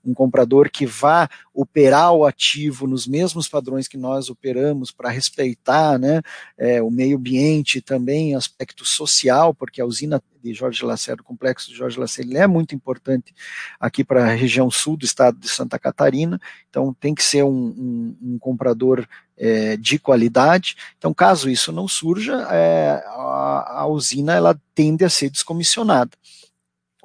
um 0.04 0.14
comprador 0.14 0.70
que 0.70 0.86
vá 0.86 1.28
operar 1.54 2.12
o 2.12 2.24
ativo 2.24 2.86
nos 2.86 3.06
mesmos 3.06 3.48
padrões 3.48 3.86
que 3.88 3.96
nós 3.96 4.28
operamos 4.28 4.90
para 4.90 5.10
respeitar 5.10 5.98
né, 5.98 6.22
é, 6.58 6.82
o 6.82 6.90
meio 6.90 7.16
ambiente 7.16 7.80
também 7.80 8.34
aspecto 8.34 8.84
social, 8.84 9.54
porque 9.54 9.80
a 9.80 9.86
usina 9.86 10.22
de 10.42 10.54
Jorge 10.54 10.84
Lacerda, 10.84 11.22
o 11.22 11.24
complexo 11.24 11.70
de 11.70 11.76
Jorge 11.76 11.98
Lacerda, 11.98 12.38
é 12.38 12.46
muito 12.46 12.74
importante 12.74 13.34
aqui 13.80 14.04
para 14.04 14.24
a 14.24 14.34
região 14.34 14.70
sul 14.70 14.96
do 14.96 15.04
estado 15.04 15.38
de 15.38 15.48
Santa 15.48 15.78
Catarina, 15.78 16.40
então 16.68 16.94
tem 16.98 17.14
que 17.14 17.22
ser 17.22 17.42
um, 17.42 17.48
um, 17.50 18.16
um 18.22 18.38
comprador 18.38 19.06
é, 19.36 19.76
de 19.76 19.98
qualidade. 19.98 20.76
Então, 20.98 21.12
caso 21.12 21.50
isso 21.50 21.72
não 21.72 21.86
surja, 21.86 22.46
é, 22.50 23.02
a, 23.06 23.80
a 23.80 23.86
usina 23.86 24.34
ela 24.34 24.58
tende 24.74 25.04
a 25.04 25.10
ser 25.10 25.30
descomissionada. 25.30 26.10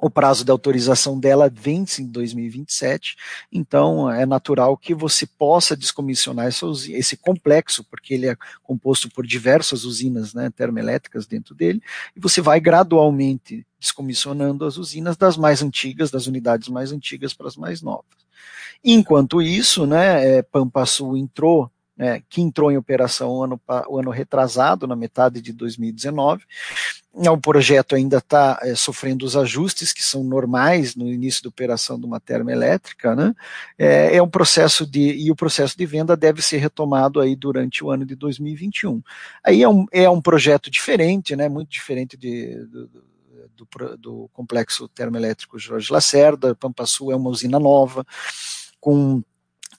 O 0.02 0.10
prazo 0.10 0.44
de 0.44 0.50
autorização 0.50 1.16
dela 1.16 1.48
vence 1.48 2.02
em 2.02 2.06
2027, 2.08 3.14
então 3.52 4.10
é 4.10 4.26
natural 4.26 4.76
que 4.76 4.92
você 4.92 5.24
possa 5.24 5.76
descomissionar 5.76 6.48
esse 6.48 7.16
complexo, 7.16 7.84
porque 7.84 8.14
ele 8.14 8.28
é 8.28 8.36
composto 8.64 9.08
por 9.08 9.24
diversas 9.24 9.84
usinas 9.84 10.34
né, 10.34 10.50
termoelétricas 10.50 11.24
dentro 11.24 11.54
dele, 11.54 11.80
e 12.16 12.20
você 12.20 12.40
vai 12.40 12.58
gradualmente 12.58 13.64
descomissionando 13.78 14.64
as 14.64 14.76
usinas 14.76 15.16
das 15.16 15.36
mais 15.36 15.62
antigas, 15.62 16.10
das 16.10 16.26
unidades 16.26 16.66
mais 16.68 16.90
antigas 16.90 17.32
para 17.32 17.46
as 17.46 17.56
mais 17.56 17.80
novas. 17.80 18.22
Enquanto 18.82 19.40
isso, 19.40 19.86
né, 19.86 20.38
é, 20.38 20.42
Pampa 20.42 20.84
Sul 20.84 21.16
entrou 21.16 21.70
é, 22.02 22.20
que 22.28 22.42
entrou 22.42 22.72
em 22.72 22.76
operação 22.76 23.30
o 23.30 23.44
ano, 23.44 23.60
o 23.88 23.98
ano 23.98 24.10
retrasado, 24.10 24.88
na 24.88 24.96
metade 24.96 25.40
de 25.40 25.52
2019. 25.52 26.42
É 27.22 27.30
um 27.30 27.40
projeto 27.40 27.94
ainda 27.94 28.16
está 28.16 28.58
é, 28.62 28.74
sofrendo 28.74 29.24
os 29.24 29.36
ajustes 29.36 29.92
que 29.92 30.02
são 30.02 30.24
normais 30.24 30.96
no 30.96 31.06
início 31.06 31.44
da 31.44 31.48
operação 31.48 32.00
de 32.00 32.04
uma 32.04 32.18
termoelétrica, 32.18 33.14
né? 33.14 33.32
É, 33.78 34.16
é, 34.16 34.22
um 34.22 34.28
processo 34.28 34.84
de 34.84 35.12
e 35.12 35.30
o 35.30 35.36
processo 35.36 35.78
de 35.78 35.86
venda 35.86 36.16
deve 36.16 36.42
ser 36.42 36.56
retomado 36.56 37.20
aí 37.20 37.36
durante 37.36 37.84
o 37.84 37.90
ano 37.90 38.04
de 38.04 38.16
2021. 38.16 39.00
Aí 39.44 39.62
é 39.62 39.68
um, 39.68 39.86
é 39.92 40.10
um 40.10 40.20
projeto 40.20 40.70
diferente, 40.70 41.36
né? 41.36 41.48
Muito 41.48 41.70
diferente 41.70 42.16
de, 42.16 42.56
do, 42.66 42.90
do, 43.56 43.96
do 43.96 44.30
complexo 44.32 44.88
termoelétrico 44.88 45.56
Jorge 45.56 45.92
Lacerda. 45.92 46.54
Pampa 46.56 46.84
Sul 46.84 47.12
é 47.12 47.16
uma 47.16 47.30
usina 47.30 47.60
nova 47.60 48.04
com 48.80 49.22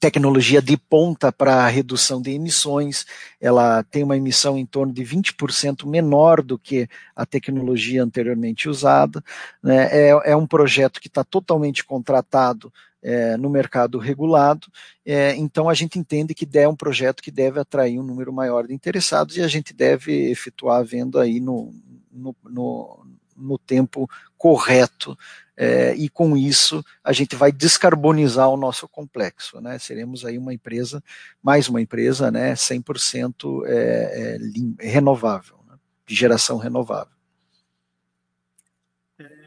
tecnologia 0.03 0.61
de 0.61 0.75
ponta 0.75 1.31
para 1.31 1.65
redução 1.69 2.21
de 2.21 2.31
emissões, 2.31 3.05
ela 3.39 3.81
tem 3.83 4.03
uma 4.03 4.17
emissão 4.17 4.57
em 4.57 4.65
torno 4.65 4.91
de 4.91 5.01
20% 5.01 5.87
menor 5.87 6.41
do 6.41 6.59
que 6.59 6.89
a 7.15 7.25
tecnologia 7.25 8.03
anteriormente 8.03 8.67
usada. 8.67 9.23
Né? 9.63 9.87
É, 9.91 10.09
é 10.31 10.35
um 10.35 10.45
projeto 10.45 10.99
que 10.99 11.07
está 11.07 11.23
totalmente 11.23 11.85
contratado 11.85 12.71
é, 13.01 13.37
no 13.37 13.49
mercado 13.49 13.97
regulado, 13.97 14.67
é, 15.05 15.37
então 15.37 15.69
a 15.69 15.73
gente 15.73 15.97
entende 15.97 16.33
que 16.33 16.45
é 16.57 16.67
um 16.67 16.75
projeto 16.75 17.23
que 17.23 17.31
deve 17.31 17.61
atrair 17.61 17.97
um 17.97 18.03
número 18.03 18.33
maior 18.33 18.67
de 18.67 18.73
interessados 18.73 19.37
e 19.37 19.41
a 19.41 19.47
gente 19.47 19.73
deve 19.73 20.29
efetuar 20.29 20.81
a 20.81 20.83
venda 20.83 21.21
aí 21.21 21.39
no, 21.39 21.73
no, 22.11 22.35
no, 22.43 23.05
no 23.37 23.57
tempo 23.57 24.09
correto 24.37 25.17
é, 25.55 25.93
e 25.95 26.09
com 26.09 26.35
isso 26.35 26.83
a 27.03 27.13
gente 27.13 27.35
vai 27.35 27.51
descarbonizar 27.51 28.49
o 28.49 28.57
nosso 28.57 28.87
complexo, 28.87 29.61
né? 29.61 29.77
Seremos 29.77 30.25
aí 30.25 30.37
uma 30.37 30.53
empresa, 30.53 31.03
mais 31.41 31.69
uma 31.69 31.81
empresa, 31.81 32.31
né? 32.31 32.53
100% 32.53 33.63
é, 33.65 34.37
é, 34.79 34.87
renovável, 34.89 35.57
né? 35.69 35.75
de 36.05 36.15
geração 36.15 36.57
renovável. 36.57 37.13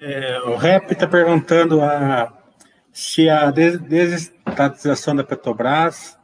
É, 0.00 0.40
o 0.42 0.56
Rep 0.56 0.92
está 0.92 1.06
perguntando 1.06 1.80
a, 1.82 2.32
se 2.92 3.28
a 3.28 3.50
desestatização 3.50 5.16
da 5.16 5.24
Petrobras 5.24 6.16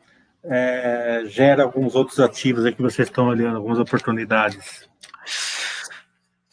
é, 0.44 1.24
gera 1.26 1.64
alguns 1.64 1.94
outros 1.94 2.20
ativos 2.20 2.64
aqui 2.64 2.76
que 2.76 2.82
vocês 2.82 3.08
estão 3.08 3.28
olhando, 3.28 3.56
algumas 3.56 3.78
oportunidades 3.78 4.88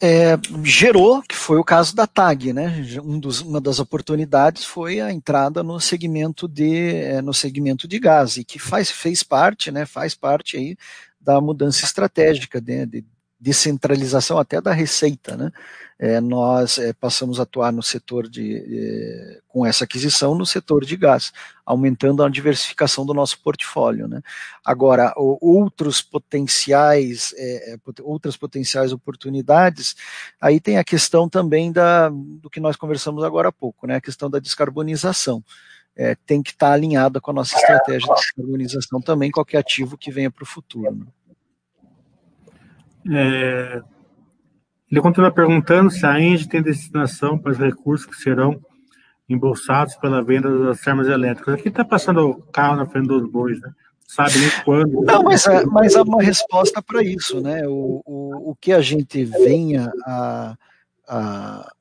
é, 0.02 0.38
gerou, 0.64 1.22
que 1.22 1.36
foi 1.36 1.58
o 1.58 1.64
caso 1.64 1.94
da 1.94 2.06
TAG, 2.06 2.52
né? 2.52 2.82
Um 3.04 3.20
dos, 3.20 3.42
uma 3.42 3.60
das 3.60 3.78
oportunidades 3.78 4.64
foi 4.64 5.00
a 5.00 5.12
entrada 5.12 5.62
no 5.62 5.78
segmento 5.78 6.48
de, 6.48 6.94
é, 6.94 7.20
no 7.20 7.34
segmento 7.34 7.86
de 7.86 7.98
gás, 7.98 8.38
e 8.38 8.44
que 8.44 8.58
faz, 8.58 8.90
fez 8.90 9.22
parte, 9.22 9.70
né, 9.70 9.84
faz 9.84 10.14
parte 10.14 10.56
aí 10.56 10.76
da 11.20 11.38
mudança 11.40 11.84
estratégica 11.84 12.62
né, 12.66 12.86
de, 12.86 13.02
de 13.02 13.19
descentralização 13.40 14.38
até 14.38 14.60
da 14.60 14.72
receita, 14.72 15.36
né? 15.36 15.50
É, 16.02 16.18
nós 16.18 16.78
é, 16.78 16.94
passamos 16.94 17.38
a 17.38 17.42
atuar 17.42 17.70
no 17.70 17.82
setor 17.82 18.26
de, 18.26 18.56
é, 18.56 19.40
com 19.46 19.66
essa 19.66 19.84
aquisição 19.84 20.34
no 20.34 20.46
setor 20.46 20.82
de 20.82 20.96
gás, 20.96 21.30
aumentando 21.64 22.22
a 22.22 22.28
diversificação 22.30 23.04
do 23.04 23.12
nosso 23.12 23.38
portfólio, 23.42 24.08
né? 24.08 24.22
Agora, 24.64 25.12
o, 25.16 25.38
outros 25.40 26.00
potenciais, 26.00 27.34
é, 27.36 27.74
é, 27.74 27.76
outras 28.02 28.34
potenciais 28.36 28.92
oportunidades, 28.92 29.94
aí 30.40 30.58
tem 30.58 30.78
a 30.78 30.84
questão 30.84 31.28
também 31.28 31.70
da, 31.70 32.08
do 32.08 32.48
que 32.48 32.60
nós 32.60 32.76
conversamos 32.76 33.22
agora 33.22 33.48
há 33.48 33.52
pouco, 33.52 33.86
né? 33.86 33.96
A 33.96 34.00
questão 34.00 34.30
da 34.30 34.38
descarbonização. 34.38 35.42
É, 35.96 36.14
tem 36.14 36.40
que 36.42 36.50
estar 36.50 36.72
alinhada 36.72 37.20
com 37.20 37.30
a 37.32 37.34
nossa 37.34 37.56
estratégia 37.56 38.08
de 38.08 38.14
descarbonização 38.14 39.02
também, 39.02 39.30
qualquer 39.30 39.58
ativo 39.58 39.98
que 39.98 40.10
venha 40.10 40.30
para 40.30 40.44
o 40.44 40.46
futuro. 40.46 40.94
Né? 40.94 41.04
É, 43.08 43.80
ele 44.90 45.00
continua 45.00 45.30
perguntando 45.30 45.90
se 45.90 46.04
a 46.04 46.20
Engie 46.20 46.48
tem 46.48 46.62
destinação 46.62 47.38
para 47.38 47.52
os 47.52 47.58
recursos 47.58 48.06
que 48.06 48.16
serão 48.16 48.60
embolsados 49.28 49.94
pela 49.96 50.22
venda 50.22 50.66
das 50.66 50.80
termas 50.80 51.06
elétricas. 51.06 51.54
Aqui 51.54 51.68
está 51.68 51.84
passando 51.84 52.28
o 52.28 52.42
carro 52.42 52.76
na 52.76 52.86
frente 52.86 53.06
dos 53.06 53.30
bois, 53.30 53.60
né? 53.60 53.72
Sabe 54.06 54.40
nem 54.40 54.50
quando. 54.64 55.02
Não, 55.02 55.22
mas, 55.22 55.46
é, 55.46 55.64
mas 55.66 55.94
há 55.94 56.02
uma 56.02 56.20
resposta 56.20 56.82
para 56.82 57.00
isso, 57.00 57.40
né? 57.40 57.62
O, 57.68 58.02
o, 58.04 58.50
o 58.50 58.56
que 58.60 58.72
a 58.72 58.80
gente 58.80 59.24
venha 59.24 59.88
a, 60.04 60.56
a, 61.06 61.72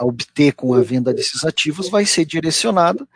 a 0.00 0.04
obter 0.04 0.52
com 0.54 0.74
a 0.74 0.80
venda 0.80 1.14
desses 1.14 1.44
ativos 1.44 1.88
vai 1.88 2.04
ser 2.04 2.24
direcionado 2.24 3.08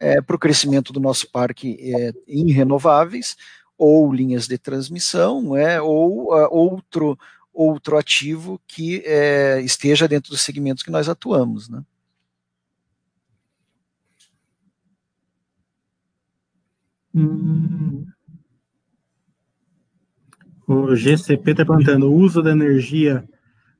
é, 0.00 0.20
para 0.20 0.34
o 0.34 0.38
crescimento 0.38 0.92
do 0.92 0.98
nosso 0.98 1.30
parque 1.30 1.78
é, 1.80 2.12
em 2.26 2.50
renováveis, 2.50 3.36
ou 3.78 4.12
linhas 4.12 4.48
de 4.48 4.58
transmissão, 4.58 5.56
é, 5.56 5.80
ou 5.80 6.34
uh, 6.34 6.48
outro, 6.50 7.16
outro 7.54 7.96
ativo 7.96 8.60
que 8.66 9.02
é, 9.06 9.62
esteja 9.62 10.08
dentro 10.08 10.30
dos 10.30 10.40
segmentos 10.40 10.82
que 10.82 10.90
nós 10.90 11.08
atuamos. 11.08 11.68
Né? 11.68 11.82
Hum. 17.14 18.06
O 20.66 20.94
GCP 20.94 21.52
está 21.52 21.64
perguntando: 21.64 22.10
o 22.10 22.14
uso 22.14 22.42
da 22.42 22.50
energia 22.50 23.26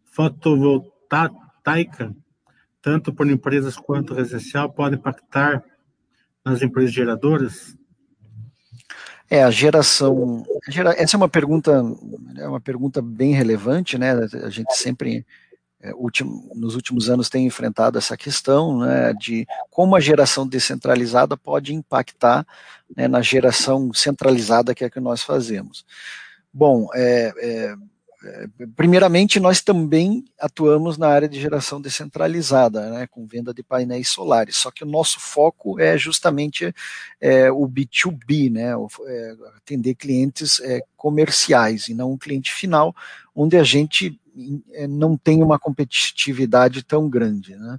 fotovoltaica, 0.05 2.15
tanto 2.81 3.13
por 3.13 3.29
empresas 3.29 3.77
quanto 3.77 4.15
residencial, 4.15 4.73
pode 4.73 4.97
impactar 4.97 5.63
nas 6.45 6.63
empresas 6.63 6.93
geradoras? 6.93 7.77
É, 9.31 9.43
a 9.43 9.51
geração. 9.51 10.45
Essa 10.97 11.17
é 11.17 11.19
uma 11.19 11.29
pergunta, 11.29 11.85
é 12.39 12.49
uma 12.49 12.61
pergunta 12.61 13.03
bem 13.03 13.33
relevante, 13.33 13.99
né? 13.99 14.13
A 14.13 14.49
gente 14.49 14.75
sempre, 14.75 15.27
é, 15.83 15.93
nos 16.55 16.75
últimos 16.75 17.11
anos, 17.11 17.29
tem 17.29 17.47
enfrentado 17.47 17.99
essa 17.99 18.17
questão 18.17 18.79
né, 18.79 19.13
de 19.13 19.47
como 19.71 19.95
a 19.95 20.01
geração 20.01 20.47
descentralizada 20.47 21.37
pode 21.37 21.75
impactar 21.75 22.47
né, 22.97 23.07
na 23.07 23.21
geração 23.21 23.93
centralizada 23.93 24.75
que 24.75 24.85
é 24.85 24.91
que 24.91 25.01
nós 25.01 25.23
fazemos. 25.23 25.85
Bom, 26.53 26.89
é, 26.95 27.33
é, 27.37 27.77
primeiramente, 28.75 29.39
nós 29.39 29.61
também 29.61 30.25
atuamos 30.41 30.99
na 30.99 31.09
área 31.09 31.29
de 31.29 31.41
geração 31.41 31.81
descentralizada, 31.81 32.91
né, 32.91 33.07
com 33.07 33.27
venda 33.27 33.55
de 33.55 33.63
painéis 33.63 34.09
solares, 34.09 34.57
só 34.57 34.71
que 34.71 34.83
o 34.83 34.87
nosso 34.87 35.21
foco 35.21 35.79
é 35.79 35.97
justamente 35.97 36.75
é, 37.21 37.51
o 37.51 37.69
B2B, 37.69 38.51
né, 38.51 38.73
é, 39.07 39.37
atender 39.57 39.95
clientes 39.95 40.61
é, 40.61 40.81
comerciais 40.97 41.89
e 41.89 41.95
não 41.95 42.13
um 42.13 42.19
cliente 42.19 42.53
final, 42.53 42.95
onde 43.35 43.57
a 43.57 43.63
gente 43.63 44.19
é, 44.73 44.87
não 44.89 45.17
tem 45.17 45.43
uma 45.43 45.59
competitividade 45.59 46.83
tão 46.83 47.09
grande. 47.09 47.55
Né 47.57 47.79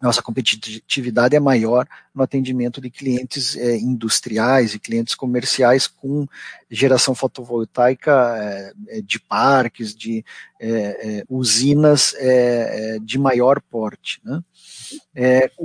nossa 0.00 0.22
competitividade 0.22 1.36
é 1.36 1.40
maior 1.40 1.86
no 2.14 2.22
atendimento 2.22 2.80
de 2.80 2.90
clientes 2.90 3.54
é, 3.56 3.76
industriais 3.76 4.74
e 4.74 4.78
clientes 4.78 5.14
comerciais 5.14 5.86
com 5.86 6.26
geração 6.70 7.14
fotovoltaica 7.14 8.34
é, 8.38 8.72
é 8.88 9.00
de 9.02 9.20
parques, 9.20 9.94
de 9.94 10.24
é, 10.58 10.70
é 11.18 11.24
usinas 11.28 12.14
é, 12.16 12.98
de 13.02 13.18
maior 13.18 13.60
porte. 13.60 14.20
Né? 14.24 14.40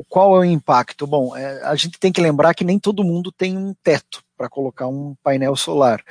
qual 0.10 0.36
é 0.36 0.40
o 0.40 0.44
impacto? 0.44 1.08
Bom, 1.08 1.34
a 1.34 1.76
gente 1.76 1.98
tem 1.98 2.12
que 2.12 2.22
lembrar 2.22 2.54
que 2.54 2.64
nem 2.64 2.78
todo 2.78 3.04
mundo 3.04 3.32
tem 3.32 3.58
um 3.58 3.74
teto 3.84 4.24
para 4.38 4.50
colocar 4.50 4.88
um 4.88 5.16
painel 5.24 5.56
solar. 5.56 6.04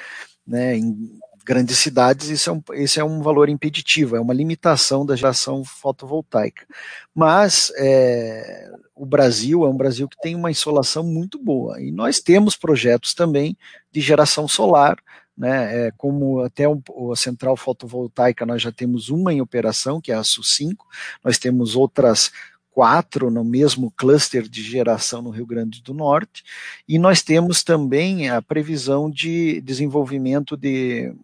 Né, 0.47 0.77
em, 0.77 1.19
grandes 1.45 1.79
cidades, 1.79 2.29
isso 2.29 2.49
é 2.49 2.53
um, 2.53 2.63
esse 2.73 2.99
é 2.99 3.05
um 3.05 3.21
valor 3.21 3.49
impeditivo, 3.49 4.17
é 4.17 4.21
uma 4.21 4.33
limitação 4.35 5.05
da 5.05 5.15
geração 5.15 5.65
fotovoltaica. 5.65 6.67
Mas 7.15 7.71
é, 7.77 8.71
o 8.95 9.05
Brasil 9.05 9.65
é 9.65 9.69
um 9.69 9.77
Brasil 9.77 10.09
que 10.09 10.21
tem 10.21 10.35
uma 10.35 10.51
insolação 10.51 11.05
muito 11.05 11.39
boa, 11.39 11.81
e 11.81 11.91
nós 11.91 12.21
temos 12.21 12.57
projetos 12.57 13.13
também 13.13 13.57
de 13.93 14.01
geração 14.01 14.49
solar, 14.49 14.97
né, 15.37 15.87
é, 15.87 15.91
como 15.97 16.41
até 16.41 16.69
um, 16.69 16.81
a 17.13 17.17
central 17.17 17.57
fotovoltaica, 17.57 18.47
nós 18.47 18.63
já 18.63 18.71
temos 18.71 19.09
uma 19.09 19.33
em 19.33 19.41
operação, 19.41 20.01
que 20.01 20.13
é 20.13 20.15
a 20.15 20.21
SU5, 20.21 20.77
nós 21.25 21.39
temos 21.39 21.75
outras 21.75 22.31
quatro 22.75 23.31
no 23.31 23.45
mesmo 23.45 23.89
cluster 23.93 24.49
de 24.49 24.61
geração 24.61 25.23
no 25.23 25.31
Rio 25.31 25.47
Grande 25.47 25.81
do 25.81 25.95
Norte, 25.95 26.43
e 26.89 26.99
nós 26.99 27.23
temos 27.23 27.63
também 27.63 28.29
a 28.29 28.43
previsão 28.43 29.09
de 29.09 29.61
desenvolvimento 29.61 30.57
de, 30.57 31.15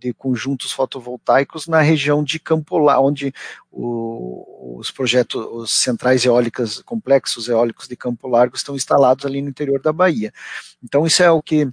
de 0.00 0.14
conjuntos 0.14 0.72
fotovoltaicos 0.72 1.68
na 1.68 1.82
região 1.82 2.24
de 2.24 2.38
Campo 2.38 2.78
Largo, 2.78 3.08
onde 3.08 3.30
o, 3.70 4.78
os 4.78 4.90
projetos, 4.90 5.46
os 5.52 5.70
centrais 5.70 6.24
eólicas, 6.24 6.80
complexos 6.80 7.46
eólicos 7.46 7.86
de 7.86 7.94
Campo 7.94 8.26
Largo 8.26 8.56
estão 8.56 8.74
instalados 8.74 9.26
ali 9.26 9.42
no 9.42 9.50
interior 9.50 9.82
da 9.82 9.92
Bahia. 9.92 10.32
Então 10.82 11.06
isso 11.06 11.22
é 11.22 11.30
o 11.30 11.42
que 11.42 11.68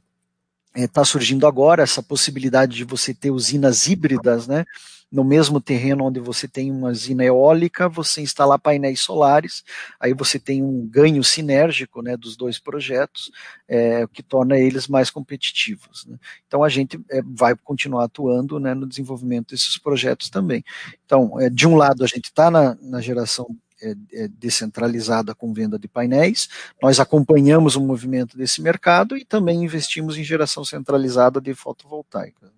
está 0.76 1.02
é, 1.02 1.06
surgindo 1.06 1.48
agora, 1.48 1.82
essa 1.82 2.04
possibilidade 2.04 2.76
de 2.76 2.84
você 2.84 3.14
ter 3.14 3.32
usinas 3.32 3.88
híbridas, 3.88 4.48
né, 4.48 4.66
no 5.12 5.24
mesmo 5.24 5.62
terreno 5.62 6.06
onde 6.06 6.20
você 6.20 6.48
tem 6.48 6.72
uma 6.72 6.90
usina 6.90 7.24
eólica, 7.24 7.88
você 7.88 8.22
instalar 8.22 8.60
painéis 8.60 9.00
solares, 9.00 9.64
aí 10.00 10.14
você 10.14 10.38
tem 10.38 10.62
um 10.62 10.86
ganho 10.86 11.24
sinérgico 11.24 12.02
né, 12.02 12.18
dos 12.18 12.36
dois 12.36 12.60
projetos, 12.60 13.32
é, 13.68 14.06
que 14.12 14.22
torna 14.22 14.58
eles 14.58 14.88
mais 14.88 15.10
competitivos. 15.10 16.06
Né. 16.06 16.18
Então 16.46 16.64
a 16.64 16.70
gente 16.70 17.00
é, 17.10 17.22
vai 17.24 17.56
continuar 17.56 18.06
atuando 18.06 18.60
né, 18.60 18.74
no 18.74 18.88
desenvolvimento 18.88 19.52
desses 19.52 19.78
projetos 19.78 20.30
também. 20.30 20.64
Então, 21.06 21.40
é, 21.40 21.50
de 21.50 21.68
um 21.68 21.76
lado, 21.76 22.04
a 22.04 22.08
gente 22.08 22.26
está 22.26 22.52
na, 22.52 22.78
na 22.82 23.00
geração 23.00 23.48
é, 23.82 23.96
é, 24.14 24.28
descentralizada 24.28 25.36
com 25.36 25.54
venda 25.54 25.78
de 25.78 25.88
painéis. 25.88 26.50
Nós 26.82 27.00
acompanhamos 27.00 27.76
o 27.76 27.82
movimento 27.82 28.36
desse 28.36 28.62
mercado 28.62 29.16
e 29.16 29.24
também 29.24 29.64
investimos 29.64 30.18
em 30.18 30.24
geração 30.24 30.66
centralizada 30.66 31.40
de 31.40 31.54
fotovoltaica. 31.54 32.57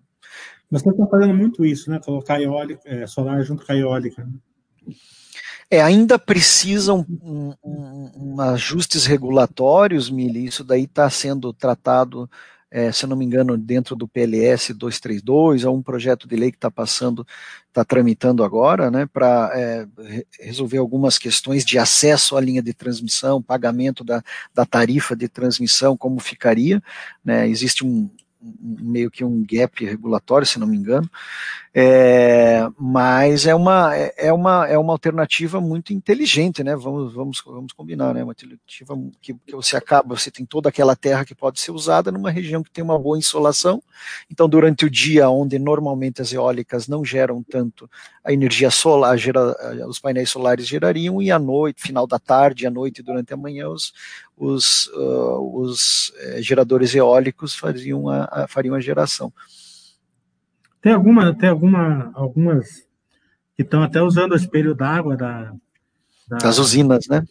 Mas 0.70 0.82
vocês 0.82 0.94
estão 0.94 1.08
fazendo 1.08 1.34
muito 1.34 1.64
isso, 1.64 1.90
né? 1.90 2.00
Colocar 2.04 2.40
eólica, 2.40 2.80
é, 2.84 3.06
solar 3.06 3.42
junto 3.42 3.66
com 3.66 3.72
a 3.72 3.76
eólica. 3.76 4.24
Né? 4.24 4.94
É, 5.70 5.80
ainda 5.80 6.18
precisam 6.18 7.06
um, 7.22 7.54
um, 7.62 8.10
um 8.16 8.40
ajustes 8.40 9.06
regulatórios, 9.06 10.10
Mili, 10.10 10.46
isso 10.46 10.64
daí 10.64 10.82
está 10.82 11.08
sendo 11.08 11.52
tratado, 11.52 12.28
é, 12.68 12.90
se 12.90 13.04
eu 13.04 13.08
não 13.08 13.16
me 13.16 13.24
engano, 13.24 13.56
dentro 13.56 13.94
do 13.94 14.08
PLS 14.08 14.74
232, 14.74 15.62
é 15.62 15.68
um 15.68 15.80
projeto 15.80 16.26
de 16.26 16.34
lei 16.34 16.50
que 16.50 16.56
está 16.56 16.70
passando, 16.72 17.24
está 17.68 17.84
tramitando 17.84 18.42
agora, 18.42 18.90
né, 18.90 19.06
para 19.06 19.52
é, 19.54 19.86
resolver 20.40 20.78
algumas 20.78 21.18
questões 21.18 21.64
de 21.64 21.78
acesso 21.78 22.36
à 22.36 22.40
linha 22.40 22.62
de 22.62 22.74
transmissão, 22.74 23.40
pagamento 23.40 24.02
da, 24.02 24.24
da 24.52 24.66
tarifa 24.66 25.14
de 25.14 25.28
transmissão, 25.28 25.96
como 25.96 26.18
ficaria, 26.18 26.82
né, 27.24 27.48
existe 27.48 27.84
um, 27.84 28.10
meio 28.42 29.10
que 29.10 29.24
um 29.24 29.44
gap 29.46 29.84
regulatório, 29.84 30.46
se 30.46 30.58
não 30.58 30.66
me 30.66 30.76
engano, 30.76 31.10
é, 31.72 32.68
mas 32.76 33.46
é 33.46 33.54
uma, 33.54 33.96
é, 33.96 34.12
é 34.16 34.32
uma, 34.32 34.66
é 34.66 34.76
uma 34.76 34.92
alternativa 34.92 35.60
muito 35.60 35.92
inteligente, 35.92 36.64
né? 36.64 36.74
Vamos, 36.74 37.14
vamos, 37.14 37.42
vamos 37.46 37.72
combinar, 37.72 38.12
né? 38.12 38.24
Uma 38.24 38.32
alternativa 38.32 38.98
que, 39.22 39.34
que 39.34 39.54
você 39.54 39.76
acaba, 39.76 40.16
você 40.16 40.32
tem 40.32 40.44
toda 40.44 40.68
aquela 40.68 40.96
terra 40.96 41.24
que 41.24 41.34
pode 41.34 41.60
ser 41.60 41.70
usada 41.70 42.10
numa 42.10 42.30
região 42.30 42.60
que 42.60 42.70
tem 42.72 42.82
uma 42.82 42.98
boa 42.98 43.16
insolação. 43.16 43.80
Então, 44.28 44.48
durante 44.48 44.84
o 44.84 44.90
dia, 44.90 45.30
onde 45.30 45.60
normalmente 45.60 46.20
as 46.20 46.32
eólicas 46.32 46.88
não 46.88 47.04
geram 47.04 47.40
tanto, 47.40 47.88
a 48.24 48.32
energia 48.32 48.70
solar, 48.70 49.16
gera, 49.16 49.54
os 49.86 50.00
painéis 50.00 50.30
solares 50.30 50.66
gerariam, 50.66 51.22
e 51.22 51.30
à 51.30 51.38
noite, 51.38 51.82
final 51.82 52.04
da 52.04 52.18
tarde, 52.18 52.66
à 52.66 52.70
noite, 52.70 53.00
durante 53.00 53.32
a 53.32 53.36
manhã, 53.36 53.68
os, 53.68 53.92
os, 54.36 54.88
uh, 54.88 55.60
os 55.60 56.12
eh, 56.18 56.42
geradores 56.42 56.94
eólicos 56.96 57.54
fariam 57.54 58.08
a, 58.08 58.24
a, 58.24 58.48
fariam 58.48 58.74
a 58.74 58.80
geração. 58.80 59.32
Tem 60.80 60.92
alguma, 60.92 61.34
tem 61.34 61.48
alguma, 61.48 62.10
algumas 62.14 62.86
que 63.54 63.62
estão 63.62 63.82
até 63.82 64.02
usando 64.02 64.32
o 64.32 64.36
espelho 64.36 64.74
d'água 64.74 65.16
da, 65.16 65.52
da, 66.26 66.38
das 66.38 66.58
usinas, 66.58 67.06
né? 67.08 67.22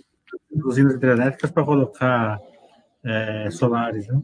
Usinas 0.63 0.93
hidrelétricas 0.93 1.49
para 1.49 1.65
colocar 1.65 2.39
é, 3.03 3.49
solares, 3.51 4.07
né? 4.07 4.21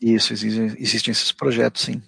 Isso, 0.00 0.32
existem, 0.32 0.74
existem 0.78 1.12
esses 1.12 1.30
projetos, 1.32 1.82
sim. 1.82 2.02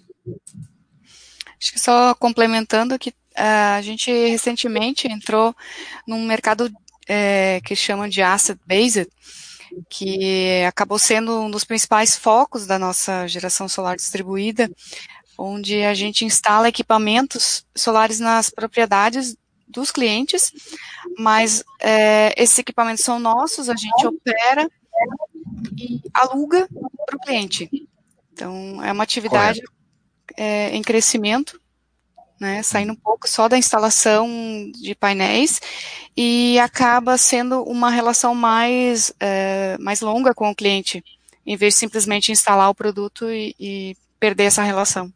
Acho 1.61 1.71
que 1.71 1.79
só 1.79 2.13
complementando 2.15 2.97
que 2.99 3.09
uh, 3.09 3.77
a 3.77 3.81
gente 3.81 4.11
recentemente 4.11 5.07
entrou 5.07 5.55
num 6.07 6.25
mercado 6.25 6.69
é, 7.07 7.61
que 7.63 7.75
chamam 7.75 8.07
de 8.07 8.21
asset 8.21 8.59
based, 8.65 9.07
que 9.89 10.63
acabou 10.67 10.99
sendo 10.99 11.39
um 11.41 11.49
dos 11.49 11.63
principais 11.63 12.15
focos 12.17 12.65
da 12.65 12.79
nossa 12.79 13.27
geração 13.27 13.67
solar 13.67 13.95
distribuída, 13.95 14.69
onde 15.37 15.83
a 15.83 15.93
gente 15.93 16.25
instala 16.25 16.69
equipamentos 16.69 17.65
solares 17.75 18.19
nas 18.19 18.49
propriedades 18.49 19.35
dos 19.67 19.91
clientes, 19.91 20.51
mas 21.17 21.63
é, 21.81 22.33
esses 22.41 22.57
equipamentos 22.59 23.03
são 23.03 23.19
nossos, 23.19 23.69
a 23.69 23.75
gente 23.75 24.05
opera 24.05 24.69
e 25.77 26.01
aluga 26.13 26.67
para 27.05 27.17
o 27.17 27.19
cliente. 27.19 27.69
Então, 28.31 28.83
é 28.83 28.91
uma 28.91 29.03
atividade 29.03 29.61
é, 30.37 30.69
em 30.75 30.81
crescimento 30.81 31.59
né, 32.39 32.61
saindo 32.63 32.93
um 32.93 32.95
pouco 32.95 33.27
só 33.27 33.47
da 33.47 33.57
instalação 33.57 34.27
de 34.73 34.93
painéis 34.95 35.61
e 36.15 36.59
acaba 36.59 37.17
sendo 37.17 37.63
uma 37.63 37.89
relação 37.89 38.35
mais, 38.35 39.13
é, 39.19 39.77
mais 39.79 40.01
longa 40.01 40.33
com 40.33 40.49
o 40.49 40.55
cliente, 40.55 41.03
em 41.45 41.55
vez 41.55 41.73
de 41.73 41.79
simplesmente 41.79 42.31
instalar 42.31 42.69
o 42.69 42.75
produto 42.75 43.29
e, 43.29 43.55
e 43.59 43.97
perder 44.19 44.45
essa 44.45 44.63
relação. 44.63 45.11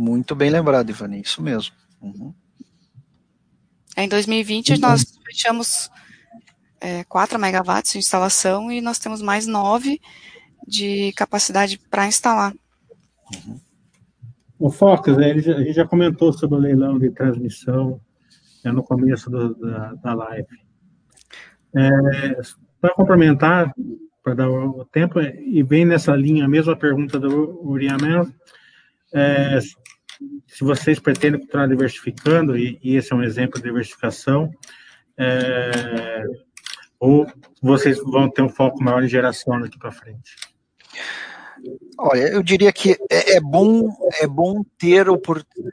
Muito 0.00 0.34
bem 0.34 0.48
lembrado, 0.48 0.88
Ivani, 0.88 1.20
isso 1.20 1.42
mesmo. 1.42 1.74
Uhum. 2.00 2.32
Em 3.94 4.08
2020 4.08 4.72
uhum. 4.72 4.78
nós 4.80 5.04
fechamos 5.26 5.90
é, 6.80 7.04
4 7.04 7.38
megawatts 7.38 7.92
de 7.92 7.98
instalação 7.98 8.72
e 8.72 8.80
nós 8.80 8.98
temos 8.98 9.20
mais 9.20 9.46
9 9.46 10.00
de 10.66 11.12
capacidade 11.12 11.78
para 11.90 12.06
instalar. 12.06 12.54
Uhum. 13.34 13.60
O 14.58 14.70
Focas, 14.70 15.18
né, 15.18 15.28
ele 15.28 15.42
já, 15.42 15.54
a 15.54 15.58
gente 15.58 15.74
já 15.74 15.86
comentou 15.86 16.32
sobre 16.32 16.56
o 16.56 16.62
leilão 16.62 16.98
de 16.98 17.10
transmissão 17.10 18.00
né, 18.64 18.72
no 18.72 18.82
começo 18.82 19.28
do, 19.28 19.54
da, 19.54 19.92
da 19.96 20.14
live. 20.14 20.56
É, 21.76 21.90
Para 22.80 22.94
complementar, 22.94 23.70
para 24.24 24.32
dar 24.32 24.48
o 24.48 24.82
tempo, 24.86 25.20
e 25.20 25.62
vem 25.62 25.84
nessa 25.84 26.16
linha 26.16 26.46
a 26.46 26.48
mesma 26.48 26.74
pergunta 26.74 27.20
do 27.20 27.60
Uriamel, 27.62 28.26
é, 29.12 29.58
se 30.46 30.64
vocês 30.64 30.98
pretendem 30.98 31.40
continuar 31.40 31.68
diversificando, 31.68 32.56
e, 32.56 32.78
e, 32.82 32.96
esse 32.96 33.12
é 33.12 33.16
um 33.16 33.22
exemplo 33.22 33.60
de 33.60 33.68
diversificação, 33.68 34.50
é, 35.18 36.22
ou 36.98 37.26
vocês 37.62 37.98
vão 37.98 38.30
ter 38.30 38.42
um 38.42 38.48
foco 38.48 38.82
maior 38.82 39.02
em 39.02 39.08
geração 39.08 39.60
daqui 39.60 39.78
para 39.78 39.92
frente? 39.92 40.36
Olha, 41.98 42.22
eu 42.28 42.42
diria 42.42 42.72
que 42.72 42.92
é, 43.10 43.36
é, 43.36 43.40
bom 43.40 43.90
é 44.20 44.26
bom 44.26 44.62
ter 44.78 45.06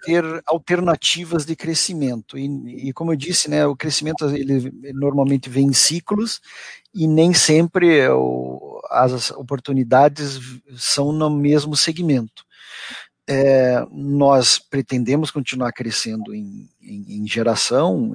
ter 0.03 0.23
alternativas 0.45 1.45
de 1.45 1.55
crescimento 1.55 2.37
e, 2.37 2.89
e, 2.89 2.93
como 2.93 3.13
eu 3.13 3.15
disse, 3.15 3.49
né, 3.49 3.65
o 3.65 3.75
crescimento 3.75 4.25
ele, 4.25 4.71
normalmente 4.93 5.49
vem 5.49 5.67
em 5.67 5.73
ciclos 5.73 6.41
e 6.93 7.07
nem 7.07 7.33
sempre 7.33 8.05
o, 8.09 8.81
as 8.89 9.31
oportunidades 9.31 10.39
são 10.75 11.13
no 11.13 11.29
mesmo 11.29 11.75
segmento. 11.77 12.45
É, 13.29 13.85
nós 13.91 14.57
pretendemos 14.57 15.29
continuar 15.29 15.73
crescendo 15.73 16.33
em, 16.33 16.69
em, 16.81 17.17
em 17.17 17.27
geração, 17.27 18.13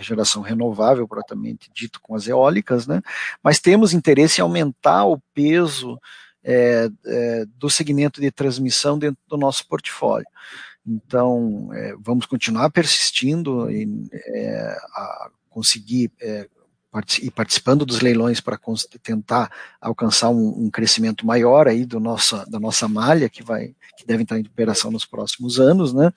geração 0.00 0.42
renovável, 0.42 1.06
propriamente 1.06 1.70
dito, 1.72 2.00
com 2.00 2.16
as 2.16 2.26
eólicas, 2.26 2.84
né? 2.86 3.00
mas 3.42 3.60
temos 3.60 3.92
interesse 3.92 4.40
em 4.40 4.42
aumentar 4.42 5.04
o 5.04 5.20
peso 5.32 6.00
é, 6.42 6.88
é, 7.06 7.44
do 7.56 7.70
segmento 7.70 8.20
de 8.20 8.30
transmissão 8.30 8.98
dentro 8.98 9.20
do 9.28 9.36
nosso 9.36 9.66
portfólio. 9.68 10.26
Então, 10.86 11.70
é, 11.72 11.94
vamos 12.00 12.26
continuar 12.26 12.70
persistindo 12.70 13.70
em 13.70 14.08
é, 14.12 14.76
conseguir 15.48 16.10
é, 16.20 16.48
e 17.22 17.30
participando 17.30 17.86
dos 17.86 18.00
leilões 18.00 18.40
para 18.40 18.58
tentar 19.02 19.50
alcançar 19.80 20.28
um, 20.30 20.64
um, 20.64 20.70
crescimento 20.70 21.24
maior 21.24 21.68
aí 21.68 21.84
do 21.86 22.00
nossa, 22.00 22.44
da 22.50 22.58
nossa 22.58 22.88
malha 22.88 23.28
que 23.28 23.44
vai 23.44 23.74
que 23.96 24.06
deve 24.06 24.22
entrar 24.22 24.38
em 24.38 24.42
operação 24.42 24.90
nos 24.90 25.04
próximos 25.04 25.60
anos, 25.60 25.92
né? 25.92 26.10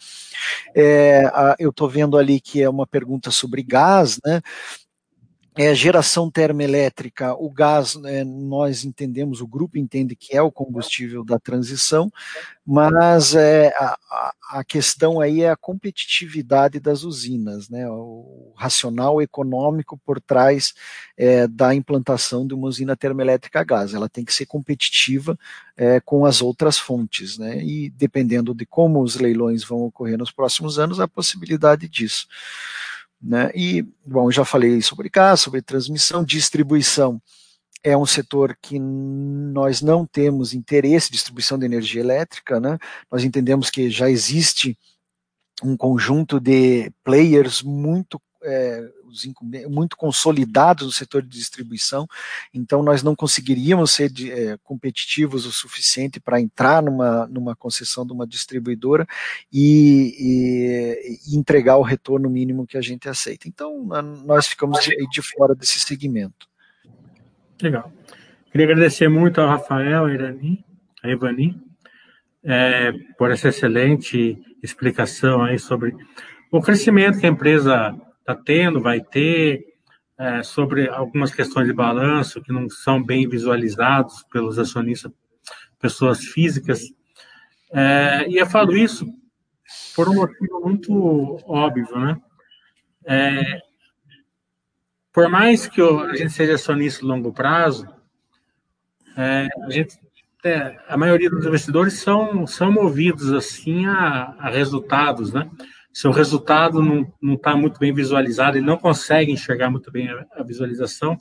É, 0.73 1.25
a, 1.25 1.55
eu 1.59 1.69
estou 1.69 1.89
vendo 1.89 2.17
ali 2.17 2.39
que 2.39 2.61
é 2.61 2.69
uma 2.69 2.87
pergunta 2.87 3.29
sobre 3.29 3.61
gás, 3.61 4.19
né? 4.25 4.41
É, 5.55 5.73
geração 5.75 6.31
termoelétrica, 6.31 7.33
o 7.35 7.49
gás, 7.49 7.95
é, 8.05 8.23
nós 8.23 8.83
entendemos, 8.83 9.39
o 9.39 9.47
grupo 9.47 9.77
entende 9.77 10.15
que 10.15 10.35
é 10.35 10.41
o 10.41 10.51
combustível 10.51 11.23
da 11.23 11.37
transição, 11.37 12.11
mas 12.65 13.35
é, 13.35 13.67
a, 13.77 13.97
a 14.49 14.63
questão 14.63 15.19
aí 15.19 15.41
é 15.41 15.49
a 15.49 15.55
competitividade 15.55 16.79
das 16.79 17.03
usinas, 17.03 17.69
né, 17.69 17.87
o 17.87 18.51
racional 18.55 19.21
econômico 19.21 19.99
por 20.03 20.19
trás 20.19 20.73
é, 21.15 21.47
da 21.47 21.75
implantação 21.75 22.47
de 22.47 22.53
uma 22.53 22.67
usina 22.67 22.95
termoelétrica 22.95 23.59
a 23.59 23.63
gás. 23.63 23.93
Ela 23.93 24.09
tem 24.09 24.25
que 24.25 24.33
ser 24.33 24.45
competitiva 24.45 25.37
é, 25.77 25.99
com 25.99 26.25
as 26.25 26.41
outras 26.41 26.79
fontes, 26.79 27.37
né, 27.37 27.63
e 27.63 27.91
dependendo 27.91 28.55
de 28.55 28.65
como 28.65 29.03
os 29.03 29.15
leilões 29.15 29.63
vão 29.63 29.81
ocorrer 29.81 30.17
nos 30.17 30.31
próximos 30.31 30.79
anos, 30.79 30.99
a 30.99 31.07
possibilidade 31.07 31.87
disso. 31.87 32.27
Né? 33.23 33.49
E, 33.55 33.87
bom, 34.05 34.29
já 34.29 34.43
falei 34.43 34.81
sobre 34.81 35.09
gás, 35.09 35.39
sobre 35.39 35.61
transmissão, 35.61 36.23
distribuição 36.23 37.21
é 37.83 37.97
um 37.97 38.05
setor 38.05 38.57
que 38.61 38.79
nós 38.79 39.81
não 39.81 40.05
temos 40.05 40.53
interesse, 40.53 41.11
distribuição 41.11 41.59
de 41.59 41.65
energia 41.65 42.01
elétrica, 42.01 42.59
né? 42.59 42.79
Nós 43.11 43.25
entendemos 43.25 43.69
que 43.69 43.89
já 43.89 44.09
existe 44.09 44.77
um 45.61 45.75
conjunto 45.75 46.39
de 46.39 46.89
players 47.03 47.61
muito 47.61 48.21
é, 48.43 48.89
muito 49.69 49.95
consolidados 49.95 50.85
no 50.85 50.91
setor 50.91 51.21
de 51.21 51.29
distribuição, 51.29 52.07
então 52.53 52.83
nós 52.83 53.03
não 53.03 53.15
conseguiríamos 53.15 53.91
ser 53.91 54.09
de, 54.09 54.31
é, 54.31 54.57
competitivos 54.63 55.45
o 55.45 55.51
suficiente 55.51 56.19
para 56.19 56.39
entrar 56.39 56.81
numa, 56.81 57.27
numa 57.27 57.55
concessão 57.55 58.05
de 58.05 58.13
uma 58.13 58.27
distribuidora 58.27 59.07
e, 59.51 60.15
e, 60.19 61.19
e, 61.27 61.37
entregar 61.37 61.77
o 61.77 61.81
retorno 61.81 62.29
mínimo 62.29 62.67
que 62.67 62.77
a 62.77 62.81
gente 62.81 63.07
aceita. 63.07 63.47
Então 63.47 63.85
nós 64.25 64.47
ficamos 64.47 64.83
de, 64.83 64.95
de 65.09 65.21
fora 65.21 65.55
desse 65.55 65.79
segmento. 65.79 66.47
Legal. 67.61 67.91
Queria 68.51 68.67
agradecer 68.67 69.07
muito 69.07 69.41
ao 69.41 69.47
Rafael, 69.47 70.05
a 70.05 70.13
Irani, 70.13 70.63
a 71.01 71.09
Ivani, 71.09 71.59
é, 72.43 72.91
por 73.17 73.31
essa 73.31 73.49
excelente 73.49 74.37
explicação 74.61 75.43
aí 75.43 75.57
sobre 75.57 75.95
o 76.51 76.61
crescimento 76.61 77.19
que 77.19 77.25
a 77.25 77.29
empresa 77.29 77.95
está 78.23 78.33
tendo, 78.33 78.81
vai 78.81 79.01
ter, 79.01 79.65
é, 80.17 80.41
sobre 80.41 80.87
algumas 80.87 81.33
questões 81.33 81.67
de 81.67 81.73
balanço 81.73 82.41
que 82.41 82.53
não 82.53 82.69
são 82.69 83.03
bem 83.03 83.27
visualizados 83.27 84.23
pelos 84.31 84.57
acionistas, 84.57 85.11
pessoas 85.77 86.23
físicas. 86.23 86.81
É, 87.71 88.25
e 88.29 88.37
eu 88.37 88.45
falo 88.45 88.75
isso 88.77 89.05
por 89.95 90.07
um 90.07 90.15
motivo 90.15 90.61
muito 90.61 91.39
óbvio, 91.45 91.87
né? 91.97 92.21
É, 93.05 93.59
por 95.11 95.29
mais 95.29 95.67
que 95.67 95.81
a 95.81 96.15
gente 96.15 96.31
seja 96.31 96.55
acionista 96.55 97.03
a 97.03 97.07
longo 97.07 97.33
prazo, 97.33 97.87
é, 99.17 99.47
a 99.65 99.69
gente 99.69 99.99
é, 100.45 100.77
a 100.89 100.97
maioria 100.97 101.29
dos 101.29 101.45
investidores 101.45 101.93
são, 101.93 102.45
são 102.45 102.69
movidos 102.69 103.31
assim 103.31 103.85
a, 103.85 104.35
a 104.37 104.49
resultados, 104.49 105.31
né? 105.31 105.49
Se 105.93 106.07
o 106.07 106.11
resultado 106.11 106.81
não 107.21 107.35
está 107.35 107.55
muito 107.55 107.79
bem 107.79 107.93
visualizado, 107.93 108.57
ele 108.57 108.65
não 108.65 108.77
consegue 108.77 109.31
enxergar 109.31 109.69
muito 109.69 109.91
bem 109.91 110.09
a, 110.09 110.25
a, 110.37 110.43
visualização, 110.43 111.15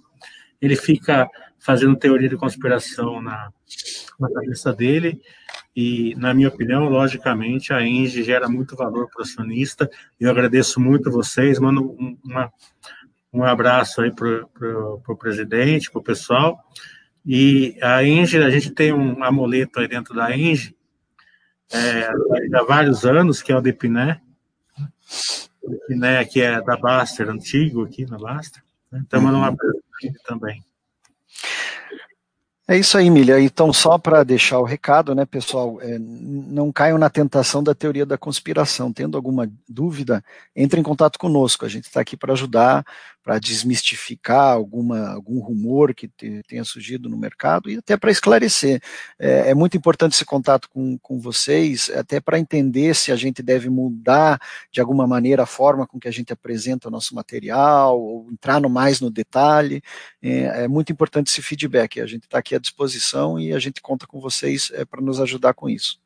ele 0.61 0.77
fica 0.77 1.29
fazendo 1.59 1.95
teoria 1.95 2.29
de 2.29 2.39
conspiração 2.39 3.21
na, 3.21 3.53
na 4.19 4.33
cabeça 4.33 4.73
dele, 4.73 5.21
e, 5.77 6.15
na 6.17 6.33
minha 6.33 6.49
opinião, 6.49 6.89
logicamente, 6.89 7.73
a 7.73 7.83
Engie 7.83 8.23
gera 8.23 8.49
muito 8.49 8.75
valor 8.75 9.09
para 9.11 9.21
o 9.21 9.23
acionista, 9.23 9.91
eu 10.19 10.31
agradeço 10.31 10.81
muito 10.81 11.11
vocês, 11.11 11.59
mando 11.59 11.83
um, 11.83 12.17
uma, 12.25 12.51
um 13.31 13.45
abraço 13.45 14.01
aí 14.01 14.11
para 14.11 14.47
o 14.59 15.17
presidente, 15.17 15.91
para 15.91 16.01
o 16.01 16.05
pessoal, 16.05 16.59
e 17.27 17.77
a 17.83 18.03
Engie, 18.03 18.39
a 18.39 18.51
gente 18.51 18.71
tem 18.71 18.93
um 18.93 19.23
amuleto 19.23 19.81
aí 19.81 19.89
dentro 19.89 20.15
da 20.15 20.35
Engie, 20.35 20.75
é, 21.71 22.09
há 22.55 22.65
vários 22.65 23.05
anos, 23.05 23.43
que 23.43 23.53
é 23.53 23.57
o 23.57 23.61
Depiné, 23.61 24.21
né, 25.89 26.25
que 26.25 26.41
é 26.41 26.61
da 26.61 26.77
Baster, 26.77 27.29
antigo 27.29 27.85
aqui 27.85 28.05
na 28.07 28.19
Baster. 28.19 28.63
Né? 28.91 29.03
Então, 29.07 29.25
uhum. 29.25 29.37
uma 29.37 29.57
também. 30.27 30.63
É 32.69 32.79
isso 32.79 32.97
aí, 32.97 33.11
Milha. 33.11 33.41
Então, 33.41 33.73
só 33.73 33.99
para 33.99 34.23
deixar 34.23 34.59
o 34.59 34.65
recado, 34.65 35.15
né, 35.15 35.27
pessoal, 35.27 35.79
é, 35.83 35.99
não 35.99 36.71
caiam 36.71 36.97
na 36.97 37.11
tentação 37.11 37.63
da 37.63 37.75
teoria 37.75 38.07
da 38.07 38.17
conspiração. 38.17 38.93
Tendo 38.93 39.17
alguma 39.17 39.51
dúvida, 39.69 40.25
entre 40.55 40.81
em 40.81 40.83
contato 40.83 41.19
conosco. 41.19 41.65
A 41.65 41.69
gente 41.69 41.85
está 41.85 42.01
aqui 42.01 42.17
para 42.17 42.33
ajudar 42.33 42.85
para 43.23 43.39
desmistificar 43.39 44.53
alguma, 44.53 45.11
algum 45.11 45.39
rumor 45.39 45.95
que 45.95 46.09
te, 46.09 46.43
tenha 46.49 46.65
surgido 46.65 47.09
no 47.09 47.17
mercado 47.17 47.71
e 47.71 47.79
até 47.79 47.97
para 47.97 48.11
esclarecer. 48.11 48.83
É, 49.19 49.51
é, 49.51 49.55
muito 49.55 49.77
importante 49.77 50.15
esse 50.15 50.25
contato 50.25 50.69
com, 50.69 50.99
com 50.99 51.21
vocês, 51.21 51.89
até 51.91 52.21
para 52.21 52.39
entender 52.39 52.95
se 52.95 53.13
a 53.13 53.17
gente 53.17 53.43
deve 53.43 53.71
mudar 53.71 54.41
de 54.71 54.81
alguma 54.81 55.07
maneira 55.07 55.45
a 55.45 55.47
forma 55.47 55.87
com 55.87 56.01
que 56.01 56.09
a 56.09 56.11
gente 56.13 56.33
apresenta 56.33 56.89
o 56.89 56.91
nosso 56.91 57.15
material, 57.15 58.01
ou 58.01 58.29
entrar 58.31 58.61
no 58.61 58.69
mais 58.69 59.01
no 59.01 59.11
detalhe. 59.11 59.83
É, 60.21 60.65
é 60.65 60.69
muito 60.69 60.91
importante 60.91 61.29
esse 61.29 61.43
feedback. 61.43 62.01
A 62.01 62.07
gente 62.07 62.25
está 62.25 62.39
aqui 62.39 62.55
à 62.55 62.59
disposição 62.59 63.39
e 63.39 63.53
a 63.53 63.59
gente 63.59 63.81
conta 63.81 64.07
com 64.07 64.21
vocês 64.21 64.71
é, 64.75 64.85
para 64.85 65.01
nos 65.01 65.21
ajudar 65.21 65.55
com 65.55 65.69
isso. 65.69 66.01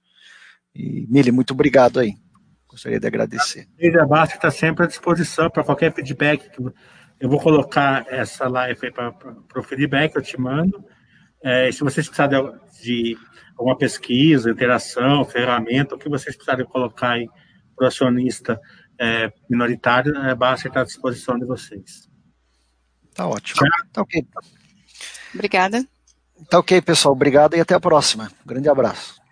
E, 0.75 1.07
Mili, 1.09 1.33
muito 1.33 1.55
obrigado 1.55 1.99
aí. 1.99 2.15
Gostaria 2.69 3.01
de 3.01 3.07
agradecer. 3.07 3.67
A 3.99 4.05
Basta 4.05 4.35
está 4.35 4.51
sempre 4.51 4.85
à 4.85 4.87
disposição 4.87 5.49
para 5.49 5.65
qualquer 5.65 5.95
feedback 5.95 6.51
que 6.51 6.61
eu 7.21 7.29
vou 7.29 7.41
colocar 7.41 8.05
essa 8.09 8.49
live 8.49 8.93
para 8.93 9.15
o 9.57 9.63
feedback, 9.63 10.15
eu 10.15 10.23
te 10.23 10.39
mando. 10.39 10.85
É, 11.43 11.71
se 11.71 11.81
vocês 11.81 12.07
precisarem 12.07 12.43
de, 12.81 12.83
de, 12.83 13.19
alguma 13.57 13.77
pesquisa, 13.77 14.51
interação, 14.51 15.25
ferramenta, 15.25 15.95
o 15.95 15.99
que 15.99 16.09
vocês 16.09 16.35
precisarem 16.35 16.67
colocar 16.67 17.13
aí 17.13 17.29
para 17.75 17.85
o 17.85 17.89
acionista 17.89 18.61
é, 18.99 19.33
minoritário, 19.49 20.17
é, 20.17 20.35
basta 20.35 20.69
estar 20.69 20.81
à 20.81 20.85
disposição 20.85 21.39
de 21.39 21.45
vocês. 21.45 22.09
Tá 23.15 23.27
ótimo. 23.27 23.61
Tá 23.93 24.03
ok. 24.03 24.27
Obrigada. 25.35 25.85
Tá 26.51 26.59
ok, 26.59 26.83
pessoal. 26.83 27.15
Obrigado 27.15 27.57
e 27.57 27.61
até 27.61 27.75
a 27.75 27.81
próxima. 27.81 28.31
Um 28.45 28.49
grande 28.49 28.69
abraço. 28.69 29.26